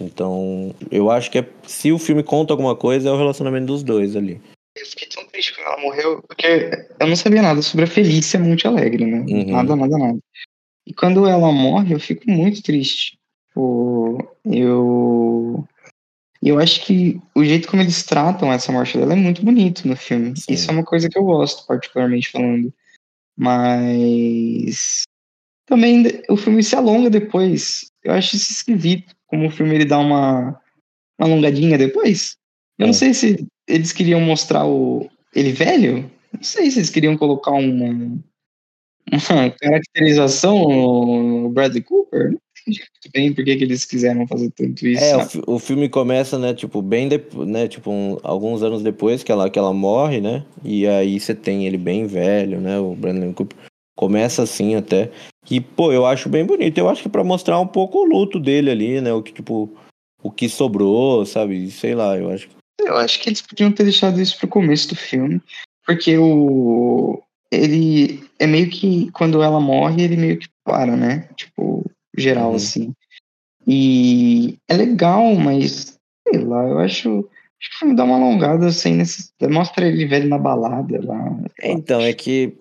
Então, 0.00 0.72
eu 0.90 1.10
acho 1.10 1.28
que 1.30 1.38
é, 1.38 1.48
se 1.66 1.90
o 1.90 1.98
filme 1.98 2.22
conta 2.22 2.52
alguma 2.52 2.76
coisa, 2.76 3.08
é 3.08 3.12
o 3.12 3.16
relacionamento 3.16 3.66
dos 3.66 3.82
dois 3.82 4.14
ali. 4.14 4.40
Eu 4.76 4.86
fiquei 4.86 5.08
tão 5.08 5.25
triste 5.36 5.54
com 5.54 5.60
ela 5.60 5.80
morreu, 5.80 6.22
porque 6.26 6.70
eu 6.98 7.06
não 7.06 7.14
sabia 7.14 7.42
nada 7.42 7.60
sobre 7.60 7.84
a 7.84 7.88
Felícia 7.88 8.40
Monte 8.40 8.66
Alegre, 8.66 9.04
né? 9.04 9.18
Uhum. 9.28 9.50
Nada, 9.52 9.76
nada, 9.76 9.98
nada. 9.98 10.18
E 10.86 10.94
quando 10.94 11.26
ela 11.26 11.52
morre, 11.52 11.94
eu 11.94 12.00
fico 12.00 12.30
muito 12.30 12.62
triste. 12.62 13.18
Pô, 13.54 14.18
eu. 14.44 15.64
Eu 16.42 16.58
acho 16.58 16.84
que 16.84 17.20
o 17.34 17.44
jeito 17.44 17.68
como 17.68 17.82
eles 17.82 18.02
tratam 18.04 18.52
essa 18.52 18.70
morte 18.70 18.96
dela 18.96 19.14
é 19.14 19.16
muito 19.16 19.42
bonito 19.44 19.86
no 19.86 19.96
filme. 19.96 20.34
Sim. 20.36 20.52
Isso 20.52 20.70
é 20.70 20.74
uma 20.74 20.84
coisa 20.84 21.08
que 21.08 21.18
eu 21.18 21.24
gosto, 21.24 21.66
particularmente 21.66 22.30
falando. 22.30 22.72
Mas. 23.36 25.02
Também 25.66 26.04
o 26.30 26.36
filme 26.36 26.62
se 26.62 26.76
alonga 26.76 27.10
depois. 27.10 27.90
Eu 28.02 28.12
acho 28.12 28.36
isso 28.36 28.52
esquisito. 28.52 29.14
Como 29.26 29.48
o 29.48 29.50
filme 29.50 29.74
ele 29.74 29.84
dá 29.84 29.98
uma, 29.98 30.60
uma 31.18 31.28
alongadinha 31.28 31.76
depois. 31.76 32.36
Eu 32.78 32.84
É. 32.84 32.86
não 32.86 32.94
sei 32.94 33.12
se 33.12 33.46
eles 33.66 33.92
queriam 33.92 34.20
mostrar 34.20 34.64
o 34.64 35.10
ele 35.36 35.52
velho. 35.52 36.10
Não 36.32 36.42
sei 36.42 36.70
se 36.70 36.78
eles 36.78 36.90
queriam 36.90 37.16
colocar 37.16 37.52
uma, 37.52 37.88
uma 39.12 39.50
caracterização 39.60 40.58
no 40.68 41.48
Bradley 41.50 41.82
Cooper. 41.82 42.30
Não 42.30 42.38
entendi 42.66 42.80
muito 42.80 43.12
bem 43.12 43.32
por 43.32 43.44
que 43.44 43.50
eles 43.50 43.84
quiseram 43.84 44.26
fazer 44.26 44.50
tanto 44.50 44.86
isso. 44.86 45.04
É, 45.04 45.16
o, 45.16 45.24
fi- 45.24 45.42
o 45.46 45.58
filme 45.58 45.88
começa, 45.88 46.36
né, 46.38 46.52
tipo, 46.52 46.82
bem 46.82 47.08
depois, 47.08 47.46
né, 47.48 47.68
tipo, 47.68 47.90
um- 47.90 48.18
alguns 48.24 48.62
anos 48.62 48.82
depois 48.82 49.22
que 49.22 49.30
ela, 49.30 49.48
que 49.48 49.58
ela 49.58 49.72
morre, 49.72 50.20
né, 50.20 50.44
e 50.64 50.86
aí 50.86 51.20
você 51.20 51.32
tem 51.34 51.64
ele 51.66 51.78
bem 51.78 52.06
velho, 52.06 52.60
né, 52.60 52.78
o 52.78 52.94
Brandon 52.94 53.32
Cooper. 53.32 53.56
Começa 53.96 54.42
assim 54.42 54.74
até. 54.74 55.10
E, 55.48 55.60
pô, 55.60 55.92
eu 55.92 56.04
acho 56.04 56.28
bem 56.28 56.44
bonito. 56.44 56.76
Eu 56.76 56.88
acho 56.88 57.02
que 57.02 57.08
pra 57.08 57.24
mostrar 57.24 57.58
um 57.60 57.66
pouco 57.66 58.00
o 58.00 58.04
luto 58.04 58.38
dele 58.40 58.70
ali, 58.70 59.00
né, 59.00 59.12
o 59.12 59.22
que, 59.22 59.32
tipo, 59.32 59.70
o 60.22 60.30
que 60.30 60.48
sobrou, 60.48 61.24
sabe, 61.24 61.70
sei 61.70 61.94
lá, 61.94 62.18
eu 62.18 62.30
acho 62.30 62.48
que... 62.48 62.55
Eu 62.80 62.96
acho 62.96 63.20
que 63.20 63.28
eles 63.28 63.42
podiam 63.42 63.72
ter 63.72 63.84
deixado 63.84 64.20
isso 64.20 64.38
pro 64.38 64.48
começo 64.48 64.88
do 64.88 64.96
filme, 64.96 65.40
porque 65.84 66.16
o 66.18 67.22
ele 67.50 68.24
é 68.38 68.46
meio 68.46 68.68
que 68.68 69.10
quando 69.12 69.42
ela 69.42 69.60
morre, 69.60 70.02
ele 70.02 70.16
meio 70.16 70.38
que 70.38 70.48
para, 70.64 70.96
né? 70.96 71.28
Tipo, 71.36 71.84
geral 72.16 72.50
Uhum. 72.50 72.56
assim. 72.56 72.92
E 73.66 74.58
é 74.68 74.76
legal, 74.76 75.34
mas 75.34 75.98
sei 76.28 76.40
lá, 76.42 76.64
eu 76.68 76.78
acho, 76.78 77.08
acho 77.18 77.70
que 77.70 77.76
o 77.76 77.78
filme 77.78 77.96
dá 77.96 78.04
uma 78.04 78.16
alongada 78.16 78.70
sem 78.70 78.94
necessidade. 78.94 79.52
Mostra 79.52 79.86
ele 79.86 80.06
velho 80.06 80.28
na 80.28 80.38
balada 80.38 81.00
lá. 81.04 81.14
lá. 81.14 81.40
Então, 81.62 82.00
é 82.00 82.12
que 82.12 82.56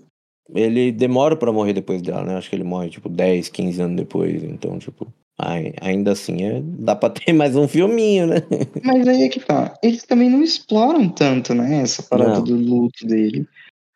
ele 0.53 0.91
demora 0.91 1.35
pra 1.35 1.51
morrer 1.51 1.73
depois 1.73 2.01
dela, 2.01 2.23
né, 2.23 2.37
acho 2.37 2.49
que 2.49 2.55
ele 2.55 2.63
morre, 2.63 2.89
tipo, 2.89 3.09
10, 3.09 3.49
15 3.49 3.81
anos 3.81 3.97
depois, 3.97 4.43
então, 4.43 4.77
tipo... 4.77 5.07
ai- 5.37 5.73
Ainda 5.81 6.11
assim, 6.11 6.43
é, 6.43 6.61
dá 6.63 6.95
pra 6.95 7.09
ter 7.09 7.31
mais 7.33 7.55
um 7.55 7.67
filminho, 7.67 8.27
né? 8.27 8.37
Mas 8.83 9.07
aí 9.07 9.23
é 9.23 9.29
que 9.29 9.39
tá. 9.39 9.73
Eles 9.83 10.03
também 10.03 10.29
não 10.29 10.41
exploram 10.43 11.09
tanto, 11.09 11.53
né? 11.53 11.81
Essa 11.81 12.03
parada 12.03 12.35
Não. 12.35 12.43
do 12.43 12.55
luto 12.55 13.05
dele. 13.05 13.47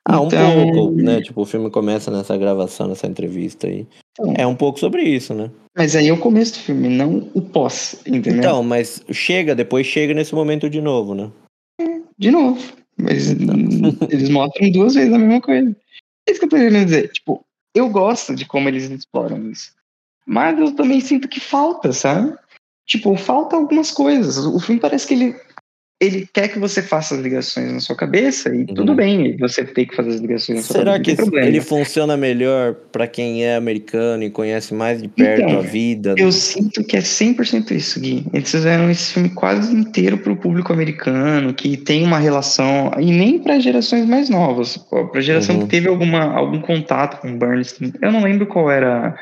Ah, 0.06 0.21
um 0.21 0.28
Então- 0.28 0.71
pouco, 0.73 0.95
né? 0.95 1.21
Tipo, 1.21 1.41
o 1.41 1.45
filme 1.45 1.69
começa 1.69 2.10
nessa 2.10 2.36
gravação, 2.38 2.88
nessa 2.88 3.06
entrevista 3.06 3.67
aí. 3.67 3.86
Então, 4.13 4.34
É 4.38 4.47
um 4.47 4.56
pouco 4.56 4.80
sobre 4.80 5.04
isso, 5.04 5.34
né? 5.34 5.52
Mas 5.78 5.95
aí 5.95 6.08
é 6.08 6.13
o 6.13 6.17
começo 6.19 6.54
do 6.54 6.60
filme, 6.60 6.89
não 6.89 7.30
o 7.34 7.41
pós, 7.41 8.02
entendeu? 8.08 8.39
Então, 8.39 8.63
mas 8.63 9.04
chega, 9.12 9.54
depois 9.54 9.86
chega 9.86 10.13
nesse 10.13 10.34
momento 10.34 10.69
de 10.69 10.82
novo, 10.82 11.13
né? 11.13 11.32
De 12.17 12.32
novo. 12.32 12.60
Mas 12.97 13.28
eles 14.10 14.30
mostram 14.30 14.71
duas 14.71 14.95
vezes 14.95 15.13
a 15.13 15.17
mesma 15.17 15.39
coisa. 15.41 15.75
É 16.28 16.32
isso 16.32 16.39
que 16.39 16.45
eu 16.45 16.49
tô 16.49 16.56
querendo 16.58 16.86
dizer. 16.86 17.12
Tipo, 17.12 17.45
eu 17.75 17.88
gosto 17.89 18.36
de 18.36 18.45
como 18.45 18.67
eles 18.67 18.89
exploram 18.89 19.49
isso. 19.52 19.71
Mas 20.30 20.60
eu 20.60 20.72
também 20.76 21.00
sinto 21.02 21.28
que 21.28 21.39
falta, 21.39 21.92
sabe? 21.92 22.34
Tipo, 22.88 23.15
falta 23.18 23.56
algumas 23.56 23.89
coisas. 23.92 24.38
O 24.38 24.60
filme 24.60 24.80
parece 24.80 25.08
que 25.08 25.13
ele, 25.15 25.36
ele 26.02 26.28
quer 26.34 26.48
que 26.48 26.58
você 26.60 26.82
faça 26.82 27.15
as 27.15 27.22
ligações 27.22 27.72
na 27.72 27.80
sua 27.80 27.96
cabeça 27.96 28.54
e 28.56 28.65
tudo 28.65 28.94
bem 28.96 29.36
você 29.38 29.63
tem 29.65 29.86
que 29.86 29.96
fazer 29.96 30.10
as 30.10 30.20
ligações 30.20 30.58
na 30.60 30.63
sua 30.63 30.74
Será 30.78 30.92
cabeça. 30.94 31.00
que 31.04 31.15
tem 31.15 31.15
problema. 31.15 31.48
ele 31.48 31.62
funciona 31.62 32.15
melhor 32.18 32.74
pra 32.92 33.06
quem 33.08 33.44
é 33.44 33.56
americano 33.56 34.24
e 34.24 34.30
conhece 34.30 34.74
mais 34.74 35.02
de 35.02 35.08
perto 35.08 35.42
Então, 35.44 35.60
a 35.60 35.62
vida? 35.62 36.15
Eu 36.18 36.32
sinto 36.32 36.84
que 36.84 36.96
é 36.98 37.00
100% 37.02 37.72
isso, 37.72 38.00
Gui. 38.00 38.26
Eles 38.34 38.50
fizeram 38.50 38.89
esse 38.89 39.13
filme 39.13 39.30
quase 39.30 39.72
inteiro 39.76 40.18
pro 40.20 40.36
público 40.36 40.72
americano, 40.74 41.54
que 41.54 41.76
tem 41.78 42.04
uma 42.04 42.18
relação, 42.20 42.92
e 43.00 43.12
nem 43.12 43.38
para 43.39 43.60
gerações 43.60 44.06
mais 44.06 44.30
novas, 44.30 44.78
pô, 44.78 45.08
pra 45.10 45.22
geração 45.22 45.56
Uhum. 45.56 45.62
que 45.63 45.68
teve 45.70 45.88
alguma, 45.89 46.34
algum 46.34 46.62
contato 46.62 47.20
com 47.22 47.38
Bernstein. 47.38 47.94
Eu 48.02 48.12
não 48.12 48.24
lembro 48.24 48.48
qual 48.48 48.72
era 48.72 49.15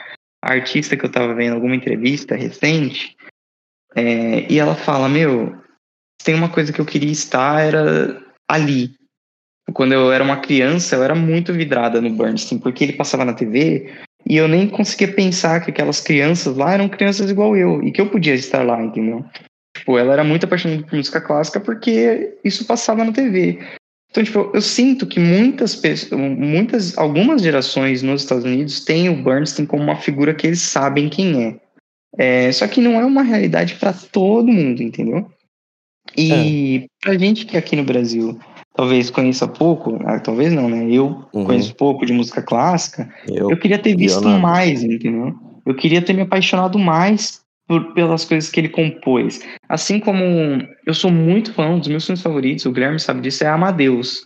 artista 0.47 0.95
que 0.95 1.05
eu 1.05 1.11
tava 1.11 1.33
vendo, 1.33 1.53
alguma 1.53 1.75
entrevista 1.75 2.35
recente, 2.35 3.15
é, 3.95 4.51
e 4.51 4.59
ela 4.59 4.75
fala, 4.75 5.09
meu, 5.09 5.55
tem 6.23 6.35
uma 6.35 6.49
coisa 6.49 6.71
que 6.71 6.79
eu 6.79 6.85
queria 6.85 7.11
estar, 7.11 7.61
era 7.61 8.21
ali. 8.47 8.95
Quando 9.73 9.93
eu 9.93 10.11
era 10.11 10.23
uma 10.23 10.39
criança, 10.39 10.95
eu 10.95 11.03
era 11.03 11.15
muito 11.15 11.53
vidrada 11.53 11.99
no 11.99 12.09
Bernstein, 12.09 12.59
porque 12.59 12.83
ele 12.83 12.93
passava 12.93 13.25
na 13.25 13.33
TV 13.33 13.93
e 14.25 14.37
eu 14.37 14.47
nem 14.47 14.67
conseguia 14.67 15.13
pensar 15.13 15.61
que 15.61 15.71
aquelas 15.71 15.99
crianças 15.99 16.55
lá 16.55 16.73
eram 16.73 16.89
crianças 16.89 17.29
igual 17.29 17.55
eu 17.55 17.83
e 17.83 17.91
que 17.91 17.99
eu 17.99 18.09
podia 18.09 18.33
estar 18.33 18.63
lá, 18.63 18.81
entendeu? 18.81 19.25
Tipo, 19.75 19.97
ela 19.97 20.13
era 20.13 20.23
muito 20.23 20.45
apaixonada 20.45 20.83
por 20.83 20.95
música 20.95 21.21
clássica 21.21 21.59
porque 21.59 22.37
isso 22.43 22.65
passava 22.65 23.03
na 23.03 23.11
TV. 23.11 23.59
Então, 24.09 24.23
tipo, 24.23 24.51
eu 24.53 24.61
sinto 24.61 25.05
que 25.05 25.19
muitas 25.19 25.75
pessoas, 25.75 26.19
muitas, 26.19 26.97
algumas 26.97 27.41
gerações 27.41 28.01
nos 28.01 28.23
Estados 28.23 28.45
Unidos 28.45 28.83
têm 28.83 29.09
o 29.09 29.21
Bernstein 29.23 29.65
como 29.65 29.83
uma 29.83 29.97
figura 29.97 30.33
que 30.33 30.47
eles 30.47 30.61
sabem 30.61 31.09
quem 31.09 31.43
é. 31.43 31.59
É, 32.17 32.51
só 32.51 32.67
que 32.67 32.81
não 32.81 32.99
é 32.99 33.05
uma 33.05 33.21
realidade 33.21 33.75
para 33.75 33.93
todo 33.93 34.51
mundo, 34.51 34.81
entendeu? 34.81 35.29
E 36.17 36.87
pra 37.01 37.17
gente 37.17 37.45
que 37.45 37.57
aqui 37.57 37.75
no 37.75 37.83
Brasil 37.83 38.39
talvez 38.73 39.09
conheça 39.09 39.47
pouco, 39.47 39.99
ah, 40.05 40.19
talvez 40.19 40.53
não, 40.53 40.69
né? 40.69 40.87
Eu 40.89 41.25
Uhum. 41.33 41.43
conheço 41.43 41.75
pouco 41.75 42.05
de 42.05 42.13
música 42.13 42.41
clássica, 42.41 43.13
Eu, 43.27 43.51
eu 43.51 43.57
queria 43.57 43.77
ter 43.77 43.95
visto 43.95 44.27
mais, 44.27 44.83
entendeu? 44.83 45.35
Eu 45.65 45.75
queria 45.75 46.01
ter 46.01 46.13
me 46.13 46.21
apaixonado 46.21 46.79
mais 46.79 47.41
por- 47.67 47.93
pelas 47.93 48.25
coisas 48.25 48.49
que 48.49 48.59
ele 48.59 48.69
compôs. 48.69 49.41
Assim 49.67 49.99
como 49.99 50.23
eu 50.85 50.93
sou 50.93 51.11
muito 51.11 51.53
fã, 51.53 51.67
um 51.67 51.79
dos 51.79 51.87
meus 51.87 52.05
filmes 52.05 52.21
favoritos, 52.21 52.65
o 52.65 52.71
Guilherme 52.71 52.99
sabe 52.99 53.21
disso, 53.21 53.43
é 53.43 53.47
Amadeus. 53.47 54.25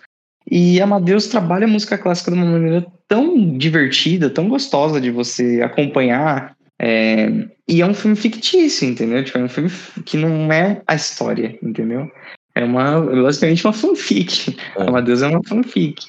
E 0.50 0.82
Amadeus 0.82 1.28
trabalha 1.28 1.66
a 1.66 1.70
música 1.70 1.98
clássica 1.98 2.32
de 2.32 2.38
uma 2.38 2.46
maneira 2.46 2.86
tão 3.08 3.58
divertida, 3.58 4.30
tão 4.30 4.48
gostosa 4.50 5.00
de 5.00 5.12
você 5.12 5.62
acompanhar. 5.62 6.56
é, 6.84 7.30
e 7.68 7.80
é 7.80 7.86
um 7.86 7.94
filme 7.94 8.18
fictício, 8.18 8.90
entendeu? 8.90 9.24
Tipo, 9.24 9.38
é 9.38 9.44
um 9.44 9.50
filme 9.50 9.70
que 10.04 10.18
não 10.18 10.52
é 10.52 10.82
a 10.88 10.96
história, 10.96 11.58
entendeu? 11.62 12.10
É 12.56 12.64
uma, 12.66 13.00
basicamente 13.02 13.66
uma 13.66 13.72
fanfic. 13.72 14.58
É. 14.78 14.82
Amadeus 14.90 15.22
é 15.22 15.28
uma 15.28 15.42
fanfic. 15.48 16.04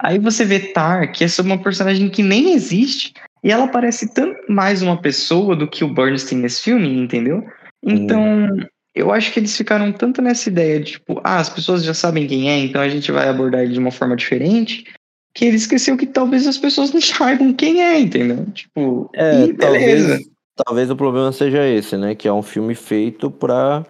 Aí 0.00 0.18
você 0.18 0.44
vê 0.44 0.58
Tar, 0.58 1.12
que 1.12 1.24
é 1.24 1.28
sobre 1.28 1.52
uma 1.52 1.62
personagem 1.62 2.08
que 2.08 2.22
nem 2.22 2.52
existe, 2.54 3.12
e 3.44 3.50
ela 3.50 3.68
parece 3.68 4.12
tanto 4.12 4.40
mais 4.50 4.80
uma 4.80 5.00
pessoa 5.00 5.54
do 5.54 5.68
que 5.68 5.84
o 5.84 5.92
Bernstein 5.92 6.38
nesse 6.38 6.62
filme, 6.62 6.88
entendeu? 6.98 7.44
Então, 7.82 8.48
eu 8.94 9.12
acho 9.12 9.30
que 9.30 9.38
eles 9.38 9.54
ficaram 9.54 9.92
tanto 9.92 10.22
nessa 10.22 10.48
ideia 10.48 10.80
de, 10.80 10.92
tipo, 10.92 11.20
ah, 11.22 11.38
as 11.40 11.50
pessoas 11.50 11.84
já 11.84 11.92
sabem 11.92 12.26
quem 12.26 12.50
é, 12.50 12.58
então 12.58 12.80
a 12.80 12.88
gente 12.88 13.12
vai 13.12 13.28
abordar 13.28 13.60
ele 13.60 13.74
de 13.74 13.78
uma 13.78 13.90
forma 13.90 14.16
diferente, 14.16 14.90
que 15.34 15.44
ele 15.44 15.56
esqueceu 15.56 15.94
que 15.94 16.06
talvez 16.06 16.46
as 16.46 16.56
pessoas 16.56 16.90
não 16.90 17.00
saibam 17.02 17.52
quem 17.52 17.82
é, 17.82 18.00
entendeu? 18.00 18.46
Tipo, 18.52 19.10
é, 19.12 19.44
e 19.44 19.52
beleza. 19.52 20.08
talvez, 20.08 20.30
talvez 20.64 20.90
o 20.90 20.96
problema 20.96 21.30
seja 21.30 21.66
esse, 21.68 21.98
né? 21.98 22.14
Que 22.14 22.26
é 22.26 22.32
um 22.32 22.42
filme 22.42 22.74
feito 22.74 23.30
pra, 23.30 23.84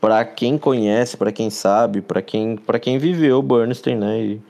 pra 0.00 0.24
quem 0.24 0.56
conhece, 0.56 1.18
pra 1.18 1.30
quem 1.30 1.50
sabe, 1.50 2.00
pra 2.00 2.22
quem, 2.22 2.56
pra 2.56 2.78
quem 2.78 2.96
viveu 2.96 3.40
o 3.40 3.42
Bernstein, 3.42 3.96
né? 3.96 4.24
E 4.24 4.40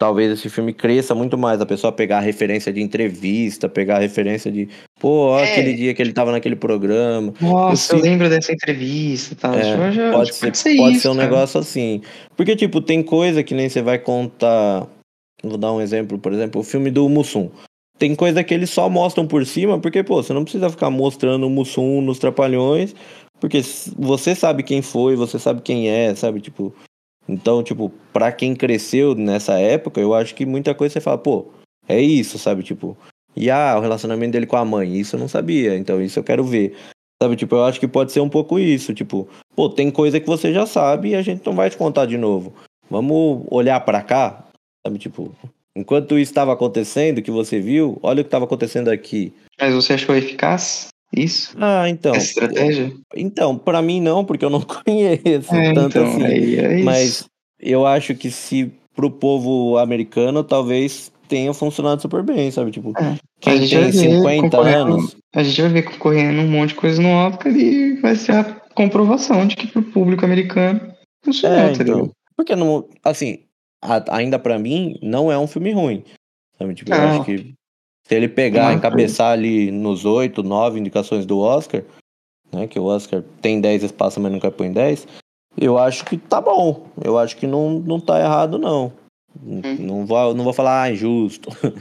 talvez 0.00 0.32
esse 0.32 0.48
filme 0.48 0.72
cresça 0.72 1.14
muito 1.14 1.36
mais. 1.36 1.60
A 1.60 1.66
pessoa 1.66 1.92
pegar 1.92 2.16
a 2.18 2.20
referência 2.22 2.72
de 2.72 2.80
entrevista, 2.80 3.68
pegar 3.68 3.96
a 3.96 4.00
referência 4.00 4.50
de, 4.50 4.66
pô, 4.98 5.28
ó, 5.28 5.38
É. 5.40 5.52
aquele 5.52 5.74
dia 5.74 5.92
que 5.92 6.00
ele 6.00 6.12
tava 6.14 6.32
naquele 6.32 6.56
programa. 6.56 7.34
Nossa, 7.40 7.92
Eu 7.94 7.98
eu 7.98 8.04
lembro 8.04 8.28
dessa 8.30 8.50
entrevista 8.50 9.34
e 9.34 9.36
tal. 9.36 9.54
É, 9.54 9.70
Tipo, 9.70 9.92
já- 9.92 10.10
pode, 10.10 10.34
ser, 10.34 10.56
ser 10.56 10.76
pode 10.78 10.92
isso, 10.94 11.02
ser 11.02 11.08
um 11.10 11.16
cara. 11.16 11.28
negócio 11.28 11.60
assim. 11.60 12.00
Porque, 12.34 12.56
tipo, 12.56 12.80
tem 12.80 13.02
coisa 13.02 13.42
que 13.44 13.54
nem 13.54 13.68
você 13.68 13.82
vai 13.82 13.98
contar. 13.98 14.86
Vou 15.44 15.58
dar 15.58 15.72
um 15.72 15.80
exemplo, 15.82 16.18
por 16.18 16.32
exemplo, 16.32 16.60
o 16.62 16.64
filme 16.64 16.90
do 16.90 17.06
Mussum. 17.08 17.50
Tem 17.98 18.14
coisa 18.14 18.42
que 18.42 18.54
eles 18.54 18.70
só 18.70 18.88
mostram 18.88 19.26
por 19.26 19.44
cima, 19.44 19.78
porque, 19.78 20.02
pô, 20.02 20.22
você 20.22 20.32
não 20.32 20.42
precisa 20.44 20.70
ficar 20.70 20.88
mostrando 20.88 21.46
o 21.46 21.50
Mussum 21.50 22.00
nos 22.00 22.18
trapalhões, 22.18 22.94
porque 23.38 23.60
você 23.98 24.34
sabe 24.34 24.62
quem 24.62 24.80
foi, 24.80 25.14
você 25.16 25.38
sabe 25.38 25.60
quem 25.60 25.90
é, 25.90 26.14
sabe? 26.14 26.40
Tipo. 26.40 26.74
Então, 27.30 27.62
tipo, 27.62 27.92
pra 28.12 28.32
quem 28.32 28.56
cresceu 28.56 29.14
nessa 29.14 29.56
época, 29.56 30.00
eu 30.00 30.12
acho 30.12 30.34
que 30.34 30.44
muita 30.44 30.74
coisa 30.74 30.94
você 30.94 31.00
fala, 31.00 31.16
pô, 31.16 31.46
é 31.88 32.00
isso, 32.00 32.38
sabe? 32.38 32.64
Tipo. 32.64 32.96
E 33.36 33.48
ah, 33.48 33.76
o 33.78 33.80
relacionamento 33.80 34.32
dele 34.32 34.46
com 34.46 34.56
a 34.56 34.64
mãe, 34.64 34.98
isso 34.98 35.14
eu 35.14 35.20
não 35.20 35.28
sabia, 35.28 35.76
então 35.76 36.02
isso 36.02 36.18
eu 36.18 36.24
quero 36.24 36.42
ver. 36.42 36.76
Sabe, 37.22 37.36
tipo, 37.36 37.54
eu 37.54 37.64
acho 37.64 37.78
que 37.78 37.86
pode 37.86 38.10
ser 38.10 38.18
um 38.18 38.28
pouco 38.28 38.58
isso, 38.58 38.92
tipo, 38.92 39.28
pô, 39.54 39.68
tem 39.68 39.88
coisa 39.88 40.18
que 40.18 40.26
você 40.26 40.52
já 40.52 40.66
sabe 40.66 41.10
e 41.10 41.14
a 41.14 41.22
gente 41.22 41.46
não 41.46 41.54
vai 41.54 41.70
te 41.70 41.76
contar 41.76 42.06
de 42.06 42.18
novo. 42.18 42.52
Vamos 42.90 43.44
olhar 43.48 43.78
pra 43.84 44.02
cá, 44.02 44.44
sabe, 44.84 44.98
tipo, 44.98 45.32
enquanto 45.76 46.18
isso 46.18 46.32
estava 46.32 46.52
acontecendo, 46.52 47.22
que 47.22 47.30
você 47.30 47.60
viu, 47.60 48.00
olha 48.02 48.22
o 48.22 48.24
que 48.24 48.28
estava 48.28 48.46
acontecendo 48.46 48.88
aqui. 48.88 49.32
Mas 49.60 49.72
você 49.72 49.92
achou 49.92 50.16
eficaz 50.16 50.88
isso? 51.14 51.54
Ah, 51.58 51.88
então. 51.88 52.14
Essa 52.14 52.26
estratégia? 52.28 52.92
Então, 53.16 53.56
pra 53.58 53.80
mim 53.82 54.00
não, 54.00 54.24
porque 54.24 54.44
eu 54.44 54.50
não 54.50 54.60
conheço 54.84 55.54
É, 55.54 55.72
tanto 55.72 55.98
então, 55.98 56.06
assim. 56.08 56.24
é 56.24 56.38
isso. 56.76 56.84
Mas 56.84 57.24
eu 57.60 57.86
acho 57.86 58.14
que 58.14 58.30
se 58.30 58.72
pro 58.94 59.10
povo 59.10 59.78
americano 59.78 60.42
talvez 60.44 61.10
tenha 61.28 61.54
funcionado 61.54 62.02
super 62.02 62.22
bem, 62.22 62.50
sabe? 62.50 62.70
Tipo, 62.70 62.92
É. 62.98 63.02
A 63.12 63.16
quem 63.40 63.58
gente 63.66 63.74
vai 63.74 63.90
tem 63.90 63.92
ver 63.92 64.16
50 64.16 64.56
concorrendo- 64.56 64.92
anos. 64.94 65.16
A 65.34 65.42
gente 65.42 65.62
vai 65.62 65.70
ver 65.70 65.82
concorrendo 65.84 66.40
um 66.42 66.48
monte 66.50 66.70
de 66.70 66.74
coisa 66.74 67.00
no 67.00 67.08
Oscar 67.08 67.56
e 67.56 67.94
vai 68.00 68.16
ser 68.16 68.32
a 68.32 68.44
comprovação 68.74 69.46
de 69.46 69.56
que 69.56 69.66
pro 69.68 69.82
público 69.82 70.24
americano 70.24 70.80
funcionou, 71.24 71.58
É, 71.58 71.72
tá 71.72 71.82
então. 71.82 72.10
Porque 72.36 72.56
não, 72.56 72.88
assim, 73.04 73.38
a- 73.82 74.16
ainda 74.16 74.38
pra 74.38 74.58
mim 74.58 74.96
não 75.02 75.30
é 75.30 75.38
um 75.38 75.46
filme 75.46 75.72
ruim. 75.72 76.02
Sabe? 76.58 76.74
Tipo, 76.74 76.92
eu 76.92 76.98
Não. 76.98 77.08
acho 77.20 77.24
que 77.24 77.54
se 78.10 78.14
ele 78.16 78.26
pegar, 78.26 78.70
Não, 78.70 78.72
encabeçar 78.72 79.30
ali 79.30 79.70
nos 79.70 80.04
oito, 80.04 80.42
nove 80.42 80.80
indicações 80.80 81.24
do 81.24 81.38
Oscar, 81.38 81.84
né? 82.52 82.66
Que 82.66 82.76
o 82.76 82.84
Oscar 82.86 83.22
tem 83.40 83.60
10 83.60 83.84
espaços, 83.84 84.20
mas 84.20 84.32
nunca 84.32 84.50
põe 84.50 84.72
10. 84.72 85.06
Eu 85.56 85.78
acho 85.78 86.04
que 86.04 86.16
tá 86.16 86.40
bom. 86.40 86.88
Eu 87.00 87.16
acho 87.16 87.36
que 87.36 87.46
não, 87.46 87.78
não 87.78 88.00
tá 88.00 88.18
errado, 88.18 88.58
não. 88.58 88.92
Hum. 89.46 89.60
Não 89.78 90.04
vou, 90.04 90.34
não 90.34 90.42
vou 90.42 90.52
falar, 90.52 90.82
ah, 90.82 90.90
injusto. 90.90 91.50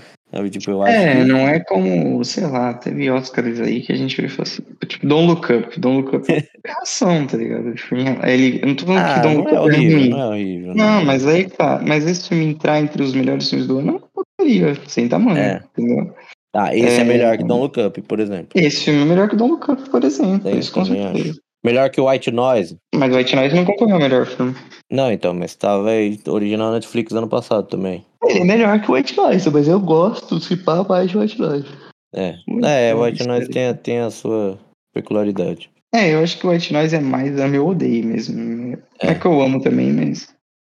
Tipo, 0.51 0.69
eu 0.69 0.83
acho 0.83 0.95
É, 0.95 1.15
que. 1.15 1.23
não 1.23 1.39
é 1.39 1.59
como, 1.61 2.23
sei 2.23 2.45
lá, 2.45 2.75
teve 2.75 3.09
Oscars 3.09 3.59
aí 3.59 3.81
que 3.81 3.91
a 3.91 3.95
gente 3.95 4.21
viu 4.21 4.29
assim, 4.43 4.61
tipo, 4.87 5.07
Don't 5.07 5.25
Look 5.25 5.51
Up. 5.51 5.79
Don't 5.79 6.03
Look 6.03 6.15
Up 6.17 6.31
é 6.31 6.43
reação, 6.63 7.25
tá 7.25 7.35
ligado? 7.35 7.73
Tipo, 7.73 7.95
ele, 8.27 8.59
eu 8.61 8.67
não 8.67 8.75
tô 8.75 8.85
falando 8.85 9.03
Ah, 9.03 9.13
que 9.15 9.21
Don't 9.21 9.37
não 9.37 9.43
Look 9.43 9.55
é 9.55 9.55
Up 9.55 9.57
é 9.57 9.61
horrível, 9.75 9.97
ruim. 9.97 10.09
não 10.09 10.19
é 10.21 10.27
horrível. 10.27 10.75
Não, 10.75 11.03
mas 11.03 11.25
aí, 11.25 11.49
tá. 11.49 11.81
Mas 11.83 12.05
esse 12.05 12.29
filme 12.29 12.45
entrar 12.45 12.79
entre 12.79 13.01
os 13.01 13.15
melhores 13.15 13.49
filmes 13.49 13.67
do 13.67 13.79
ano 13.79 14.03
é 14.15 14.21
porcaria, 14.39 14.75
sem 14.87 15.07
tamanho, 15.07 15.37
É. 15.37 15.63
entendeu? 15.77 16.13
Ah, 16.55 16.75
esse 16.75 16.97
é, 16.97 17.01
É. 17.01 17.03
melhor 17.03 17.37
que 17.37 17.43
Don't 17.43 17.61
Look 17.61 17.79
Up, 17.79 18.01
por 18.03 18.19
exemplo. 18.19 18.49
Esse 18.55 18.85
filme 18.85 19.01
é 19.01 19.05
melhor 19.05 19.29
que 19.29 19.35
Don't 19.35 19.51
Look 19.53 19.69
Up, 19.71 19.89
por 19.89 20.03
exemplo. 20.03 20.49
Isso 20.57 20.71
com 20.71 20.83
certeza. 20.85 21.39
Melhor 21.63 21.89
que 21.89 21.99
White 22.01 22.31
Noise. 22.31 22.77
Mas 22.95 23.13
White 23.15 23.35
Noise 23.35 23.55
não 23.55 23.65
concorreu 23.65 23.95
ao 23.95 24.01
melhor 24.01 24.25
filme. 24.25 24.55
Não, 24.89 25.11
então, 25.11 25.33
mas 25.33 25.55
tava 25.55 25.89
original 26.27 26.71
Netflix 26.71 27.11
ano 27.13 27.27
passado 27.27 27.67
também. 27.67 28.03
Ele 28.23 28.39
é 28.39 28.43
melhor 28.45 28.81
que 28.81 28.91
White 28.91 29.15
Noise, 29.15 29.49
mas 29.51 29.67
eu 29.67 29.79
gosto, 29.79 30.39
se 30.39 30.55
pá, 30.57 30.83
mais 30.87 31.11
de 31.11 31.17
White 31.17 31.39
Noise. 31.39 31.67
É, 32.15 32.33
Muito 32.47 32.65
é 32.65 32.93
bom, 32.95 33.03
White 33.03 33.27
Noise 33.27 33.49
tem, 33.49 33.67
a- 33.67 33.73
tem 33.73 33.99
a 33.99 34.09
sua 34.09 34.57
peculiaridade. 34.93 35.69
É, 35.93 36.13
eu 36.15 36.19
acho 36.23 36.39
que 36.39 36.47
o 36.47 36.49
White 36.49 36.71
Noise 36.73 36.95
é 36.95 36.99
mais 36.99 37.39
ame 37.39 37.59
ou 37.59 37.69
odeio 37.69 38.05
mesmo. 38.05 38.77
É 38.99 39.11
É. 39.11 39.15
que 39.15 39.25
eu 39.25 39.39
amo 39.41 39.61
também, 39.61 39.91
mas 39.91 40.27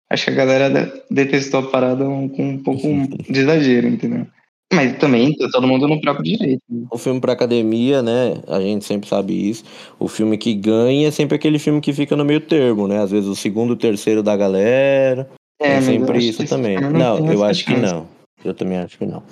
acho 0.10 0.26
que 0.26 0.32
a 0.32 0.36
galera 0.36 0.70
de- 0.70 1.02
detestou 1.12 1.62
a 1.62 1.68
parada 1.70 2.08
um- 2.08 2.30
com 2.30 2.44
um 2.50 2.58
pouco 2.64 2.82
de 3.32 3.40
exagero, 3.40 3.88
entendeu? 3.88 4.28
Mas 4.74 4.98
também 4.98 5.34
tá 5.38 5.48
todo 5.52 5.68
mundo 5.68 5.88
no 5.88 6.02
próprio 6.02 6.24
direito. 6.26 6.62
né? 6.70 6.88
O 6.92 6.98
filme 6.98 7.22
pra 7.22 7.34
academia, 7.34 8.02
né? 8.02 8.42
A 8.48 8.60
gente 8.60 8.84
sempre 8.84 9.08
sabe 9.08 9.50
isso. 9.50 9.64
O 10.00 10.08
filme 10.08 10.38
que 10.38 10.54
ganha 10.56 11.08
é 11.08 11.12
sempre 11.12 11.36
aquele 11.36 11.60
filme 11.60 11.80
que 11.80 11.94
fica 11.94 12.16
no 12.16 12.26
meio 12.26 12.42
termo, 12.42 12.88
né? 12.88 13.00
Às 13.00 13.12
vezes 13.12 13.30
o 13.30 13.36
segundo, 13.36 13.72
o 13.72 13.76
terceiro 13.78 14.24
da 14.24 14.36
galera. 14.36 15.30
É, 15.62 15.78
eu 15.78 15.82
sempre 15.84 16.18
isso 16.28 16.46
também. 16.48 16.80
Não, 16.82 17.18
tem 17.22 17.32
eu 17.34 17.44
acho 17.44 17.64
que 17.64 17.76
não. 17.78 18.08
Eu 18.44 18.54
também 18.54 18.78
acho 18.80 18.98
que 18.98 19.06
não. 19.06 19.24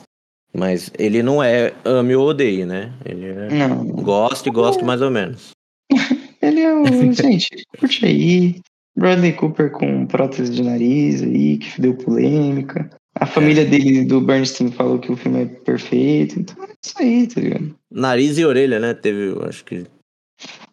Mas 0.56 0.92
ele 1.00 1.24
não 1.24 1.44
é 1.44 1.74
ame 1.84 2.16
ou 2.16 2.28
odeie, 2.28 2.64
né? 2.64 2.94
Ele 3.04 3.26
é... 3.26 3.50
Não, 3.68 3.86
Gosto 3.88 4.48
e 4.48 4.52
gosto 4.52 4.86
mais 4.86 5.02
ou 5.02 5.10
menos. 5.10 5.50
ele 6.42 6.62
é 6.62 6.74
o. 6.74 6.86
gente, 7.12 7.50
curte 7.80 8.06
aí. 8.06 8.56
Bradley 8.96 9.34
Cooper 9.34 9.72
com 9.72 10.06
prótese 10.06 10.52
de 10.52 10.64
nariz 10.64 11.22
aí, 11.24 11.58
que 11.58 11.82
deu 11.82 11.94
polêmica. 11.96 12.90
A 13.16 13.26
família 13.26 13.64
dele, 13.66 14.06
do 14.06 14.20
Bernstein, 14.22 14.72
falou 14.72 15.00
que 15.00 15.12
o 15.12 15.16
filme 15.16 15.44
é 15.44 15.46
perfeito. 15.46 16.40
Então 16.40 16.64
é 16.64 16.70
isso 16.84 16.96
aí, 17.00 17.28
tá 17.28 17.42
ligado? 17.42 17.76
Nariz 17.92 18.38
e 18.38 18.46
orelha, 18.46 18.80
né? 18.80 18.94
Teve, 18.94 19.30
eu 19.32 19.46
acho 19.46 19.64
que. 19.66 19.86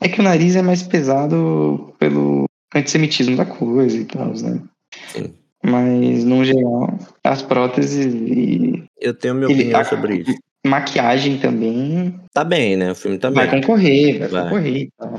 É 0.01 0.09
que 0.09 0.21
o 0.21 0.23
nariz 0.23 0.57
é 0.57 0.63
mais 0.63 0.83
pesado 0.83 1.95
pelo 1.99 2.45
antissemitismo 2.75 3.37
da 3.37 3.45
coisa 3.45 3.97
e 3.97 4.05
tal, 4.05 4.33
né? 4.35 4.61
Sim. 5.09 5.35
Mas, 5.63 6.25
no 6.25 6.43
geral, 6.45 6.99
as 7.23 7.43
próteses 7.43 8.07
e 8.15 8.83
Eu 8.99 9.13
tenho 9.13 9.35
minha 9.35 9.47
Ele- 9.51 9.61
opinião 9.61 9.81
a- 9.81 9.85
sobre 9.85 10.17
isso. 10.23 10.35
maquiagem 10.67 11.39
também 11.39 12.19
Tá 12.33 12.43
bem, 12.45 12.77
né? 12.77 12.93
O 12.93 12.95
filme 12.95 13.19
tá 13.19 13.29
vai 13.31 13.49
bem. 13.51 13.61
concorrer, 13.61 14.19
vai, 14.21 14.29
Vai. 14.29 14.43
concorrer 14.45 14.77
e 14.83 14.91
tal. 14.99 15.19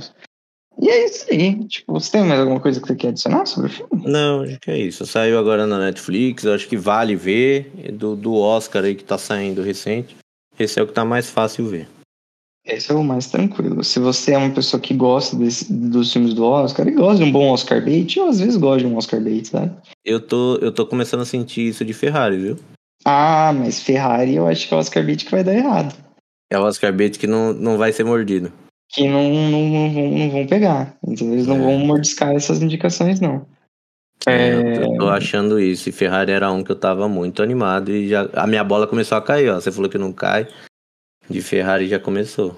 E 0.79 0.89
é 0.89 1.05
isso 1.05 1.25
aí. 1.29 1.63
Tipo, 1.67 1.93
você 1.93 2.11
tem 2.11 2.23
mais 2.23 2.39
alguma 2.39 2.59
coisa 2.59 2.79
que 2.81 2.87
você 2.87 2.95
quer 2.95 3.09
adicionar 3.09 3.45
sobre 3.45 3.69
o 3.69 3.73
filme? 3.73 4.03
Não, 4.05 4.41
acho 4.41 4.59
que 4.59 4.71
é 4.71 4.77
isso. 4.77 5.05
Saiu 5.05 5.37
agora 5.37 5.67
na 5.67 5.77
Netflix, 5.79 6.43
eu 6.43 6.53
acho 6.53 6.67
que 6.67 6.77
vale 6.77 7.15
ver. 7.15 7.71
Do, 7.93 8.15
do 8.15 8.33
Oscar 8.35 8.83
aí 8.83 8.95
que 8.95 9.03
tá 9.03 9.17
saindo 9.17 9.61
recente. 9.61 10.15
Esse 10.59 10.79
é 10.79 10.83
o 10.83 10.87
que 10.87 10.93
tá 10.93 11.05
mais 11.05 11.29
fácil 11.29 11.67
ver. 11.67 11.87
Esse 12.65 12.91
é 12.91 12.95
o 12.95 13.03
mais 13.03 13.27
tranquilo. 13.27 13.83
Se 13.83 13.99
você 13.99 14.33
é 14.33 14.37
uma 14.37 14.51
pessoa 14.53 14.79
que 14.79 14.93
gosta 14.93 15.35
desse- 15.35 15.71
dos 15.73 16.13
filmes 16.13 16.33
do 16.35 16.43
Oscar 16.45 16.87
e 16.87 16.91
gosta 16.91 17.23
de 17.23 17.23
um 17.23 17.31
bom 17.31 17.49
Oscar 17.51 17.83
bait, 17.83 18.15
eu 18.17 18.27
às 18.27 18.39
vezes 18.39 18.55
gosto 18.55 18.81
de 18.81 18.85
um 18.85 18.97
Oscar 18.97 19.19
bait, 19.19 19.47
sabe? 19.47 19.75
Eu 20.05 20.19
tô, 20.19 20.57
eu 20.57 20.71
tô 20.71 20.85
começando 20.85 21.21
a 21.21 21.25
sentir 21.25 21.67
isso 21.67 21.83
de 21.83 21.93
Ferrari, 21.93 22.37
viu? 22.37 22.59
Ah, 23.03 23.51
mas 23.51 23.81
Ferrari 23.81 24.35
eu 24.35 24.47
acho 24.47 24.67
que 24.67 24.73
é 24.73 24.77
o 24.77 24.79
Oscar 24.79 25.03
bait 25.03 25.25
que 25.25 25.31
vai 25.31 25.43
dar 25.43 25.55
errado. 25.55 25.95
É 26.51 26.59
o 26.59 26.63
Oscar 26.63 26.91
Bait 26.93 27.17
que 27.17 27.25
não, 27.27 27.53
não 27.53 27.77
vai 27.77 27.93
ser 27.93 28.03
mordido. 28.03 28.51
Que 28.93 29.07
não, 29.07 29.29
não, 29.29 29.69
não, 29.69 29.93
vão, 29.93 30.11
não 30.11 30.29
vão 30.31 30.47
pegar. 30.47 30.97
Entendeu? 31.07 31.33
Eles 31.35 31.47
não 31.47 31.55
É. 31.57 31.59
vão 31.59 31.79
mordiscar 31.79 32.33
essas 32.35 32.61
indicações, 32.61 33.19
não. 33.19 33.45
É, 34.27 34.49
É, 34.49 34.83
eu, 34.83 34.97
tô 34.97 35.09
achando 35.09 35.59
isso. 35.59 35.89
E 35.89 35.91
Ferrari 35.91 36.31
era 36.31 36.51
um 36.51 36.63
que 36.63 36.71
eu 36.71 36.75
tava 36.75 37.07
muito 37.07 37.41
animado 37.41 37.89
e 37.91 38.07
já 38.09 38.29
a 38.33 38.45
minha 38.45 38.63
bola 38.63 38.85
começou 38.87 39.17
a 39.17 39.21
cair, 39.21 39.49
ó. 39.49 39.55
Você 39.59 39.71
falou 39.71 39.89
que 39.89 39.97
não 39.97 40.11
cai. 40.13 40.47
De 41.29 41.41
Ferrari 41.41 41.87
já 41.87 41.99
começou. 41.99 42.55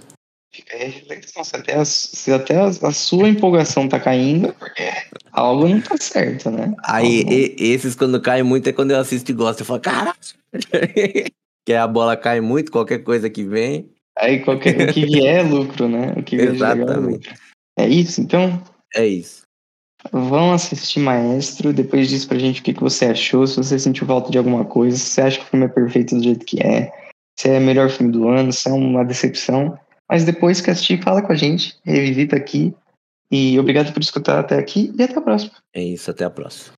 Fica 0.53 0.75
aí 0.75 0.83
a 0.83 0.89
reflexão. 0.89 1.43
Se 1.43 1.55
até, 1.55 1.75
a, 1.75 1.85
se 1.85 2.31
até 2.31 2.57
a, 2.57 2.65
a 2.65 2.91
sua 2.91 3.29
empolgação 3.29 3.87
tá 3.87 3.99
caindo, 3.99 4.49
é 4.49 4.51
porque 4.51 4.83
algo 5.31 5.67
não 5.67 5.81
tá 5.81 5.95
certo, 5.97 6.49
né? 6.51 6.73
Aí, 6.83 7.19
Algo- 7.19 7.33
e- 7.33 7.55
esses 7.59 7.95
quando 7.95 8.19
caem 8.21 8.43
muito 8.43 8.67
é 8.67 8.73
quando 8.73 8.91
eu 8.91 8.99
assisto 8.99 9.31
e 9.31 9.33
gosto. 9.33 9.61
Eu 9.61 9.65
falo, 9.65 9.79
caralho! 9.79 10.13
que 11.65 11.73
a 11.73 11.87
bola 11.87 12.17
cai 12.17 12.41
muito, 12.41 12.71
qualquer 12.71 12.99
coisa 13.03 13.29
que 13.29 13.43
vem. 13.43 13.89
Aí 14.17 14.39
qualquer, 14.39 14.89
o 14.89 14.93
que 14.93 15.05
vier 15.05 15.39
é 15.39 15.43
lucro, 15.43 15.87
né? 15.87 16.13
O 16.17 16.23
que 16.23 16.35
vier 16.35 16.49
é 16.49 16.55
Exatamente. 16.55 17.29
lucro. 17.29 17.33
É 17.77 17.87
isso, 17.87 18.21
então? 18.21 18.61
É 18.95 19.05
isso. 19.05 19.43
Vão 20.11 20.51
assistir 20.51 20.99
Maestro, 20.99 21.73
depois 21.73 22.09
diz 22.09 22.25
pra 22.25 22.37
gente 22.37 22.59
o 22.59 22.63
que, 22.63 22.73
que 22.73 22.81
você 22.81 23.05
achou, 23.05 23.47
se 23.47 23.55
você 23.55 23.79
sentiu 23.79 24.05
falta 24.05 24.29
de 24.29 24.37
alguma 24.37 24.65
coisa, 24.65 24.97
se 24.97 25.05
você 25.05 25.21
acha 25.21 25.39
que 25.39 25.45
o 25.45 25.47
filme 25.47 25.65
é 25.65 25.69
perfeito 25.69 26.15
do 26.15 26.23
jeito 26.23 26.45
que 26.45 26.61
é, 26.61 26.91
se 27.39 27.49
é 27.49 27.57
o 27.57 27.61
melhor 27.61 27.89
filme 27.89 28.11
do 28.11 28.27
ano, 28.27 28.51
se 28.51 28.67
é 28.67 28.71
uma 28.71 29.05
decepção. 29.05 29.77
Mas 30.09 30.25
depois 30.25 30.59
que 30.59 30.69
assistir, 30.69 31.01
fala 31.01 31.21
com 31.21 31.31
a 31.31 31.35
gente, 31.35 31.75
revisita 31.83 32.35
aqui. 32.35 32.75
E 33.31 33.57
obrigado 33.57 33.91
por 33.93 34.01
escutar 34.01 34.39
até 34.39 34.59
aqui 34.59 34.93
e 34.97 35.01
até 35.01 35.17
a 35.17 35.21
próxima. 35.21 35.53
É 35.73 35.81
isso, 35.81 36.11
até 36.11 36.25
a 36.25 36.29
próxima. 36.29 36.73